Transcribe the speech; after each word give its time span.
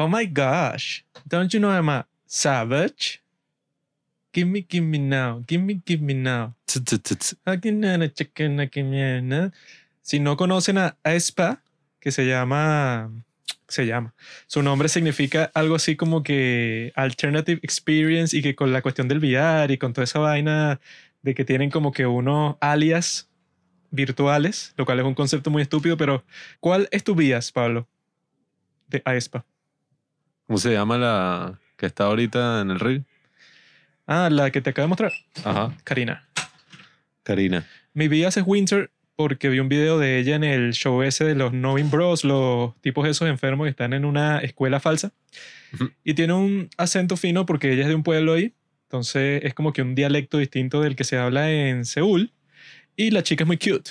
Oh 0.00 0.06
my 0.06 0.26
gosh. 0.26 1.04
Don't 1.26 1.52
you 1.52 1.58
know 1.58 1.70
I'm 1.70 1.88
a 1.88 2.06
savage? 2.24 3.20
Give 4.32 4.46
me, 4.46 4.62
give 4.62 4.84
me 4.84 4.98
now. 4.98 5.42
Give 5.44 5.60
me, 5.60 5.82
give 5.84 6.00
me 6.00 6.14
now. 6.14 6.54
Si 10.02 10.20
no 10.20 10.36
conocen 10.36 10.78
a 10.78 10.96
Aespa, 11.02 11.62
que 11.98 12.12
se 12.12 12.26
llama, 12.26 13.10
se 13.66 13.86
llama, 13.86 14.14
su 14.46 14.62
nombre 14.62 14.88
significa 14.88 15.50
algo 15.52 15.74
así 15.74 15.96
como 15.96 16.22
que 16.22 16.92
Alternative 16.94 17.58
Experience 17.64 18.36
y 18.36 18.42
que 18.42 18.54
con 18.54 18.72
la 18.72 18.82
cuestión 18.82 19.08
del 19.08 19.18
VR 19.18 19.74
y 19.74 19.78
con 19.78 19.92
toda 19.94 20.04
esa 20.04 20.20
vaina 20.20 20.80
de 21.22 21.34
que 21.34 21.44
tienen 21.44 21.70
como 21.70 21.90
que 21.90 22.06
unos 22.06 22.54
alias 22.60 23.28
virtuales, 23.90 24.74
lo 24.76 24.84
cual 24.84 25.00
es 25.00 25.06
un 25.06 25.14
concepto 25.14 25.50
muy 25.50 25.62
estúpido, 25.62 25.96
pero 25.96 26.24
¿cuál 26.60 26.88
es 26.92 27.02
tu 27.02 27.16
bias, 27.16 27.50
Pablo? 27.50 27.88
De 28.86 29.02
Aespa. 29.04 29.44
¿Cómo 30.48 30.58
se 30.58 30.72
llama 30.72 30.98
la 30.98 31.60
que 31.76 31.86
está 31.86 32.04
ahorita 32.06 32.62
en 32.62 32.70
el 32.70 32.80
ring? 32.80 33.02
Ah, 34.06 34.28
la 34.30 34.50
que 34.50 34.60
te 34.60 34.70
acabo 34.70 34.84
de 34.86 34.88
mostrar, 34.88 35.12
Ajá. 35.44 35.76
Karina. 35.84 36.26
Karina. 37.22 37.66
Mi 37.92 38.08
bias 38.08 38.36
es 38.38 38.44
Winter 38.46 38.90
porque 39.14 39.48
vi 39.50 39.60
un 39.60 39.68
video 39.68 39.98
de 39.98 40.18
ella 40.18 40.36
en 40.36 40.44
el 40.44 40.72
show 40.72 41.02
ese 41.02 41.24
de 41.24 41.34
los 41.34 41.52
Novin 41.52 41.90
Bros, 41.90 42.24
los 42.24 42.74
tipos 42.80 43.06
esos 43.06 43.28
enfermos 43.28 43.66
que 43.66 43.70
están 43.70 43.92
en 43.92 44.04
una 44.04 44.38
escuela 44.38 44.80
falsa. 44.80 45.12
Y 46.02 46.14
tiene 46.14 46.32
un 46.32 46.70
acento 46.78 47.16
fino 47.18 47.44
porque 47.44 47.70
ella 47.72 47.82
es 47.82 47.88
de 47.88 47.94
un 47.94 48.02
pueblo 48.02 48.32
ahí. 48.32 48.54
Entonces 48.84 49.42
es 49.44 49.52
como 49.52 49.74
que 49.74 49.82
un 49.82 49.94
dialecto 49.94 50.38
distinto 50.38 50.80
del 50.80 50.96
que 50.96 51.04
se 51.04 51.18
habla 51.18 51.50
en 51.52 51.84
Seúl. 51.84 52.32
Y 52.96 53.10
la 53.10 53.22
chica 53.22 53.44
es 53.44 53.46
muy 53.48 53.58
cute. 53.58 53.90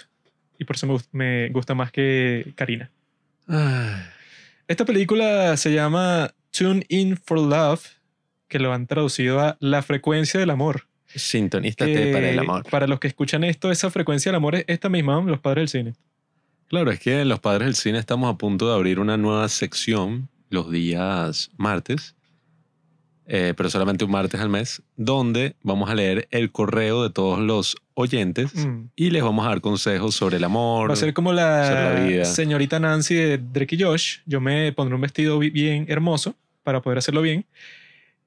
Y 0.57 0.63
por 0.65 0.75
eso 0.75 0.87
me, 0.87 0.93
gust- 0.95 1.09
me 1.11 1.49
gusta 1.49 1.75
más 1.75 1.91
que 1.91 2.51
Karina. 2.55 2.89
Esta 4.67 4.85
película 4.85 5.55
se 5.57 5.71
llama 5.71 6.33
Tune 6.57 6.85
In 6.89 7.17
for 7.17 7.39
Love, 7.39 7.81
que 8.47 8.59
lo 8.59 8.73
han 8.73 8.87
traducido 8.87 9.39
a 9.39 9.57
La 9.59 9.81
frecuencia 9.81 10.39
del 10.39 10.49
amor. 10.49 10.83
Sintonístate 11.13 11.93
Que 11.93 12.11
para 12.13 12.29
el 12.29 12.39
amor. 12.39 12.63
Para 12.69 12.87
los 12.87 12.99
que 12.99 13.07
escuchan 13.07 13.43
esto, 13.43 13.71
esa 13.71 13.89
frecuencia 13.89 14.29
del 14.31 14.37
amor 14.37 14.55
es 14.55 14.65
esta 14.67 14.89
misma, 14.89 15.21
los 15.21 15.39
padres 15.39 15.71
del 15.71 15.81
cine. 15.83 15.93
Claro, 16.67 16.91
es 16.91 16.99
que 16.99 17.21
en 17.21 17.29
los 17.29 17.39
padres 17.39 17.65
del 17.65 17.75
cine 17.75 17.97
estamos 17.99 18.33
a 18.33 18.37
punto 18.37 18.67
de 18.67 18.75
abrir 18.75 18.99
una 18.99 19.15
nueva 19.17 19.47
sección 19.49 20.27
los 20.49 20.69
días 20.71 21.49
martes, 21.57 22.15
eh, 23.29 23.53
pero 23.57 23.69
solamente 23.69 24.05
un 24.05 24.11
martes 24.11 24.39
al 24.39 24.49
mes, 24.49 24.81
donde 24.95 25.55
vamos 25.61 25.89
a 25.89 25.95
leer 25.95 26.27
el 26.31 26.51
correo 26.51 27.03
de 27.03 27.09
todos 27.09 27.39
los 27.39 27.75
oyentes 27.93 28.53
Mm. 28.55 28.85
y 28.95 29.09
les 29.09 29.21
vamos 29.23 29.45
a 29.45 29.49
dar 29.49 29.59
consejos 29.61 30.15
sobre 30.15 30.37
el 30.37 30.43
amor. 30.45 30.89
Va 30.89 30.93
a 30.93 30.97
ser 30.97 31.13
como 31.13 31.33
la, 31.33 31.93
la 31.95 32.05
vida. 32.05 32.25
señorita 32.25 32.79
Nancy 32.79 33.15
de 33.15 33.37
Drake 33.37 33.75
y 33.75 33.83
Josh. 33.83 34.19
Yo 34.25 34.39
me 34.39 34.71
pondré 34.71 34.95
un 34.95 35.01
vestido 35.01 35.39
bi- 35.39 35.49
bien 35.49 35.85
hermoso 35.89 36.35
para 36.67 36.81
poder 36.81 36.97
hacerlo 36.97 37.21
bien. 37.21 37.45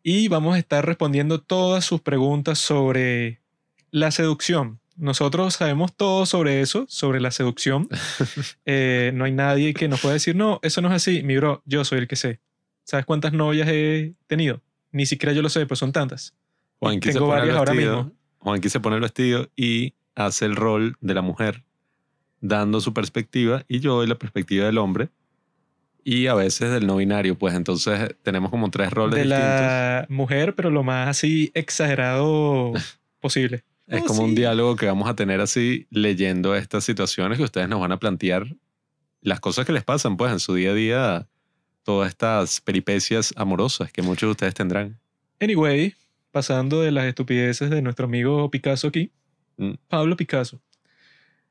Y 0.03 0.29
vamos 0.29 0.55
a 0.55 0.59
estar 0.59 0.87
respondiendo 0.87 1.43
todas 1.43 1.85
sus 1.85 2.01
preguntas 2.01 2.59
sobre 2.59 3.43
la 3.91 4.11
seducción. 4.13 4.81
Nosotros 4.97 5.53
sabemos 5.53 5.95
todo 5.95 6.25
sobre 6.25 6.63
eso, 6.63 6.87
sobre 6.89 7.21
la 7.21 7.33
seducción. 7.33 7.87
Eh, 8.65 9.13
no 9.15 9.25
hay 9.27 9.33
nadie 9.33 9.75
que 9.75 9.89
nos 9.89 10.01
pueda 10.01 10.15
decir, 10.15 10.37
no, 10.37 10.59
eso 10.63 10.81
no 10.81 10.89
es 10.89 10.95
así. 10.95 11.23
Mi 11.23 11.37
bro, 11.37 11.63
yo 11.67 11.85
soy 11.85 11.99
el 11.99 12.09
que 12.09 12.17
sé. 12.17 12.41
¿Sabes 12.85 13.05
cuántas 13.05 13.35
novias 13.35 13.69
he 13.69 14.15
tenido? 14.27 14.63
Ni 14.91 15.05
siquiera 15.05 15.35
yo 15.35 15.43
lo 15.43 15.51
sé, 15.51 15.67
pero 15.67 15.77
son 15.77 15.93
tantas. 15.93 16.33
Juanqui 16.79 17.13
tengo 17.13 17.27
varias 17.27 17.59
ahora 17.59 17.75
mismo. 17.75 18.11
Juanqui 18.39 18.71
se 18.71 18.81
pone 18.81 18.97
el 18.97 19.03
vestido 19.03 19.51
y 19.55 19.93
hace 20.15 20.47
el 20.47 20.57
rol 20.57 20.97
de 21.03 21.13
la 21.13 21.21
mujer, 21.21 21.63
dando 22.41 22.81
su 22.81 22.95
perspectiva, 22.95 23.65
y 23.69 23.81
yo 23.81 23.97
doy 23.97 24.07
la 24.07 24.15
perspectiva 24.15 24.65
del 24.65 24.79
hombre, 24.79 25.11
y 26.05 26.27
a 26.27 26.34
veces 26.34 26.70
del 26.70 26.87
no 26.87 26.97
binario. 26.97 27.37
Pues 27.39 27.55
entonces 27.55 28.15
tenemos 28.23 28.51
como 28.51 28.70
tres 28.70 28.91
roles 28.91 29.15
De 29.17 29.23
distintos. 29.23 29.51
la 29.51 30.06
mujer, 30.09 30.55
pero 30.55 30.70
lo 30.70 30.83
más 30.83 31.09
así 31.09 31.51
exagerado 31.55 32.73
posible. 33.20 33.65
Es 33.87 34.03
Oh, 34.03 34.06
como 34.06 34.23
un 34.23 34.34
diálogo 34.34 34.77
que 34.77 34.87
vamos 34.87 35.09
a 35.09 35.15
tener 35.17 35.41
así 35.41 35.87
leyendo 35.91 36.55
estas 36.55 36.84
situaciones 36.84 37.38
que 37.38 37.44
ustedes 37.44 37.69
nos 37.69 37.81
van 37.81 37.93
a 37.93 37.99
plantear 37.99 38.47
las 39.21 39.41
cosas 39.41 39.66
que 39.66 39.72
les 39.72 39.83
pasan 39.84 40.16
pues 40.16 40.33
en 40.33 40.38
su 40.41 40.55
día 40.55 40.71
a 40.71 40.75
día, 40.75 41.28
todas 41.83 42.09
estas 42.09 42.61
peripecias 42.61 43.34
amorosas 43.37 43.91
que 43.93 44.00
muchos 44.03 44.28
de 44.28 44.31
ustedes 44.31 44.55
tendrán. 44.55 44.99
Anyway, 45.41 45.94
pasando 46.31 46.81
de 46.82 46.93
las 46.93 47.05
estupideces 47.06 47.69
de 47.71 47.82
nuestro 47.82 48.06
amigo 48.06 48.50
Picasso 48.50 48.88
aquí, 48.88 49.11
Mm. 49.56 49.72
Pablo 49.88 50.17
Picasso. 50.17 50.59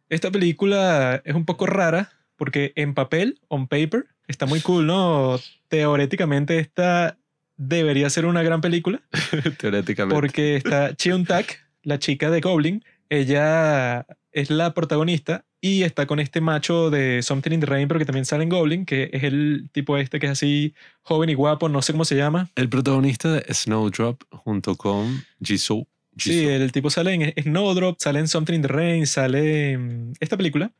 Esta 0.10 0.32
película 0.32 1.22
es 1.26 1.36
un 1.36 1.46
poco 1.46 1.68
rara 1.68 2.12
porque 2.40 2.74
en 2.76 2.96
papel, 2.96 3.40
on 3.50 3.68
paper, 3.68 4.08
está 4.28 4.48
muy 4.48 4.62
cool, 4.62 4.88
¿no? 4.88 5.40
Teóricamente 5.68 6.58
esta 6.58 7.18
debería 7.58 8.10
ser 8.10 8.26
una 8.26 8.42
gran 8.42 8.62
película 8.62 9.02
Teóricamente. 9.60 10.16
porque 10.16 10.56
está 10.56 10.96
Cheon 10.96 11.26
Tak, 11.26 11.60
la 11.84 12.00
chica 12.00 12.32
de 12.32 12.42
Goblin. 12.42 12.84
Ella 13.10 14.08
es 14.32 14.50
la 14.50 14.74
protagonista 14.74 15.46
y 15.62 15.84
está 15.84 16.06
con 16.06 16.20
este 16.20 16.40
macho 16.40 16.90
de 16.90 17.22
Something 17.22 17.52
in 17.52 17.60
the 17.60 17.66
Rain, 17.66 17.88
pero 17.88 18.00
que 18.00 18.06
también 18.06 18.26
sale 18.26 18.44
en 18.44 18.50
Goblin, 18.50 18.86
que 18.86 19.10
es 19.12 19.24
el 19.24 19.70
tipo 19.74 19.98
este 19.98 20.20
que 20.20 20.28
es 20.28 20.32
así 20.32 20.74
joven 21.02 21.30
y 21.30 21.34
guapo, 21.34 21.68
no 21.68 21.82
sé 21.82 21.92
cómo 21.92 22.06
se 22.06 22.16
llama. 22.16 22.50
El 22.56 22.70
protagonista 22.70 23.34
de 23.34 23.54
Snowdrop 23.54 24.24
junto 24.32 24.76
con 24.76 25.24
Jisoo. 25.44 25.86
Sí, 26.18 26.46
el 26.46 26.72
tipo 26.72 26.90
sale 26.90 27.14
en 27.14 27.44
Snowdrop, 27.44 27.98
sale 28.00 28.20
en 28.20 28.28
Something 28.28 28.56
in 28.56 28.62
the 28.62 28.68
Rain, 28.68 29.08
sale 29.08 29.72
en 29.72 30.14
esta 30.20 30.38
película. 30.38 30.72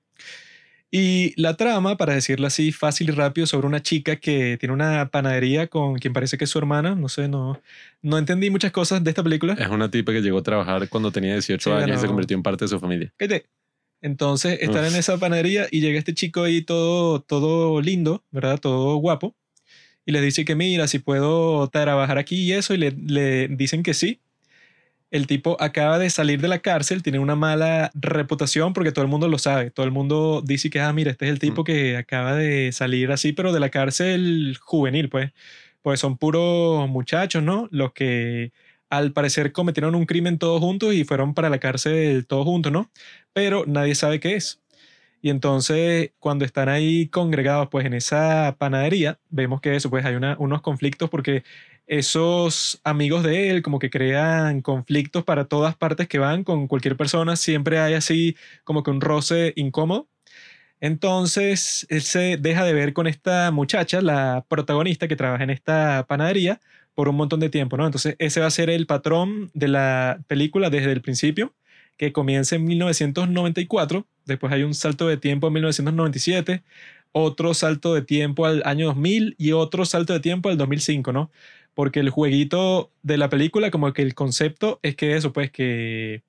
Y 0.92 1.40
la 1.40 1.56
trama, 1.56 1.98
para 1.98 2.16
decirlo 2.16 2.48
así 2.48 2.72
fácil 2.72 3.10
y 3.10 3.12
rápido, 3.12 3.46
sobre 3.46 3.68
una 3.68 3.82
chica 3.84 4.16
que 4.16 4.58
tiene 4.60 4.74
una 4.74 5.10
panadería 5.10 5.68
con 5.68 6.00
quien 6.00 6.14
parece 6.14 6.38
que 6.38 6.46
es 6.46 6.50
su 6.50 6.58
hermana. 6.58 6.96
No 6.96 7.10
sé, 7.10 7.28
no, 7.28 7.62
no 8.02 8.18
entendí 8.18 8.50
muchas 8.50 8.72
cosas 8.72 9.04
de 9.04 9.12
esta 9.12 9.22
película. 9.22 9.54
Es 9.54 9.68
una 9.68 9.92
tipa 9.92 10.12
que 10.12 10.22
llegó 10.22 10.40
a 10.40 10.44
trabajar 10.44 10.90
cuando 10.90 11.12
tenía 11.12 11.34
18 11.34 11.64
Sí, 11.64 11.84
años 11.84 11.98
y 11.98 12.02
se 12.02 12.08
convirtió 12.08 12.36
en 12.36 12.42
parte 12.44 12.66
de 12.66 12.70
su 12.70 12.80
familia. 12.80 13.14
Entonces 14.02 14.60
Uf. 14.68 14.76
en 14.76 14.96
esa 14.96 15.18
panadería 15.18 15.68
y 15.70 15.82
llega 15.82 16.00
este 16.00 16.14
chico 16.14 16.44
ahí 16.44 16.62
todo, 16.62 17.22
todo 17.22 17.82
lindo, 17.82 18.24
¿verdad? 18.32 18.60
Todo 18.60 18.96
guapo. 18.96 19.36
Y 20.06 20.12
les 20.12 20.24
dice 20.24 20.44
que 20.46 20.56
mira, 20.56 20.88
si 20.88 20.98
puedo 21.00 21.68
trabajar 21.68 22.18
aquí 22.18 22.38
y 22.38 22.54
eso. 22.54 22.74
Y 22.74 22.78
le, 22.78 22.92
le 22.92 23.48
dicen 23.50 23.84
que 23.84 23.94
sí. 23.94 24.22
El 25.12 25.26
tipo 25.26 25.58
acaba 25.60 25.98
de 25.98 26.10
salir 26.12 26.40
de 26.40 26.48
la 26.48 26.60
cárcel, 26.60 27.02
tiene 27.02 27.18
una 27.20 27.36
mala 27.36 27.90
reputación 27.96 28.74
porque 28.74 28.92
todo 28.92 29.04
el 29.04 29.10
mundo 29.10 29.28
lo 29.28 29.40
sabe. 29.40 29.72
Todo 29.72 29.86
el 29.86 29.92
mundo 29.92 30.44
dice 30.46 30.70
que, 30.70 30.80
ah, 30.82 30.94
mira, 30.94 31.10
este 31.12 31.26
es 31.26 31.32
el 31.32 31.40
tipo 31.40 31.62
Mm. 31.62 31.66
que 31.66 31.98
acaba 31.98 32.36
de 32.36 32.72
salir 32.72 33.12
así, 33.12 33.34
pero 33.34 33.52
de 33.52 33.60
la 33.60 33.70
cárcel 33.70 34.58
juvenil, 34.62 35.10
pues. 35.10 35.32
Pues 35.82 36.00
son 36.00 36.18
puros 36.18 36.88
muchachos, 36.90 37.42
¿no? 37.42 37.68
Los 37.72 37.94
que 37.94 38.52
al 38.90 39.12
parecer 39.14 39.52
cometieron 39.52 39.96
un 39.96 40.06
crimen 40.06 40.38
todos 40.38 40.60
juntos 40.62 40.94
y 40.94 41.04
fueron 41.06 41.34
para 41.34 41.50
la 41.50 41.60
cárcel 41.60 42.26
todos 42.28 42.44
juntos, 42.46 42.72
¿no? 42.72 42.92
Pero 43.34 43.64
nadie 43.68 43.96
sabe 43.96 44.20
qué 44.20 44.36
es. 44.36 44.62
Y 45.22 45.30
entonces, 45.32 46.12
cuando 46.20 46.46
están 46.46 46.70
ahí 46.70 47.08
congregados, 47.08 47.68
pues 47.70 47.86
en 47.86 47.94
esa 47.94 48.56
panadería, 48.58 49.20
vemos 49.30 49.60
que 49.62 49.76
eso, 49.76 49.90
pues 49.90 50.06
hay 50.06 50.16
una- 50.16 50.36
unos 50.40 50.62
conflictos 50.62 51.10
porque 51.10 51.44
esos 51.90 52.80
amigos 52.84 53.24
de 53.24 53.50
él 53.50 53.64
como 53.64 53.80
que 53.80 53.90
crean 53.90 54.62
conflictos 54.62 55.24
para 55.24 55.46
todas 55.46 55.76
partes 55.76 56.08
que 56.08 56.20
van 56.20 56.44
con 56.44 56.68
cualquier 56.68 56.96
persona, 56.96 57.36
siempre 57.36 57.80
hay 57.80 57.96
así 57.96 58.38
como 58.64 58.84
que 58.84 58.92
un 58.92 59.02
roce 59.02 59.54
incómodo. 59.56 60.08
Entonces, 60.82 61.88
él 61.90 62.02
se 62.04 62.38
deja 62.38 62.64
de 62.64 62.74
ver 62.74 62.94
con 62.94 63.08
esta 63.08 63.52
muchacha, 63.52 64.02
la 64.02 64.46
protagonista 64.48 65.08
que 65.08 65.16
trabaja 65.16 65.44
en 65.44 65.50
esta 65.50 66.06
panadería, 66.08 66.62
por 66.94 67.10
un 67.10 67.16
montón 67.16 67.40
de 67.40 67.50
tiempo, 67.50 67.76
¿no? 67.76 67.86
Entonces, 67.86 68.16
ese 68.20 68.40
va 68.40 68.48
a 68.48 68.52
ser 68.52 68.70
el 68.70 68.86
patrón 68.86 69.50
de 69.54 69.68
la 69.70 70.22
película 70.28 70.70
desde 70.70 70.92
el 70.92 71.02
principio, 71.02 71.54
que 71.98 72.14
comienza 72.14 72.56
en 72.56 72.66
1994, 72.66 74.06
después 74.26 74.54
hay 74.54 74.64
un 74.64 74.74
salto 74.74 75.08
de 75.08 75.18
tiempo 75.18 75.48
en 75.48 75.54
1997, 75.54 76.62
otro 77.12 77.54
salto 77.54 77.94
de 77.94 78.04
tiempo 78.04 78.46
al 78.46 78.62
año 78.66 78.88
2000 78.88 79.36
y 79.38 79.54
otro 79.54 79.86
salto 79.86 80.14
de 80.14 80.20
tiempo 80.20 80.50
al 80.50 80.58
2005, 80.58 81.12
¿no? 81.12 81.32
Porque 81.74 82.00
el 82.00 82.10
jueguito 82.10 82.92
de 83.04 83.18
la 83.18 83.30
película, 83.30 83.72
como 83.72 83.94
que 83.94 84.02
el 84.02 84.16
concepto 84.16 84.80
es 84.84 84.96
que 84.96 85.16
eso, 85.16 85.32
pues 85.32 85.52
que 85.52 86.24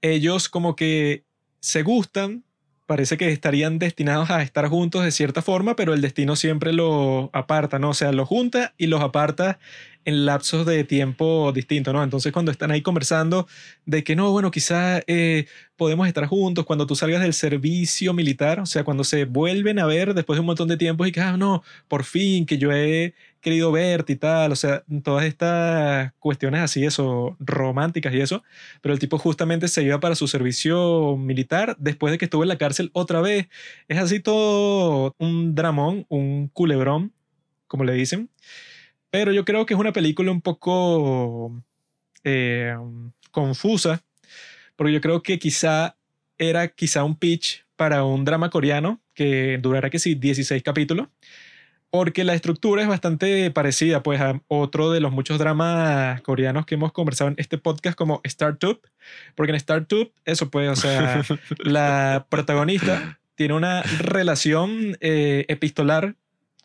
ellos 0.00 0.48
como 0.48 0.76
que 0.76 1.24
se 1.60 1.82
gustan, 1.82 2.44
parece 2.86 3.16
que 3.16 3.30
estarían 3.30 3.78
destinados 3.78 4.30
a 4.30 4.42
estar 4.42 4.68
juntos 4.68 5.04
de 5.04 5.10
cierta 5.10 5.42
forma, 5.42 5.74
pero 5.74 5.92
el 5.92 6.00
destino 6.00 6.36
siempre 6.36 6.72
los 6.72 7.28
aparta, 7.32 7.78
¿no? 7.78 7.90
O 7.90 7.94
sea, 7.94 8.12
los 8.12 8.28
junta 8.28 8.74
y 8.78 8.86
los 8.86 9.02
aparta 9.02 9.58
en 10.04 10.24
lapsos 10.24 10.64
de 10.64 10.84
tiempo 10.84 11.50
distintos, 11.52 11.92
¿no? 11.92 12.02
Entonces 12.04 12.32
cuando 12.32 12.52
están 12.52 12.70
ahí 12.70 12.80
conversando 12.80 13.48
de 13.86 14.04
que 14.04 14.14
no, 14.14 14.30
bueno, 14.30 14.52
quizás 14.52 15.02
eh, 15.08 15.46
podemos 15.76 16.06
estar 16.06 16.26
juntos 16.26 16.64
cuando 16.64 16.86
tú 16.86 16.94
salgas 16.94 17.22
del 17.22 17.34
servicio 17.34 18.14
militar, 18.14 18.60
o 18.60 18.66
sea, 18.66 18.84
cuando 18.84 19.02
se 19.02 19.24
vuelven 19.24 19.80
a 19.80 19.86
ver 19.86 20.14
después 20.14 20.36
de 20.36 20.40
un 20.40 20.46
montón 20.46 20.68
de 20.68 20.76
tiempo 20.76 21.04
y 21.06 21.12
que, 21.12 21.20
ah, 21.20 21.36
no, 21.36 21.64
por 21.88 22.04
fin, 22.04 22.46
que 22.46 22.56
yo 22.56 22.70
he 22.70 23.14
querido 23.46 23.70
verte 23.70 24.14
y 24.14 24.16
tal, 24.16 24.50
o 24.50 24.56
sea, 24.56 24.82
todas 25.04 25.24
estas 25.24 26.12
cuestiones 26.18 26.62
así, 26.62 26.84
eso, 26.84 27.36
románticas 27.38 28.12
y 28.12 28.20
eso, 28.20 28.42
pero 28.80 28.92
el 28.92 28.98
tipo 28.98 29.18
justamente 29.18 29.68
se 29.68 29.84
iba 29.84 30.00
para 30.00 30.16
su 30.16 30.26
servicio 30.26 31.16
militar 31.16 31.76
después 31.78 32.10
de 32.10 32.18
que 32.18 32.24
estuvo 32.24 32.42
en 32.42 32.48
la 32.48 32.58
cárcel 32.58 32.90
otra 32.92 33.20
vez. 33.20 33.46
Es 33.86 33.98
así 33.98 34.18
todo 34.18 35.14
un 35.18 35.54
dramón, 35.54 36.06
un 36.08 36.48
culebrón 36.48 37.12
como 37.68 37.84
le 37.84 37.92
dicen. 37.92 38.30
Pero 39.10 39.30
yo 39.30 39.44
creo 39.44 39.64
que 39.64 39.74
es 39.74 39.80
una 39.80 39.92
película 39.92 40.32
un 40.32 40.42
poco 40.42 41.62
eh, 42.24 42.74
confusa, 43.30 44.02
porque 44.74 44.92
yo 44.92 45.00
creo 45.00 45.22
que 45.22 45.38
quizá 45.38 45.96
era 46.36 46.66
quizá 46.66 47.04
un 47.04 47.16
pitch 47.16 47.64
para 47.76 48.02
un 48.02 48.24
drama 48.24 48.50
coreano 48.50 49.00
que 49.14 49.60
durara 49.62 49.88
que 49.88 50.00
sí 50.00 50.16
16 50.16 50.64
capítulos, 50.64 51.06
porque 51.90 52.24
la 52.24 52.34
estructura 52.34 52.82
es 52.82 52.88
bastante 52.88 53.50
parecida 53.50 54.02
pues 54.02 54.20
a 54.20 54.40
otro 54.48 54.90
de 54.90 55.00
los 55.00 55.12
muchos 55.12 55.38
dramas 55.38 56.20
coreanos 56.22 56.66
que 56.66 56.74
hemos 56.74 56.92
conversado 56.92 57.30
en 57.30 57.36
este 57.38 57.58
podcast 57.58 57.96
como 57.96 58.20
Startup, 58.24 58.80
porque 59.34 59.52
en 59.52 59.56
Startup 59.56 60.12
eso 60.24 60.50
pues, 60.50 60.68
o 60.70 60.76
sea, 60.76 61.22
la 61.58 62.26
protagonista 62.28 63.18
tiene 63.34 63.54
una 63.54 63.82
relación 63.82 64.96
eh, 65.00 65.44
epistolar 65.48 66.16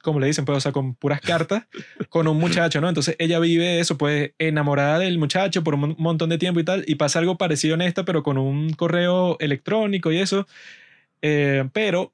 como 0.01 0.19
le 0.19 0.27
dicen, 0.27 0.45
pues, 0.45 0.57
o 0.57 0.61
sea, 0.61 0.71
con 0.71 0.95
puras 0.95 1.21
cartas, 1.21 1.65
con 2.09 2.27
un 2.27 2.37
muchacho, 2.37 2.81
¿no? 2.81 2.89
Entonces 2.89 3.15
ella 3.19 3.39
vive 3.39 3.79
eso, 3.79 3.97
pues, 3.97 4.31
enamorada 4.39 4.99
del 4.99 5.17
muchacho 5.19 5.63
por 5.63 5.75
un 5.75 5.95
montón 5.97 6.29
de 6.29 6.37
tiempo 6.37 6.59
y 6.59 6.63
tal, 6.63 6.83
y 6.87 6.95
pasa 6.95 7.19
algo 7.19 7.37
parecido 7.37 7.75
en 7.75 7.81
esta, 7.81 8.03
pero 8.03 8.23
con 8.23 8.37
un 8.37 8.73
correo 8.73 9.37
electrónico 9.39 10.11
y 10.11 10.17
eso. 10.17 10.47
Eh, 11.21 11.69
pero 11.71 12.13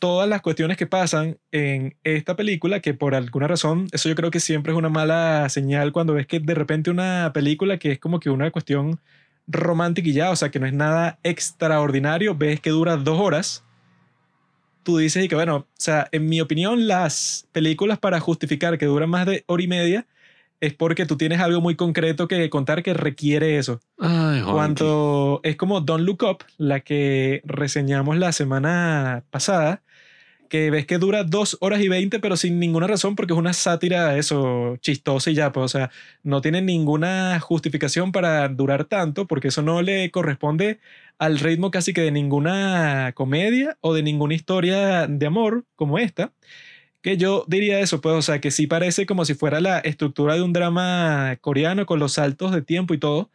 todas 0.00 0.28
las 0.28 0.42
cuestiones 0.42 0.76
que 0.76 0.88
pasan 0.88 1.38
en 1.52 1.96
esta 2.02 2.34
película, 2.34 2.80
que 2.80 2.94
por 2.94 3.14
alguna 3.14 3.46
razón, 3.46 3.86
eso 3.92 4.08
yo 4.08 4.16
creo 4.16 4.32
que 4.32 4.40
siempre 4.40 4.72
es 4.72 4.78
una 4.78 4.88
mala 4.88 5.48
señal 5.48 5.92
cuando 5.92 6.14
ves 6.14 6.26
que 6.26 6.40
de 6.40 6.54
repente 6.54 6.90
una 6.90 7.30
película 7.32 7.78
que 7.78 7.92
es 7.92 8.00
como 8.00 8.18
que 8.18 8.30
una 8.30 8.50
cuestión 8.50 8.98
romántica 9.46 10.08
y 10.08 10.12
ya, 10.12 10.30
o 10.30 10.36
sea, 10.36 10.50
que 10.50 10.58
no 10.58 10.66
es 10.66 10.72
nada 10.72 11.20
extraordinario, 11.22 12.34
ves 12.34 12.60
que 12.60 12.70
dura 12.70 12.96
dos 12.96 13.20
horas 13.20 13.64
tú 14.82 14.98
dices 14.98 15.24
y 15.24 15.28
que, 15.28 15.34
bueno, 15.34 15.56
o 15.56 15.66
sea, 15.76 16.08
en 16.12 16.28
mi 16.28 16.40
opinión, 16.40 16.86
las 16.86 17.46
películas 17.52 17.98
para 17.98 18.20
justificar 18.20 18.78
que 18.78 18.86
duran 18.86 19.10
más 19.10 19.26
de 19.26 19.44
hora 19.46 19.62
y 19.62 19.68
media 19.68 20.06
es 20.60 20.74
porque 20.74 21.06
tú 21.06 21.16
tienes 21.16 21.40
algo 21.40 21.60
muy 21.60 21.74
concreto 21.74 22.28
que 22.28 22.50
contar 22.50 22.82
que 22.82 22.92
requiere 22.92 23.56
eso. 23.56 23.80
Ay, 23.98 24.42
Cuando 24.42 25.40
es 25.42 25.56
como 25.56 25.80
Don't 25.80 26.04
Look 26.04 26.22
Up, 26.22 26.44
la 26.58 26.80
que 26.80 27.40
reseñamos 27.44 28.18
la 28.18 28.32
semana 28.32 29.24
pasada, 29.30 29.82
que 30.50 30.70
ves 30.70 30.86
que 30.86 30.98
dura 30.98 31.24
dos 31.24 31.56
horas 31.60 31.80
y 31.80 31.88
veinte, 31.88 32.20
pero 32.20 32.36
sin 32.36 32.58
ninguna 32.60 32.86
razón, 32.88 33.16
porque 33.16 33.32
es 33.32 33.38
una 33.38 33.54
sátira, 33.54 34.18
eso, 34.18 34.76
chistosa 34.82 35.30
y 35.30 35.34
ya, 35.34 35.52
pues, 35.52 35.64
o 35.64 35.68
sea, 35.68 35.90
no 36.24 36.42
tiene 36.42 36.60
ninguna 36.60 37.40
justificación 37.40 38.12
para 38.12 38.48
durar 38.48 38.84
tanto, 38.84 39.26
porque 39.26 39.48
eso 39.48 39.62
no 39.62 39.80
le 39.82 40.10
corresponde 40.10 40.80
al 41.18 41.38
ritmo 41.38 41.70
casi 41.70 41.92
que 41.94 42.02
de 42.02 42.10
ninguna 42.10 43.12
comedia 43.14 43.78
o 43.80 43.94
de 43.94 44.02
ninguna 44.02 44.34
historia 44.34 45.06
de 45.06 45.26
amor 45.26 45.64
como 45.76 45.98
esta. 45.98 46.32
Que 47.02 47.16
yo 47.16 47.44
diría 47.48 47.80
eso, 47.80 48.00
pues, 48.00 48.14
o 48.16 48.22
sea, 48.22 48.40
que 48.40 48.50
sí 48.50 48.66
parece 48.66 49.06
como 49.06 49.24
si 49.24 49.34
fuera 49.34 49.60
la 49.60 49.78
estructura 49.80 50.34
de 50.34 50.42
un 50.42 50.52
drama 50.52 51.38
coreano 51.40 51.86
con 51.86 51.98
los 52.00 52.14
saltos 52.14 52.52
de 52.52 52.62
tiempo 52.62 52.92
y 52.94 52.98
todo, 52.98 53.30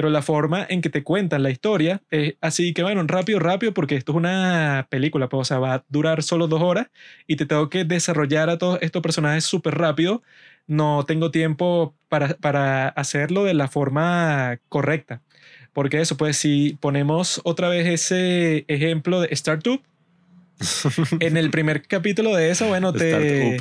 pero 0.00 0.08
la 0.08 0.22
forma 0.22 0.64
en 0.66 0.80
que 0.80 0.88
te 0.88 1.04
cuentan 1.04 1.42
la 1.42 1.50
historia 1.50 2.00
es 2.10 2.36
así 2.40 2.72
que, 2.72 2.82
bueno, 2.82 3.04
rápido, 3.06 3.38
rápido, 3.38 3.74
porque 3.74 3.96
esto 3.96 4.12
es 4.12 4.16
una 4.16 4.86
película, 4.88 5.28
pues, 5.28 5.42
o 5.42 5.44
sea, 5.44 5.58
va 5.58 5.74
a 5.74 5.84
durar 5.90 6.22
solo 6.22 6.48
dos 6.48 6.62
horas 6.62 6.86
y 7.26 7.36
te 7.36 7.44
tengo 7.44 7.68
que 7.68 7.84
desarrollar 7.84 8.48
a 8.48 8.56
todos 8.56 8.78
estos 8.80 9.02
personajes 9.02 9.44
súper 9.44 9.74
rápido. 9.74 10.22
No 10.66 11.04
tengo 11.06 11.30
tiempo 11.30 11.94
para, 12.08 12.28
para 12.28 12.88
hacerlo 12.88 13.44
de 13.44 13.52
la 13.52 13.68
forma 13.68 14.58
correcta. 14.70 15.20
Porque 15.74 16.00
eso, 16.00 16.16
pues, 16.16 16.38
si 16.38 16.78
ponemos 16.80 17.42
otra 17.44 17.68
vez 17.68 17.86
ese 17.86 18.64
ejemplo 18.68 19.20
de 19.20 19.28
Startup, 19.32 19.82
en 21.20 21.36
el 21.36 21.50
primer 21.50 21.86
capítulo 21.86 22.34
de 22.34 22.50
eso, 22.50 22.68
bueno, 22.68 22.94
te, 22.94 23.58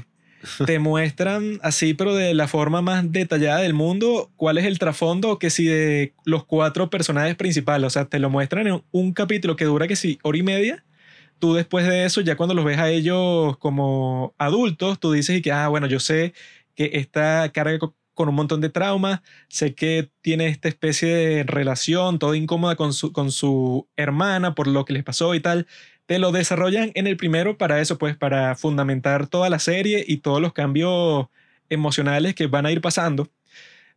te 0.66 0.80
muestran 0.80 1.60
así, 1.62 1.94
pero 1.94 2.16
de 2.16 2.34
la 2.34 2.48
forma 2.48 2.82
más 2.82 3.12
detallada 3.12 3.60
del 3.60 3.74
mundo, 3.74 4.32
cuál 4.36 4.58
es 4.58 4.66
el 4.66 4.80
trasfondo 4.80 5.40
que 5.40 5.50
si 5.50 5.66
de 5.66 6.14
los 6.26 6.46
cuatro 6.46 6.90
personajes 6.90 7.36
principales, 7.36 7.88
o 7.88 7.90
sea, 7.90 8.06
te 8.06 8.20
lo 8.20 8.30
muestran 8.30 8.68
en 8.68 8.84
un 8.92 9.14
capítulo 9.14 9.56
que 9.56 9.66
dura 9.66 9.88
que 9.88 9.96
si 9.96 10.20
hora 10.24 10.38
y 10.38 10.44
media. 10.44 10.84
Tú 11.40 11.54
después 11.54 11.88
de 11.88 12.04
eso, 12.06 12.20
ya 12.20 12.36
cuando 12.36 12.54
los 12.54 12.66
ves 12.66 12.80
a 12.80 12.90
ellos 12.90 13.58
como 13.60 14.36
adultos, 14.38 15.00
tú 15.00 15.14
dices 15.14 15.38
y 15.38 15.42
que, 15.42 15.54
ah, 15.54 15.70
bueno, 15.70 15.88
yo 15.88 16.00
sé 16.00 16.34
que 16.76 16.92
esta 16.94 17.50
carga 17.54 17.80
con 18.20 18.28
un 18.28 18.36
montón 18.36 18.60
de 18.60 18.68
traumas, 18.68 19.22
sé 19.48 19.74
que 19.74 20.12
tiene 20.20 20.48
esta 20.48 20.68
especie 20.68 21.08
de 21.08 21.44
relación 21.44 22.20
toda 22.20 22.36
incómoda 22.36 22.76
con 22.76 22.92
su, 22.92 23.14
con 23.14 23.32
su 23.32 23.88
hermana 23.96 24.56
por 24.56 24.68
lo 24.68 24.84
que 24.84 24.92
les 24.92 25.06
pasó 25.06 25.34
y 25.36 25.40
tal, 25.40 25.68
te 26.10 26.18
lo 26.18 26.32
desarrollan 26.32 26.92
en 26.96 27.06
el 27.06 27.18
primero 27.18 27.56
para 27.56 27.80
eso, 27.80 28.00
pues 28.00 28.18
para 28.18 28.56
fundamentar 28.56 29.28
toda 29.28 29.48
la 29.48 29.60
serie 29.60 30.04
y 30.08 30.18
todos 30.18 30.42
los 30.42 30.54
cambios 30.54 31.28
emocionales 31.70 32.34
que 32.34 32.48
van 32.48 32.66
a 32.66 32.72
ir 32.72 32.82
pasando. 32.82 33.30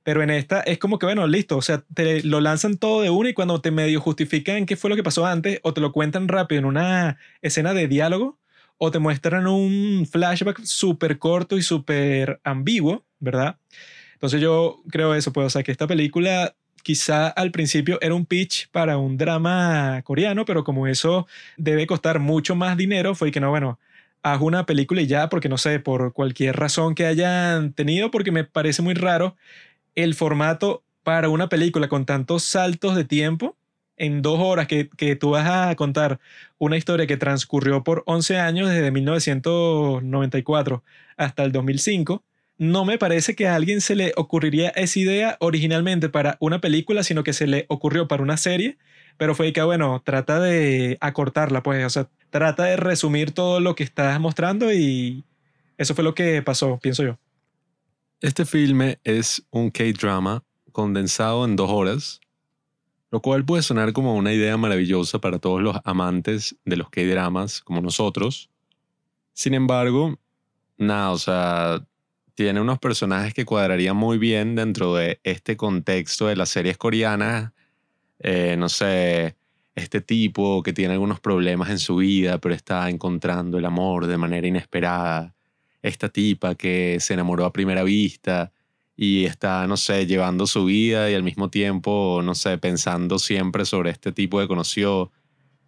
Pero 0.03 0.23
en 0.23 0.29
esta 0.29 0.61
es 0.61 0.77
como 0.77 0.99
que, 0.99 1.07
bueno, 1.07 1.27
listo, 1.27 1.57
o 1.57 1.63
sea, 1.63 1.83
te 1.95 2.23
lo 2.23 2.43
lanzan 2.43 2.77
todo 2.77 3.01
de 3.01 3.09
uno 3.09 3.31
y 3.31 3.33
cuando 3.33 3.63
te 3.63 3.71
medio 3.71 3.99
justifican 3.99 4.67
qué 4.67 4.77
fue 4.77 4.91
lo 4.91 4.97
que 4.97 5.03
pasó 5.03 5.25
antes, 5.25 5.59
o 5.63 5.73
te 5.73 5.81
lo 5.81 5.91
cuentan 5.91 6.29
rápido 6.29 6.59
en 6.59 6.67
una 6.67 7.17
escena 7.41 7.73
de 7.73 7.89
diálogo, 7.89 8.39
o 8.77 8.91
te 8.91 8.99
muestran 8.99 9.47
un 9.47 10.07
flashback 10.07 10.63
súper 10.65 11.19
corto 11.19 11.57
y 11.57 11.63
súper 11.63 12.43
ambiguo, 12.45 13.07
¿verdad? 13.21 13.57
Entonces 14.13 14.39
yo 14.43 14.83
creo 14.91 15.15
eso, 15.15 15.33
pues, 15.33 15.47
o 15.47 15.51
sea, 15.51 15.63
que 15.63 15.73
esta 15.73 15.87
película 15.87 16.55
quizá 16.83 17.29
al 17.29 17.51
principio 17.51 17.99
era 18.01 18.15
un 18.15 18.27
pitch 18.27 18.69
para 18.71 18.99
un 18.99 19.17
drama 19.17 20.03
coreano, 20.05 20.45
pero 20.45 20.65
como 20.65 20.87
eso 20.87 21.27
debe 21.57 21.87
costar 21.87 22.19
mucho 22.19 22.55
más 22.55 22.77
dinero, 22.77 23.15
fue 23.15 23.31
que 23.31 23.41
no, 23.41 23.51
bueno, 23.51 23.79
haz 24.23 24.41
una 24.41 24.67
película 24.67 25.01
y 25.01 25.07
ya, 25.07 25.29
porque 25.29 25.49
no 25.49 25.59
sé, 25.59 25.81
por 25.81 26.13
cualquier 26.13 26.57
razón 26.57 26.95
que 26.95 27.07
hayan 27.07 27.73
tenido, 27.73 28.11
porque 28.11 28.33
me 28.33 28.45
parece 28.45 28.83
muy 28.83 28.95
raro 28.95 29.37
el 29.95 30.15
formato 30.15 30.85
para 31.03 31.29
una 31.29 31.49
película 31.49 31.89
con 31.89 32.07
tantos 32.07 32.45
saltos 32.45 32.95
de 32.97 33.05
tiempo 33.05 33.57
en 33.97 34.23
dos 34.23 34.39
horas 34.41 34.67
que, 34.67 34.89
que 34.97 35.17
tú 35.17 35.31
vas 35.31 35.49
a 35.49 35.75
contar 35.77 36.19
una 36.59 36.77
historia 36.77 37.07
que 37.07 37.17
transcurrió 37.17 37.85
por 37.85 38.03
11 38.07 38.39
años 38.39 38.69
desde 38.71 38.91
1994 38.91 40.83
hasta 41.17 41.45
el 41.45 41.53
2005 41.53 42.23
no 42.59 42.85
me 42.85 42.99
parece 42.99 43.35
que 43.35 43.49
a 43.49 43.55
alguien 43.55 43.81
se 43.81 43.95
le 43.95 44.13
ocurriría 44.17 44.71
esa 44.71 44.99
idea 44.99 45.37
originalmente 45.41 46.09
para 46.09 46.37
una 46.41 46.61
película, 46.61 47.03
sino 47.03 47.25
que 47.25 47.33
se 47.33 47.47
le 47.47 47.67
ocurrió 47.69 48.09
para 48.09 48.23
una 48.23 48.37
serie, 48.37 48.79
pero 49.17 49.35
fue 49.35 49.53
que, 49.53 49.63
bueno, 49.63 50.01
trata 50.05 50.41
de 50.41 50.97
acortarla, 51.01 51.63
pues, 51.63 51.85
o 51.85 51.91
sea, 51.91 52.09
trata 52.31 52.65
de 52.65 52.77
resumir 52.77 53.33
todo 53.33 53.61
lo 53.61 53.75
que 53.75 53.85
estás 53.85 54.19
mostrando 54.21 54.73
y 54.73 55.25
eso 55.77 55.95
fue 55.95 56.05
lo 56.05 56.15
que 56.15 56.43
pasó, 56.43 56.79
pienso 56.81 57.03
yo. 57.03 57.19
Este 58.21 58.45
filme 58.45 59.01
es 59.05 59.43
un 59.51 59.71
K-drama 59.71 60.45
condensado 60.71 61.45
en 61.45 61.57
dos 61.57 61.71
horas, 61.71 62.21
lo 63.11 63.21
cual 63.21 63.45
puede 63.45 63.63
sonar 63.63 63.93
como 63.93 64.15
una 64.15 64.33
idea 64.33 64.57
maravillosa 64.57 65.19
para 65.19 65.39
todos 65.39 65.61
los 65.61 65.77
amantes 65.85 66.57
de 66.65 66.77
los 66.77 66.89
K-dramas 66.89 67.61
como 67.61 67.81
nosotros. 67.81 68.49
Sin 69.35 69.55
embargo, 69.55 70.19
nada, 70.79 71.11
o 71.11 71.19
sea, 71.19 71.85
tiene 72.35 72.61
unos 72.61 72.79
personajes 72.79 73.35
que 73.35 73.45
cuadrarían 73.45 73.97
muy 73.97 74.19
bien 74.19 74.55
dentro 74.55 74.95
de 74.95 75.21
este 75.25 75.57
contexto 75.57 76.27
de 76.27 76.37
las 76.37 76.49
series 76.49 76.79
coreanas. 76.79 77.53
Eh, 78.19 78.57
no 78.59 78.69
sé, 78.69 79.37
este 79.75 80.01
tipo 80.01 80.63
que 80.63 80.73
tiene 80.73 80.95
algunos 80.95 81.21
problemas 81.21 81.71
en 81.71 81.79
su 81.79 81.97
vida, 81.97 82.39
pero 82.39 82.55
está 82.55 82.89
encontrando 82.89 83.59
el 83.59 83.65
amor 83.65 84.07
de 84.07 84.19
manera 84.19 84.47
inesperada. 84.47 85.35
Esta 85.83 86.09
tipa 86.09 86.55
que 86.55 86.99
se 87.01 87.15
enamoró 87.15 87.45
a 87.45 87.53
primera 87.53 87.83
vista 87.83 88.53
y 88.97 89.25
está, 89.25 89.67
no 89.67 89.77
sé, 89.77 90.07
llevando 90.07 90.47
su 90.47 90.65
vida 90.67 91.11
y 91.11 91.15
al 91.15 91.23
mismo 91.23 91.51
tiempo, 91.51 92.21
no 92.23 92.35
sé, 92.35 92.59
pensando 92.59 93.19
siempre 93.19 93.65
sobre 93.65 93.91
este 93.91 94.13
tipo 94.13 94.39
que 94.39 94.49
conoció. 94.49 95.11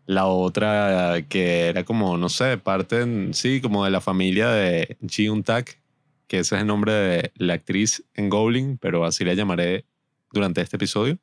La 0.07 0.27
otra 0.27 1.25
que 1.29 1.69
era 1.69 1.85
como, 1.85 2.19
no 2.19 2.29
sé, 2.29 2.59
parte, 2.59 3.33
sí, 3.33 3.61
como 3.63 3.85
de 3.85 3.91
la 3.91 4.03
familia 4.03 4.51
de 4.51 4.99
Ji 5.09 5.29
Tak, 5.43 5.79
que 6.27 6.39
ese 6.39 6.57
es 6.57 6.61
el 6.63 6.67
nombre 6.67 6.93
de 6.93 7.33
la 7.37 7.55
actriz 7.55 8.05
en 8.15 8.31
Goblin, 8.31 8.79
pero 8.79 9.05
así 9.05 9.25
la 9.25 9.35
llamaré 9.35 9.85
durante 10.33 10.61
este 10.61 10.77
episodio. 10.77 11.19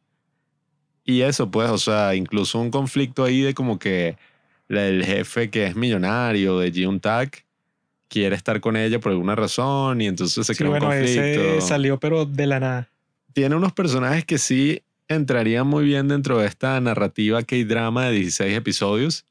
Y 1.04 1.22
eso, 1.22 1.50
pues, 1.50 1.70
o 1.70 1.78
sea, 1.78 2.16
incluso 2.16 2.60
un 2.60 2.72
conflicto 2.72 3.24
ahí 3.24 3.42
de 3.42 3.54
como 3.54 3.80
que 3.80 4.18
el 4.70 5.04
jefe 5.04 5.50
que 5.50 5.66
es 5.66 5.76
millonario 5.76 6.60
de 6.60 6.72
Jiun 6.72 7.00
Tak 7.00 7.46
quiere 8.08 8.36
estar 8.36 8.60
con 8.62 8.78
ella 8.78 9.00
por 9.00 9.12
alguna 9.12 9.36
razón 9.36 10.02
y 10.02 10.08
entonces 10.08 10.46
se 10.46 10.56
crea 10.56 10.70
un 10.70 10.80
conflicto. 10.80 11.22
Ese 11.22 11.62
salió 11.62 12.00
pero 12.00 12.26
de 12.26 12.48
la 12.48 12.60
nada. 12.60 12.90
Tiene 13.34 13.56
unos 13.56 13.74
personajes 13.74 14.26
que 14.26 14.38
sí 14.38 14.84
entrarían 15.08 15.68
muy 15.68 15.86
bien 15.86 16.08
dentro 16.08 16.38
de 16.40 16.48
esta 16.48 16.80
narrativa 16.80 17.42
K-drama 17.44 18.08
de 18.08 18.12
16 18.14 18.56
episodios 18.56 19.26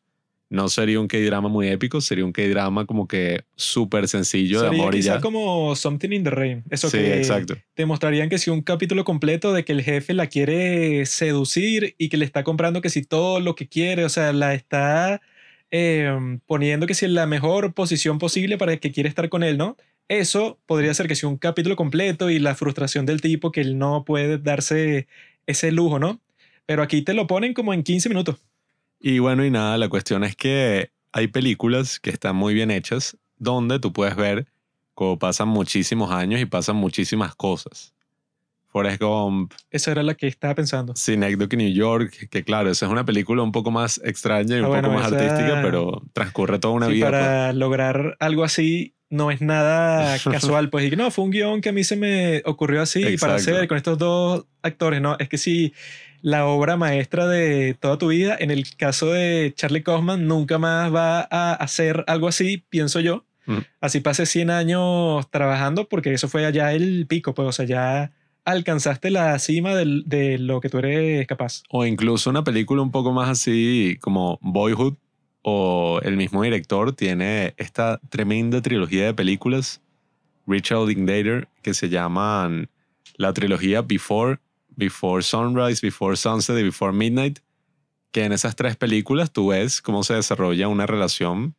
no 0.51 0.69
sería 0.69 1.01
un 1.01 1.07
K-drama 1.07 1.49
muy 1.49 1.69
épico, 1.69 2.01
sería 2.01 2.25
un 2.25 2.33
K-drama 2.33 2.85
como 2.85 3.07
que 3.07 3.45
súper 3.55 4.09
sencillo 4.09 4.61
de 4.61 4.69
amor 4.69 4.95
y 4.97 5.03
ya. 5.03 5.21
como 5.21 5.75
Something 5.77 6.11
in 6.11 6.25
the 6.25 6.31
Rain. 6.31 6.65
Eso 6.71 6.91
sí, 6.91 6.99
que 6.99 7.17
exacto. 7.17 7.55
te 7.75 7.87
mostrarían 7.87 8.29
que 8.29 8.39
si 8.39 8.51
un 8.51 8.61
capítulo 8.61 9.05
completo 9.05 9.53
de 9.53 9.65
que 9.65 9.73
el 9.73 9.83
jefe 9.83 10.13
la 10.13 10.27
quiere 10.27 11.07
seducir 11.07 11.95
y 11.97 12.09
que 12.09 12.17
le 12.17 12.25
está 12.25 12.45
comprando 12.45 12.81
que 12.81 12.91
si 12.91 13.03
todo 13.03 13.41
lo 13.41 13.55
que 13.55 13.69
quiere, 13.69 14.05
o 14.05 14.09
sea, 14.09 14.33
la 14.33 14.53
está 14.53 15.23
em, 15.71 16.41
poniendo 16.41 16.87
que 16.87 16.95
si 16.95 17.07
en 17.07 17.15
la 17.15 17.27
mejor 17.27 17.73
posición 17.73 18.19
posible 18.19 18.59
para 18.59 18.73
el 18.73 18.81
que 18.81 18.91
quiere 18.91 19.09
estar 19.09 19.29
con 19.29 19.45
él, 19.45 19.57
¿no? 19.57 19.77
eso 20.11 20.59
podría 20.67 20.93
ser 20.93 21.07
que 21.07 21.15
sea 21.15 21.29
un 21.29 21.37
capítulo 21.37 21.77
completo 21.77 22.31
y 22.31 22.41
la 22.41 22.57
frustración 22.57 23.07
del 23.07 23.21
tipo 23.21 23.53
que 23.53 23.61
él 23.61 23.79
no 23.79 24.05
puede 24.05 24.39
darse 24.39 25.07
ese 25.47 25.71
lujo, 25.71 26.01
¿no? 26.01 26.21
Pero 26.67 26.83
aquí 26.83 27.03
te 27.03 27.15
lo 27.15 27.29
ponen 27.29 27.55
como 27.55 27.73
en 27.73 27.85
15 27.85 28.09
minutos. 28.09 28.37
Y 29.01 29.19
bueno, 29.19 29.45
y 29.45 29.51
nada, 29.51 29.79
la 29.79 29.89
cuestión 29.89 30.25
es 30.25 30.37
que 30.37 30.91
hay 31.13 31.29
películas 31.29 31.99
que 31.99 32.11
están 32.11 32.37
muy 32.37 32.55
bien 32.55 32.71
hechas 32.71 33.17
donde 33.39 33.79
tú 33.81 33.93
puedes 33.93 34.15
ver 34.17 34.47
cómo 34.95 35.19
pasan 35.19 35.49
muchísimos 35.49 36.11
años 36.11 36.41
y 36.41 36.45
pasan 36.47 36.77
muchísimas 36.77 37.35
cosas. 37.35 37.95
Forrest 38.69 39.01
Gump, 39.03 39.53
Esa 39.71 39.91
era 39.91 40.03
la 40.05 40.15
que 40.15 40.29
estaba 40.29 40.55
pensando. 40.55 40.95
Synecdoche, 40.95 41.57
New 41.57 41.73
York, 41.73 42.29
que 42.31 42.45
claro, 42.45 42.71
esa 42.71 42.87
es 42.87 42.93
una 42.93 43.05
película 43.05 43.43
un 43.43 43.51
poco 43.51 43.71
más 43.73 44.01
extraña 44.05 44.57
y 44.57 44.61
un 44.61 44.67
Ah, 44.67 44.69
bueno, 44.69 44.89
poco 44.89 45.01
más 45.01 45.07
esa- 45.13 45.17
artística, 45.17 45.61
pero 45.63 46.03
transcurre 46.13 46.59
toda 46.61 46.75
una 46.75 46.87
Sí, 46.87 46.93
vida. 46.93 47.09
pues. 47.09 47.21
para 47.21 47.53
lograr 47.53 48.17
algo 48.21 48.45
así 48.45 48.95
no 49.09 49.33
es 49.33 49.41
nada 49.41 50.17
casual, 50.61 50.71
pues, 50.71 50.85
y 50.87 50.91
que 50.91 50.97
no, 50.97 51.11
fue 51.11 51.25
un 51.25 51.33
guion 51.33 51.61
que 51.63 51.71
a 51.71 51.73
mí 51.73 51.83
se 51.83 51.97
me 51.97 52.43
ocurrió 52.45 52.83
así 52.83 53.01
para 53.01 53.11
Exacto. 53.13 53.35
hacer 53.37 53.67
con 53.67 53.77
estos 53.77 53.99
dos 53.99 54.45
actores, 54.63 55.01
no, 55.01 55.17
es 55.19 55.29
que 55.29 55.39
sí, 55.39 55.73
la 56.23 56.47
obra 56.47 56.77
maestra 56.77 57.27
de 57.27 57.75
toda 57.75 57.99
tu 57.99 58.09
vida, 58.09 58.37
en 58.39 58.51
el 58.51 58.65
caso 58.77 59.11
de 59.13 59.53
Charlie 59.57 59.83
Kaufman, 59.83 60.27
nunca 60.27 60.59
más 60.59 60.95
va 60.95 61.27
a 61.31 61.55
hacer 61.55 62.05
algo 62.07 62.29
así, 62.29 62.63
pienso 62.69 63.01
yo. 63.01 63.25
Mm. 63.47 63.59
Así 63.81 64.01
pase 64.01 64.27
100 64.27 64.51
años 64.51 65.31
trabajando, 65.31 65.89
porque 65.89 66.13
eso 66.13 66.29
fue 66.29 66.45
allá 66.47 66.73
el 66.73 67.07
pico, 67.07 67.35
pues, 67.35 67.49
o 67.49 67.53
sea, 67.53 67.65
ya 67.65 68.13
alcanzaste 68.45 69.11
la 69.11 69.39
cima 69.39 69.75
del- 69.75 70.05
de 70.07 70.39
lo 70.39 70.61
que 70.61 70.69
tú 70.69 70.79
eres 70.79 71.27
capaz. 71.27 71.63
O 71.71 71.85
incluso 71.87 72.31
una 72.31 72.45
película 72.45 72.83
un 72.83 72.91
poco 72.91 73.13
más 73.13 73.29
así 73.29 73.97
como 74.01 74.39
Boyhood 74.43 74.95
o 75.43 76.01
el 76.03 76.17
mismo 76.17 76.43
director 76.43 76.93
tiene 76.95 77.55
esta 77.57 77.99
tremenda 78.11 78.61
trilogía 78.61 79.07
de 79.07 79.15
películas, 79.15 79.81
Richard 80.47 80.87
Linklater, 80.89 81.49
que 81.63 81.75
se 81.75 81.89
llaman 81.89 82.69
la 83.17 83.33
trilogía 83.33 83.83
Before, 83.83 84.39
Before 84.81 85.23
Sunrise, 85.23 85.81
Before 85.83 86.17
Sunset 86.17 86.59
y 86.59 86.63
Before 86.63 86.93
Midnight, 86.93 87.41
que 88.11 88.25
en 88.25 88.33
esas 88.33 88.57
tres 88.57 88.77
películas 88.77 89.31
tú 89.31 89.49
ves 89.49 89.83
cómo 89.83 90.03
se 90.03 90.15
desarrolla 90.15 90.69
una 90.69 90.87
relación 90.87 91.55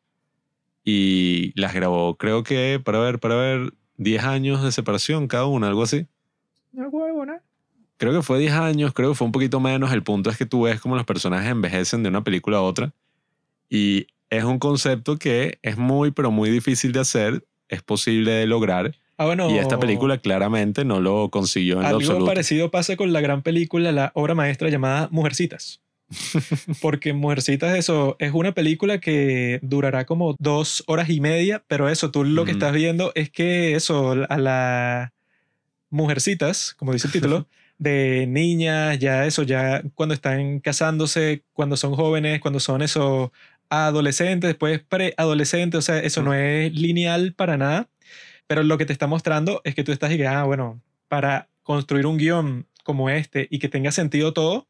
y 0.83 1.53
las 1.59 1.73
grabó 1.73 2.17
creo 2.17 2.41
que 2.43 2.81
para 2.83 2.99
ver, 2.99 3.19
para 3.19 3.35
ver 3.35 3.73
10 3.97 4.23
años 4.23 4.63
de 4.63 4.71
separación 4.71 5.27
cada 5.27 5.45
una, 5.45 5.67
algo 5.67 5.83
así. 5.83 6.07
No. 6.73 6.89
Creo 7.97 8.13
que 8.13 8.23
fue 8.23 8.39
10 8.39 8.53
años, 8.53 8.93
creo 8.93 9.11
que 9.11 9.15
fue 9.15 9.27
un 9.27 9.31
poquito 9.31 9.59
menos. 9.59 9.91
El 9.93 10.01
punto 10.01 10.31
es 10.31 10.37
que 10.37 10.47
tú 10.47 10.63
ves 10.63 10.81
cómo 10.81 10.95
los 10.95 11.05
personajes 11.05 11.51
envejecen 11.51 12.01
de 12.01 12.09
una 12.09 12.23
película 12.23 12.57
a 12.57 12.61
otra. 12.61 12.93
Y 13.69 14.07
es 14.31 14.43
un 14.43 14.57
concepto 14.57 15.17
que 15.17 15.59
es 15.61 15.77
muy, 15.77 16.09
pero 16.09 16.31
muy 16.31 16.49
difícil 16.49 16.93
de 16.93 17.01
hacer. 17.01 17.45
Es 17.67 17.83
posible 17.83 18.31
de 18.31 18.47
lograr. 18.47 18.95
Ah, 19.21 19.25
bueno. 19.25 19.51
Y 19.51 19.59
esta 19.59 19.79
película 19.79 20.17
claramente 20.17 20.83
no 20.83 20.99
lo 20.99 21.29
consiguió 21.29 21.75
en 21.75 21.81
lo 21.81 21.87
Algo 21.89 21.99
absoluto. 21.99 22.25
parecido 22.25 22.71
pasa 22.71 22.95
con 22.95 23.13
la 23.13 23.21
gran 23.21 23.43
película, 23.43 23.91
la 23.91 24.11
obra 24.15 24.33
maestra 24.33 24.69
llamada 24.69 25.09
Mujercitas. 25.11 25.79
Porque 26.81 27.13
Mujercitas, 27.13 27.77
eso, 27.77 28.15
es 28.17 28.33
una 28.33 28.53
película 28.53 28.99
que 28.99 29.59
durará 29.61 30.05
como 30.05 30.35
dos 30.39 30.83
horas 30.87 31.07
y 31.11 31.19
media, 31.19 31.63
pero 31.67 31.87
eso, 31.87 32.09
tú 32.09 32.23
lo 32.23 32.45
que 32.45 32.51
estás 32.53 32.73
viendo 32.73 33.11
es 33.13 33.29
que 33.29 33.75
eso, 33.75 34.15
a 34.27 34.37
la 34.39 35.13
Mujercitas, 35.91 36.73
como 36.73 36.93
dice 36.93 37.05
el 37.05 37.13
título, 37.13 37.47
de 37.77 38.25
niñas, 38.27 38.97
ya 38.97 39.27
eso, 39.27 39.43
ya 39.43 39.83
cuando 39.93 40.15
están 40.15 40.61
casándose, 40.61 41.43
cuando 41.53 41.77
son 41.77 41.93
jóvenes, 41.93 42.41
cuando 42.41 42.59
son 42.59 42.81
eso, 42.81 43.31
adolescentes, 43.69 44.47
después 44.47 44.81
preadolescentes, 44.81 45.77
o 45.77 45.81
sea, 45.83 45.99
eso 45.99 46.23
no 46.23 46.33
es 46.33 46.73
lineal 46.73 47.33
para 47.33 47.55
nada, 47.55 47.87
pero 48.51 48.63
lo 48.63 48.77
que 48.77 48.85
te 48.85 48.91
está 48.91 49.07
mostrando 49.07 49.61
es 49.63 49.75
que 49.75 49.85
tú 49.85 49.93
estás 49.93 50.11
y 50.11 50.21
ah, 50.25 50.43
bueno, 50.43 50.81
para 51.07 51.47
construir 51.63 52.05
un 52.05 52.17
guion 52.17 52.67
como 52.83 53.09
este 53.09 53.47
y 53.49 53.59
que 53.59 53.69
tenga 53.69 53.93
sentido 53.93 54.33
todo, 54.33 54.67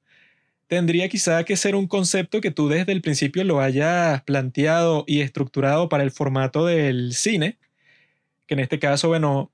tendría 0.67 1.09
quizá 1.09 1.43
que 1.45 1.57
ser 1.57 1.73
un 1.73 1.87
concepto 1.87 2.41
que 2.41 2.51
tú 2.51 2.69
desde 2.69 2.91
el 2.91 3.01
principio 3.01 3.43
lo 3.43 3.59
hayas 3.59 4.21
planteado 4.21 5.03
y 5.07 5.21
estructurado 5.21 5.89
para 5.89 6.03
el 6.03 6.11
formato 6.11 6.63
del 6.67 7.15
cine, 7.15 7.57
que 8.45 8.53
en 8.53 8.59
este 8.59 8.77
caso, 8.77 9.07
bueno, 9.07 9.51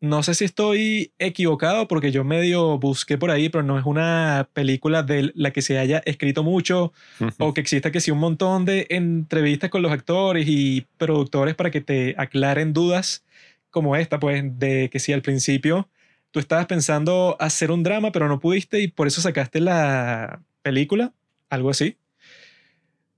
no 0.00 0.22
sé 0.22 0.34
si 0.34 0.46
estoy 0.46 1.12
equivocado 1.18 1.86
porque 1.86 2.10
yo 2.10 2.24
medio 2.24 2.78
busqué 2.78 3.18
por 3.18 3.30
ahí, 3.30 3.50
pero 3.50 3.62
no 3.62 3.78
es 3.78 3.84
una 3.84 4.48
película 4.54 5.02
de 5.02 5.30
la 5.34 5.50
que 5.50 5.60
se 5.60 5.78
haya 5.78 5.98
escrito 6.06 6.42
mucho 6.42 6.92
o 7.38 7.52
que 7.52 7.60
exista 7.60 7.92
que 7.92 8.00
sí 8.00 8.10
un 8.10 8.18
montón 8.18 8.64
de 8.64 8.86
entrevistas 8.88 9.70
con 9.70 9.82
los 9.82 9.92
actores 9.92 10.46
y 10.48 10.86
productores 10.96 11.54
para 11.54 11.70
que 11.70 11.82
te 11.82 12.14
aclaren 12.16 12.72
dudas 12.72 13.24
como 13.70 13.94
esta, 13.94 14.18
pues 14.18 14.42
de 14.58 14.88
que 14.90 14.98
si 14.98 15.12
al 15.12 15.22
principio 15.22 15.88
tú 16.30 16.40
estabas 16.40 16.66
pensando 16.66 17.36
hacer 17.38 17.70
un 17.70 17.82
drama 17.82 18.10
pero 18.10 18.26
no 18.26 18.40
pudiste 18.40 18.80
y 18.80 18.88
por 18.88 19.06
eso 19.06 19.20
sacaste 19.20 19.60
la 19.60 20.40
película, 20.62 21.12
algo 21.50 21.70
así. 21.70 21.96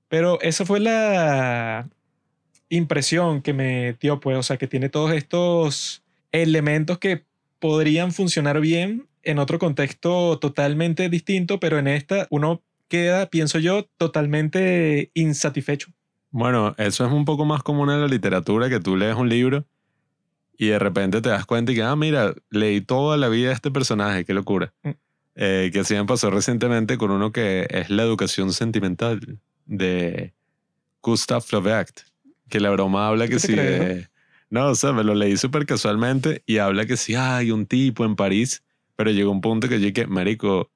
Pero 0.08 0.40
esa 0.42 0.66
fue 0.66 0.80
la 0.80 1.88
impresión 2.68 3.40
que 3.40 3.52
me 3.52 3.94
dio, 3.94 4.20
pues, 4.20 4.36
o 4.36 4.42
sea, 4.42 4.56
que 4.56 4.66
tiene 4.66 4.88
todos 4.88 5.12
estos 5.12 6.01
elementos 6.32 6.98
que 6.98 7.24
podrían 7.58 8.12
funcionar 8.12 8.60
bien 8.60 9.06
en 9.22 9.38
otro 9.38 9.58
contexto 9.58 10.38
totalmente 10.38 11.08
distinto, 11.08 11.60
pero 11.60 11.78
en 11.78 11.86
esta 11.86 12.26
uno 12.30 12.62
queda, 12.88 13.26
pienso 13.30 13.58
yo, 13.58 13.88
totalmente 13.96 15.10
insatisfecho. 15.14 15.92
Bueno, 16.30 16.74
eso 16.78 17.06
es 17.06 17.12
un 17.12 17.24
poco 17.24 17.44
más 17.44 17.62
común 17.62 17.90
en 17.90 18.00
la 18.00 18.08
literatura, 18.08 18.68
que 18.68 18.80
tú 18.80 18.96
lees 18.96 19.16
un 19.16 19.28
libro 19.28 19.64
y 20.58 20.68
de 20.68 20.78
repente 20.78 21.20
te 21.20 21.28
das 21.28 21.46
cuenta 21.46 21.72
y 21.72 21.74
que, 21.74 21.82
ah, 21.82 21.96
mira, 21.96 22.34
leí 22.50 22.80
toda 22.80 23.16
la 23.16 23.28
vida 23.28 23.48
de 23.48 23.54
este 23.54 23.70
personaje, 23.70 24.24
qué 24.24 24.34
locura. 24.34 24.72
Mm. 24.82 24.90
Eh, 25.34 25.70
que 25.72 25.80
así 25.80 25.94
me 25.94 26.04
pasó 26.04 26.30
recientemente 26.30 26.98
con 26.98 27.10
uno 27.10 27.32
que 27.32 27.66
es 27.70 27.88
La 27.88 28.02
educación 28.02 28.52
sentimental 28.52 29.38
de 29.64 30.34
Gustav 31.02 31.42
Flaubert, 31.42 32.00
que 32.48 32.60
la 32.60 32.70
broma 32.70 33.08
habla 33.08 33.26
que 33.26 33.36
¿Qué 33.36 33.40
te 33.40 33.46
sí 33.46 33.54
de... 33.54 34.08
No, 34.52 34.68
o 34.68 34.74
sea, 34.74 34.92
me 34.92 35.02
lo 35.02 35.14
leí 35.14 35.38
súper 35.38 35.64
casualmente 35.64 36.42
y 36.44 36.58
habla 36.58 36.84
que 36.84 36.98
sí, 36.98 37.14
hay 37.14 37.50
un 37.50 37.64
tipo 37.64 38.04
en 38.04 38.16
París, 38.16 38.62
pero 38.96 39.10
llegó 39.10 39.30
un 39.30 39.40
punto 39.40 39.66
que 39.66 39.80
yo 39.80 39.86
dije, 39.86 40.06
marico, 40.06 40.70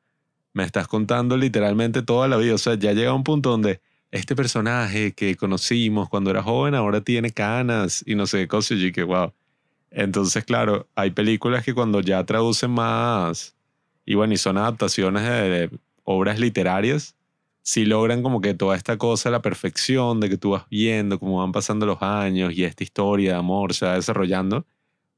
me 0.55 0.65
estás 0.65 0.89
contando 0.89 1.37
literalmente 1.37 2.03
toda 2.03 2.29
la 2.29 2.39
vida, 2.39 2.55
o 2.55 2.59
sea, 2.59 2.77
ya 2.77 2.93
llega 2.95 3.13
un 3.13 3.25
punto 3.25 3.51
donde 3.51 3.83
este 4.11 4.37
personaje 4.37 5.13
que 5.13 5.37
conocimos 5.37 6.09
cuando 6.09 6.31
era 6.31 6.43
joven 6.43 6.75
ahora 6.75 7.03
tiene 7.03 7.33
canas 7.33 8.05
y 8.07 8.15
no 8.15 8.27
sé 8.27 8.39
qué 8.39 8.49
cosas. 8.49 8.79
Y 8.79 8.87
yo 8.89 8.93
que, 8.95 9.03
wow. 9.03 9.35
Entonces, 9.91 10.45
claro, 10.45 10.89
hay 10.95 11.11
películas 11.11 11.65
que 11.65 11.75
cuando 11.75 12.01
ya 12.01 12.25
traducen 12.25 12.71
más, 12.71 13.57
y 14.07 14.15
bueno, 14.15 14.35
y 14.35 14.39
son 14.39 14.59
adaptaciones 14.59 15.25
de 15.25 15.71
obras 16.05 16.41
literarias, 16.41 17.16
sí 17.67 17.85
logran 17.85 18.23
como 18.23 18.41
que 18.41 18.55
toda 18.55 18.77
esta 18.77 18.97
cosa, 18.97 19.29
la 19.29 19.43
perfección 19.43 20.21
de 20.21 20.29
que 20.29 20.39
tú 20.39 20.51
vas 20.51 20.67
viendo 20.71 21.19
cómo 21.19 21.41
van 21.41 21.51
pasando 21.51 21.85
los 21.85 22.01
años 22.01 22.53
y 22.55 22.63
esta 22.63 22.85
historia 22.85 23.33
de 23.33 23.39
amor 23.39 23.75
se 23.75 23.85
va 23.85 23.95
desarrollando. 23.95 24.65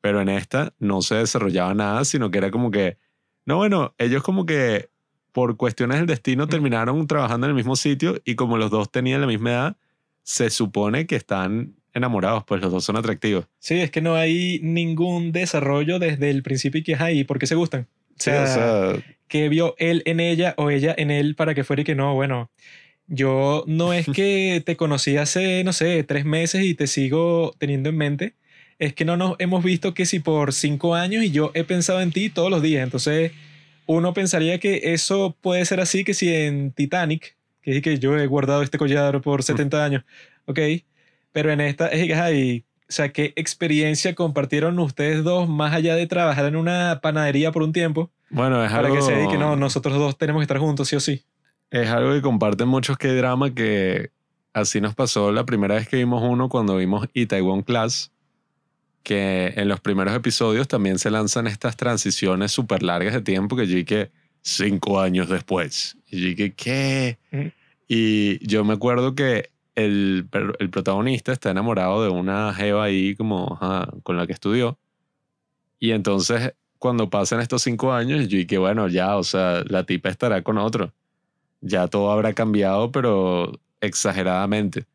Pero 0.01 0.23
en 0.23 0.31
esta 0.31 0.73
no 0.79 1.03
se 1.03 1.17
desarrollaba 1.17 1.75
nada, 1.75 2.07
sino 2.07 2.31
que 2.31 2.39
era 2.39 2.51
como 2.51 2.71
que, 2.71 2.97
no, 3.45 3.59
bueno, 3.59 3.95
ellos 3.99 4.23
como 4.23 4.47
que 4.47 4.89
por 5.33 5.59
cuestiones 5.59 5.99
del 5.99 6.07
destino 6.07 6.47
terminaron 6.49 7.07
trabajando 7.07 7.47
en 7.47 7.51
el 7.51 7.55
mismo 7.55 7.77
sitio 7.77 8.19
y 8.25 8.35
como 8.35 8.57
los 8.57 8.71
dos 8.71 8.91
tenían 8.91 9.21
la 9.21 9.27
misma 9.27 9.51
edad, 9.51 9.77
se 10.23 10.49
supone 10.49 11.07
que 11.07 11.17
están 11.17 11.75
enamorados, 11.93 12.45
pues 12.45 12.63
los 12.63 12.73
dos 12.73 12.83
son 12.83 12.97
atractivos. 12.97 13.47
Sí, 13.59 13.79
es 13.79 13.91
que 13.91 14.01
no 14.01 14.15
hay 14.15 14.59
ningún 14.63 15.33
desarrollo 15.33 15.99
desde 15.99 16.31
el 16.31 16.43
principio 16.43 16.81
y 16.81 16.85
que 16.85 16.93
es 16.93 17.01
ahí, 17.03 17.25
¿por 17.25 17.39
qué 17.39 17.47
se 17.47 17.57
gustan? 17.57 17.89
O 18.19 18.23
Sí, 18.23 18.31
sea, 18.31 18.43
o 18.43 18.47
sea, 18.47 19.03
que 19.29 19.49
vio 19.49 19.75
él 19.79 20.03
en 20.07 20.21
ella 20.21 20.55
o 20.59 20.71
ella 20.71 20.95
en 20.97 21.11
él 21.11 21.35
para 21.37 21.55
que 21.55 21.65
fuera 21.65 21.83
y 21.83 21.85
que 21.85 21.95
no, 21.95 22.15
bueno, 22.15 22.51
yo 23.07 23.65
no 23.67 23.93
es 23.95 24.09
que 24.13 24.63
te 24.65 24.77
conocí 24.77 25.17
hace, 25.17 25.65
no 25.65 25.73
sé, 25.73 26.05
tres 26.05 26.25
meses 26.25 26.65
y 26.65 26.75
te 26.75 26.87
sigo 26.87 27.55
teniendo 27.59 27.91
en 27.91 27.97
mente, 27.97 28.37
es 28.79 28.95
que 28.95 29.05
no 29.05 29.17
nos 29.17 29.37
hemos 29.41 29.65
visto 29.65 29.95
que 29.95 30.07
si 30.07 30.21
por 30.21 30.53
cinco 30.55 30.95
años 30.95 31.25
y 31.25 31.31
yo 31.33 31.51
he 31.55 31.65
pensado 31.65 32.01
en 32.03 32.13
ti 32.13 32.31
todos 32.31 32.51
los 32.51 32.63
días, 32.63 32.85
entonces 32.85 33.33
uno 33.87 34.13
pensaría 34.15 34.59
que 34.61 34.93
eso 34.95 35.37
puede 35.41 35.65
ser 35.65 35.81
así 35.81 36.05
que 36.05 36.15
si 36.15 36.35
en 36.35 36.73
Titanic, 36.73 37.37
que 37.63 37.77
es 37.79 37.83
que 37.83 37.99
yo 37.99 38.17
he 38.19 38.27
guardado 38.27 38.63
este 38.63 38.79
collar 38.79 39.21
por 39.23 39.43
70 39.43 39.85
años, 39.85 40.05
ok, 40.47 40.61
pero 41.33 41.53
en 41.53 41.61
esta 41.61 41.89
es 41.89 42.07
que, 42.07 42.15
ay, 42.15 42.65
o 42.89 42.93
sea, 42.93 43.11
¿qué 43.11 43.33
experiencia 43.37 44.15
compartieron 44.15 44.79
ustedes 44.79 45.23
dos 45.25 45.49
más 45.49 45.75
allá 45.75 45.95
de 45.95 46.07
trabajar 46.07 46.47
en 46.47 46.57
una 46.57 47.01
panadería 47.03 47.53
por 47.53 47.63
un 47.63 47.73
tiempo? 47.73 48.11
bueno, 48.31 48.65
es 48.65 48.71
Para 48.71 48.89
algo, 48.89 48.97
que 48.97 49.03
se 49.03 49.13
dedique, 49.13 49.37
no, 49.39 49.57
nosotros 49.57 49.95
dos 49.99 50.17
tenemos 50.19 50.41
que 50.41 50.45
estar 50.45 50.59
juntos, 50.59 50.89
sí 50.89 50.97
o 50.97 51.01
sí. 51.01 51.23
es 51.71 51.89
algo 51.89 52.13
que 52.13 52.23
comparten 52.23 52.69
muchos 52.69 52.97
que 52.99 53.09
drama 53.15 53.55
que 53.55 54.11
así 54.53 54.81
nos 54.81 54.95
pasó 54.95 55.33
la 55.33 55.45
primera 55.45 55.75
vez 55.77 55.89
que 55.89 55.97
vimos 55.97 56.23
uno 56.23 56.49
cuando 56.49 56.77
vimos 56.77 57.09
Itaewon 57.15 57.63
Class, 57.63 58.11
que 59.03 59.53
en 59.57 59.69
los 59.69 59.81
primeros 59.81 60.15
episodios 60.15 60.67
también 60.69 60.99
se 60.99 61.11
lanzan 61.11 61.47
estas 61.47 61.77
transiciones 61.77 62.53
súper 62.53 62.83
largas 62.83 63.15
de 63.15 63.21
tiempo 63.23 63.57
que 63.57 63.67
yo 63.67 63.77
dije 63.77 64.11
cinco 64.43 65.01
años 65.01 65.29
después. 65.29 65.97
Y 66.11 66.21
yo 66.21 66.29
dije, 66.29 66.53
¿qué? 66.55 67.19
Ujú. 67.33 67.51
Y 67.87 68.47
yo 68.47 68.65
me 68.65 68.75
acuerdo 68.75 69.15
que 69.15 69.51
el, 69.79 70.29
el 70.59 70.71
protagonista 70.71 71.33
está 71.33 71.51
enamorado 71.51 72.03
de 72.03 72.11
una 72.11 72.53
jeva 72.53 72.85
ahí 72.85 73.15
como 73.15 73.59
con 74.03 74.17
la 74.17 74.27
que 74.27 74.33
estudió. 74.33 74.77
Y 75.79 75.93
entonces, 75.93 76.55
cuando 76.79 77.09
pasan 77.09 77.41
estos 77.41 77.63
cinco 77.63 77.93
años, 77.93 78.27
yo 78.29 78.39
dije, 78.39 78.59
bueno, 78.59 78.89
ya, 78.89 79.17
o 79.17 79.23
sea, 79.23 79.63
la 79.69 79.85
tipa 79.85 80.09
estará 80.09 80.43
con 80.43 80.59
otro. 80.59 80.93
Ya 81.61 81.87
todo 81.87 82.11
habrá 82.11 82.33
cambiado, 82.33 82.91
pero 82.91 83.53
exageradamente. 83.81 84.87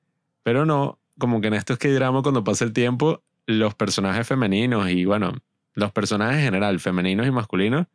Pero 0.43 0.65
no, 0.65 0.99
como 1.17 1.39
que 1.39 1.47
en 1.47 1.53
estos 1.53 1.77
que 1.77 1.89
drama 1.93 2.21
cuando 2.21 2.43
pasa 2.43 2.65
el 2.65 2.73
tiempo, 2.73 3.21
los 3.45 3.75
personajes 3.75 4.27
femeninos 4.27 4.89
y 4.89 5.05
bueno, 5.05 5.33
los 5.75 5.93
personajes 5.93 6.39
en 6.39 6.43
general, 6.43 6.79
femeninos 6.81 7.25
y 7.25 7.31
masculinos, 7.31 7.87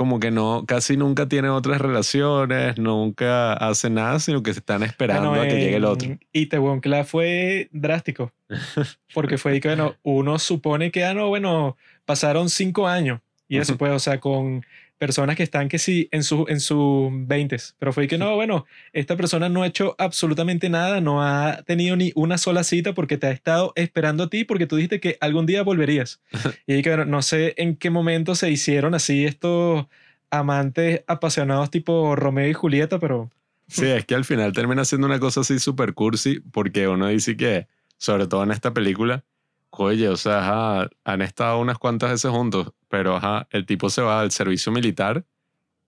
como 0.00 0.18
que 0.18 0.30
no, 0.30 0.64
casi 0.66 0.96
nunca 0.96 1.28
tienen 1.28 1.50
otras 1.50 1.78
relaciones, 1.78 2.78
nunca 2.78 3.52
hacen 3.52 3.92
nada, 3.92 4.18
sino 4.18 4.42
que 4.42 4.54
se 4.54 4.60
están 4.60 4.82
esperando 4.82 5.28
Bueno, 5.28 5.42
a 5.42 5.46
que 5.46 5.60
llegue 5.60 5.76
el 5.76 5.84
otro. 5.84 6.16
Itaewon 6.32 6.80
Class 6.80 7.06
fue 7.06 7.68
drástico. 7.70 8.32
Porque 9.14 9.36
fue 9.36 9.60
que, 9.60 9.68
bueno, 9.68 9.96
uno 10.02 10.38
supone 10.38 10.90
que, 10.90 11.04
ah, 11.04 11.12
no, 11.12 11.28
bueno, 11.28 11.76
pasaron 12.06 12.48
cinco 12.48 12.88
años. 12.88 13.20
Y 13.46 13.58
eso, 13.58 13.76
pues, 13.76 13.92
o 13.92 13.98
sea, 13.98 14.20
con 14.20 14.64
personas 15.00 15.34
que 15.34 15.42
están 15.42 15.70
que 15.70 15.78
sí 15.78 16.08
en 16.12 16.22
sus 16.22 16.46
en 16.50 16.60
sus 16.60 17.08
20. 17.10 17.56
Pero 17.78 17.92
fue 17.94 18.06
que, 18.06 18.18
no, 18.18 18.34
bueno, 18.34 18.66
esta 18.92 19.16
persona 19.16 19.48
no 19.48 19.62
ha 19.62 19.66
hecho 19.66 19.96
absolutamente 19.98 20.68
nada, 20.68 21.00
no 21.00 21.24
ha 21.24 21.62
tenido 21.62 21.96
ni 21.96 22.12
una 22.14 22.36
sola 22.36 22.64
cita 22.64 22.92
porque 22.92 23.16
te 23.16 23.26
ha 23.26 23.30
estado 23.30 23.72
esperando 23.76 24.24
a 24.24 24.30
ti 24.30 24.44
porque 24.44 24.66
tú 24.66 24.76
dijiste 24.76 25.00
que 25.00 25.16
algún 25.22 25.46
día 25.46 25.62
volverías. 25.62 26.20
y 26.66 26.82
que, 26.82 26.90
bueno, 26.90 27.06
no 27.06 27.22
sé 27.22 27.54
en 27.56 27.76
qué 27.76 27.88
momento 27.88 28.34
se 28.34 28.50
hicieron 28.50 28.94
así 28.94 29.24
estos 29.24 29.86
amantes 30.30 31.02
apasionados 31.06 31.70
tipo 31.70 32.14
Romeo 32.14 32.48
y 32.48 32.52
Julieta, 32.52 32.98
pero 32.98 33.30
Sí, 33.68 33.86
es 33.86 34.04
que 34.04 34.16
al 34.16 34.24
final 34.24 34.52
termina 34.52 34.84
siendo 34.84 35.06
una 35.06 35.20
cosa 35.20 35.40
así 35.40 35.60
super 35.60 35.94
cursi, 35.94 36.40
porque 36.40 36.88
uno 36.88 37.06
dice 37.06 37.36
que, 37.36 37.68
sobre 37.98 38.26
todo 38.26 38.42
en 38.42 38.50
esta 38.50 38.74
película, 38.74 39.24
oye, 39.70 40.08
o 40.08 40.16
sea, 40.16 40.40
ajá, 40.40 40.90
han 41.04 41.22
estado 41.22 41.60
unas 41.60 41.78
cuantas 41.78 42.10
veces 42.10 42.30
juntos, 42.32 42.72
pero 42.90 43.16
ajá, 43.16 43.48
el 43.50 43.64
tipo 43.64 43.88
se 43.88 44.02
va 44.02 44.20
al 44.20 44.32
servicio 44.32 44.70
militar 44.72 45.24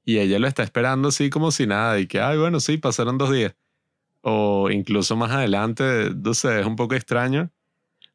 y 0.04 0.18
ella 0.18 0.38
lo 0.38 0.48
está 0.48 0.62
esperando 0.62 1.08
así 1.08 1.30
como 1.30 1.50
si 1.50 1.66
nada, 1.66 2.00
y 2.00 2.06
que, 2.06 2.20
ay, 2.20 2.38
bueno, 2.38 2.60
sí, 2.60 2.78
pasaron 2.78 3.18
dos 3.18 3.30
días. 3.30 3.54
O 4.22 4.70
incluso 4.70 5.16
más 5.16 5.32
adelante, 5.32 6.10
no 6.14 6.32
sé, 6.32 6.60
es 6.60 6.66
un 6.66 6.76
poco 6.76 6.94
extraño. 6.94 7.50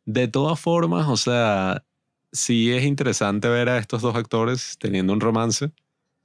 De 0.05 0.27
todas 0.27 0.59
formas, 0.59 1.07
o 1.07 1.17
sea, 1.17 1.83
sí 2.31 2.71
es 2.71 2.83
interesante 2.83 3.49
ver 3.49 3.69
a 3.69 3.77
estos 3.77 4.01
dos 4.01 4.15
actores 4.15 4.77
teniendo 4.79 5.11
un 5.13 5.19
romance. 5.19 5.71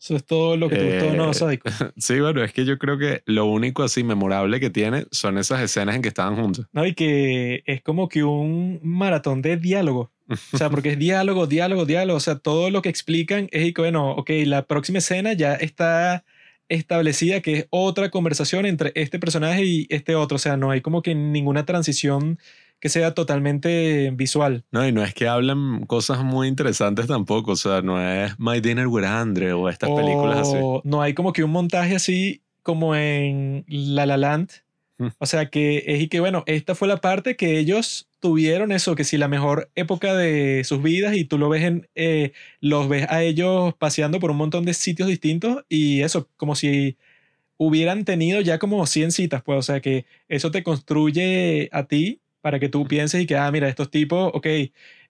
eso 0.00 0.16
es 0.16 0.24
todo 0.24 0.56
lo 0.56 0.68
que 0.68 0.76
te 0.76 1.00
gustó, 1.00 1.16
¿no? 1.16 1.30
Eh, 1.30 1.34
Sádico. 1.34 1.68
Sí, 1.96 2.20
bueno, 2.20 2.44
es 2.44 2.52
que 2.52 2.64
yo 2.64 2.78
creo 2.78 2.96
que 2.96 3.22
lo 3.26 3.46
único 3.46 3.82
así 3.82 4.04
memorable 4.04 4.60
que 4.60 4.70
tiene 4.70 5.06
son 5.10 5.36
esas 5.38 5.60
escenas 5.60 5.96
en 5.96 6.02
que 6.02 6.08
estaban 6.08 6.36
juntos. 6.36 6.66
No, 6.72 6.86
y 6.86 6.94
que 6.94 7.62
es 7.66 7.82
como 7.82 8.08
que 8.08 8.22
un 8.22 8.80
maratón 8.82 9.42
de 9.42 9.56
diálogo. 9.56 10.12
O 10.52 10.58
sea, 10.58 10.70
porque 10.70 10.90
es 10.90 10.98
diálogo, 10.98 11.46
diálogo, 11.46 11.86
diálogo. 11.86 12.16
O 12.16 12.20
sea, 12.20 12.38
todo 12.38 12.70
lo 12.70 12.82
que 12.82 12.88
explican 12.88 13.48
es 13.50 13.66
y 13.66 13.72
que, 13.72 13.82
bueno, 13.82 14.12
ok, 14.12 14.30
la 14.46 14.66
próxima 14.66 14.98
escena 14.98 15.32
ya 15.32 15.54
está 15.54 16.24
establecida 16.68 17.40
que 17.40 17.52
es 17.52 17.66
otra 17.70 18.10
conversación 18.10 18.64
entre 18.66 18.92
este 18.94 19.18
personaje 19.18 19.64
y 19.64 19.86
este 19.90 20.14
otro. 20.14 20.36
O 20.36 20.38
sea, 20.38 20.56
no 20.56 20.70
hay 20.70 20.80
como 20.80 21.02
que 21.02 21.14
ninguna 21.14 21.64
transición 21.66 22.38
que 22.80 22.88
sea 22.88 23.14
totalmente 23.14 24.10
visual. 24.14 24.64
No, 24.72 24.86
y 24.86 24.90
no 24.90 25.04
es 25.04 25.14
que 25.14 25.28
hablan 25.28 25.86
cosas 25.86 26.24
muy 26.24 26.48
interesantes 26.48 27.06
tampoco. 27.06 27.52
O 27.52 27.56
sea, 27.56 27.80
no 27.80 28.00
es 28.00 28.36
My 28.38 28.60
Dinner 28.60 28.88
with 28.88 29.04
Andre 29.04 29.52
o 29.52 29.68
estas 29.68 29.90
películas 29.90 30.48
así. 30.48 30.56
O 30.60 30.82
no 30.84 31.00
hay 31.00 31.14
como 31.14 31.32
que 31.32 31.44
un 31.44 31.52
montaje 31.52 31.94
así 31.94 32.42
como 32.62 32.96
en 32.96 33.64
La 33.68 34.04
La 34.06 34.16
Land. 34.16 34.50
Mm. 34.98 35.08
O 35.18 35.26
sea, 35.26 35.48
que 35.48 35.84
es 35.86 36.00
y 36.00 36.08
que, 36.08 36.18
bueno, 36.18 36.42
esta 36.46 36.74
fue 36.74 36.88
la 36.88 36.96
parte 36.96 37.36
que 37.36 37.58
ellos 37.58 38.08
tuvieron 38.22 38.70
eso, 38.70 38.94
que 38.94 39.02
si 39.02 39.18
la 39.18 39.26
mejor 39.26 39.68
época 39.74 40.14
de 40.14 40.62
sus 40.64 40.80
vidas 40.80 41.16
y 41.16 41.24
tú 41.24 41.38
lo 41.38 41.48
ves 41.48 41.64
en, 41.64 41.88
eh, 41.96 42.32
los 42.60 42.88
ves 42.88 43.06
a 43.10 43.22
ellos 43.24 43.74
paseando 43.74 44.20
por 44.20 44.30
un 44.30 44.36
montón 44.36 44.64
de 44.64 44.74
sitios 44.74 45.08
distintos 45.08 45.64
y 45.68 46.02
eso, 46.02 46.30
como 46.36 46.54
si 46.54 46.96
hubieran 47.56 48.04
tenido 48.04 48.40
ya 48.40 48.60
como 48.60 48.86
100 48.86 49.10
citas, 49.10 49.42
pues, 49.42 49.58
o 49.58 49.62
sea, 49.62 49.80
que 49.80 50.06
eso 50.28 50.52
te 50.52 50.62
construye 50.62 51.68
a 51.72 51.84
ti 51.86 52.20
para 52.40 52.60
que 52.60 52.68
tú 52.68 52.86
pienses 52.86 53.22
y 53.22 53.26
que, 53.26 53.36
ah, 53.36 53.50
mira, 53.50 53.68
estos 53.68 53.90
tipos, 53.90 54.30
ok, 54.32 54.46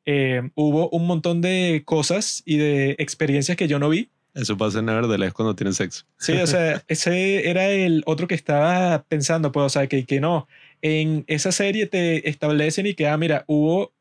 eh, 0.07 0.51
hubo 0.55 0.89
un 0.89 1.07
montón 1.07 1.43
de 1.43 1.83
cosas 1.85 2.43
y 2.47 2.57
de 2.57 2.97
experiencias 2.99 3.59
que 3.59 3.69
yo 3.69 3.79
no 3.79 3.91
vi. 3.91 4.09
Eso 4.35 4.57
pasa 4.57 4.79
en 4.79 4.87
Nevertheless 4.87 5.35
cuando 5.35 5.55
tienen 5.55 5.75
sexo. 5.75 6.07
Sí, 6.17 6.33
o 6.33 6.47
sea, 6.47 6.83
ese 6.89 7.51
era 7.51 7.69
el 7.69 8.03
otro 8.07 8.27
que 8.27 8.35
estaba 8.35 9.03
pensando, 9.03 9.53
pues, 9.53 9.67
o 9.67 9.69
sea, 9.69 9.87
que, 9.87 10.07
que 10.07 10.19
no. 10.19 10.49
En 10.83 11.25
esa 11.29 11.53
serie 11.53 11.87
te 11.87 12.29
establecen 12.29 12.87
y 12.87 12.95
que, 12.95 13.07
ah, 13.09 13.17
mira, 13.17 13.45
hubo 13.47 13.93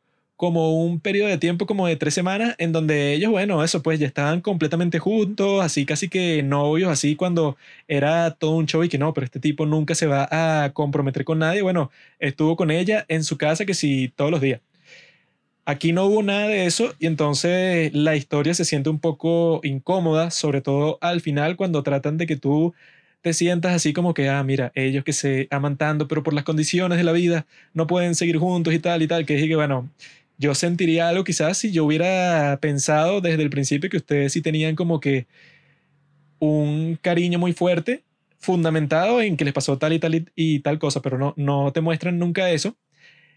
como 0.41 0.83
un 0.83 0.99
periodo 0.99 1.29
de 1.29 1.37
tiempo 1.37 1.67
como 1.67 1.85
de 1.85 1.95
tres 1.97 2.15
semanas 2.15 2.55
en 2.57 2.71
donde 2.71 3.13
ellos, 3.13 3.29
bueno, 3.29 3.63
eso 3.63 3.83
pues 3.83 3.99
ya 3.99 4.07
estaban 4.07 4.41
completamente 4.41 4.97
juntos, 4.97 5.63
así 5.63 5.85
casi 5.85 6.09
que 6.09 6.41
novios, 6.41 6.89
así 6.91 7.15
cuando 7.15 7.57
era 7.87 8.31
todo 8.31 8.51
un 8.55 8.65
show 8.65 8.83
y 8.83 8.89
que 8.89 8.97
no, 8.97 9.13
pero 9.13 9.25
este 9.25 9.39
tipo 9.39 9.67
nunca 9.67 9.93
se 9.93 10.07
va 10.07 10.27
a 10.31 10.73
comprometer 10.73 11.25
con 11.25 11.37
nadie. 11.39 11.61
Bueno, 11.61 11.91
estuvo 12.17 12.55
con 12.55 12.71
ella 12.71 13.05
en 13.07 13.23
su 13.23 13.37
casa 13.37 13.65
que 13.67 13.75
sí, 13.75 14.11
todos 14.15 14.31
los 14.31 14.41
días. 14.41 14.61
Aquí 15.65 15.93
no 15.93 16.05
hubo 16.05 16.23
nada 16.23 16.47
de 16.47 16.65
eso 16.65 16.95
y 16.97 17.05
entonces 17.05 17.93
la 17.93 18.15
historia 18.15 18.55
se 18.55 18.65
siente 18.65 18.89
un 18.89 18.99
poco 18.99 19.61
incómoda, 19.63 20.31
sobre 20.31 20.61
todo 20.61 20.97
al 21.01 21.21
final 21.21 21.55
cuando 21.55 21.83
tratan 21.83 22.17
de 22.17 22.25
que 22.25 22.35
tú 22.35 22.73
te 23.21 23.33
sientas 23.33 23.73
así 23.73 23.93
como 23.93 24.13
que, 24.13 24.29
ah, 24.29 24.43
mira, 24.43 24.71
ellos 24.75 25.03
que 25.03 25.13
se 25.13 25.47
aman 25.51 25.77
tanto, 25.77 26.07
pero 26.07 26.23
por 26.23 26.33
las 26.33 26.43
condiciones 26.43 26.97
de 26.97 27.03
la 27.03 27.11
vida 27.11 27.45
no 27.73 27.87
pueden 27.87 28.15
seguir 28.15 28.37
juntos 28.37 28.73
y 28.73 28.79
tal 28.79 29.01
y 29.01 29.07
tal, 29.07 29.25
que 29.25 29.35
dije 29.35 29.47
que, 29.47 29.55
bueno, 29.55 29.89
yo 30.37 30.55
sentiría 30.55 31.07
algo 31.09 31.23
quizás 31.23 31.57
si 31.57 31.71
yo 31.71 31.85
hubiera 31.85 32.57
pensado 32.61 33.21
desde 33.21 33.43
el 33.43 33.49
principio 33.51 33.89
que 33.89 33.97
ustedes 33.97 34.33
sí 34.33 34.41
tenían 34.41 34.75
como 34.75 34.99
que 34.99 35.27
un 36.39 36.97
cariño 37.01 37.37
muy 37.39 37.53
fuerte, 37.53 38.03
fundamentado 38.39 39.21
en 39.21 39.37
que 39.37 39.45
les 39.45 39.53
pasó 39.53 39.77
tal 39.77 39.93
y 39.93 39.99
tal 39.99 40.25
y, 40.35 40.59
tal 40.61 40.79
cosa, 40.79 41.01
pero 41.01 41.17
no, 41.19 41.33
no 41.37 41.71
te 41.71 41.81
muestran 41.81 42.17
nunca 42.17 42.49
eso. 42.49 42.75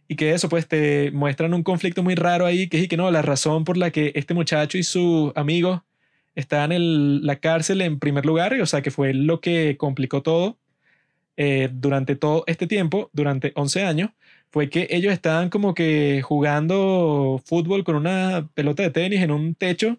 Y 0.08 0.16
que 0.16 0.32
eso, 0.32 0.48
pues 0.48 0.68
te 0.68 1.10
muestran 1.12 1.54
un 1.54 1.62
conflicto 1.62 2.02
muy 2.02 2.14
raro 2.14 2.46
ahí, 2.46 2.68
que 2.68 2.80
es 2.80 2.88
que 2.88 2.96
no, 2.96 3.10
la 3.10 3.22
razón 3.22 3.64
por 3.64 3.76
la 3.76 3.90
que 3.90 4.12
este 4.14 4.34
muchacho 4.34 4.78
y 4.78 4.82
sus 4.82 5.32
amigos 5.36 5.82
están 6.34 6.72
en 6.72 7.24
la 7.26 7.36
cárcel 7.36 7.80
en 7.82 7.98
primer 7.98 8.26
lugar, 8.26 8.54
o 8.60 8.66
sea, 8.66 8.82
que 8.82 8.90
fue 8.90 9.14
lo 9.14 9.40
que 9.40 9.76
complicó 9.76 10.22
todo 10.22 10.58
eh, 11.36 11.68
durante 11.72 12.16
todo 12.16 12.44
este 12.46 12.66
tiempo, 12.66 13.10
durante 13.12 13.52
11 13.54 13.84
años, 13.84 14.10
fue 14.50 14.70
que 14.70 14.86
ellos 14.90 15.12
estaban 15.12 15.50
como 15.50 15.74
que 15.74 16.22
jugando 16.22 17.42
fútbol 17.44 17.82
con 17.82 17.96
una 17.96 18.48
pelota 18.54 18.82
de 18.84 18.90
tenis 18.90 19.20
en 19.20 19.32
un 19.32 19.54
techo 19.54 19.98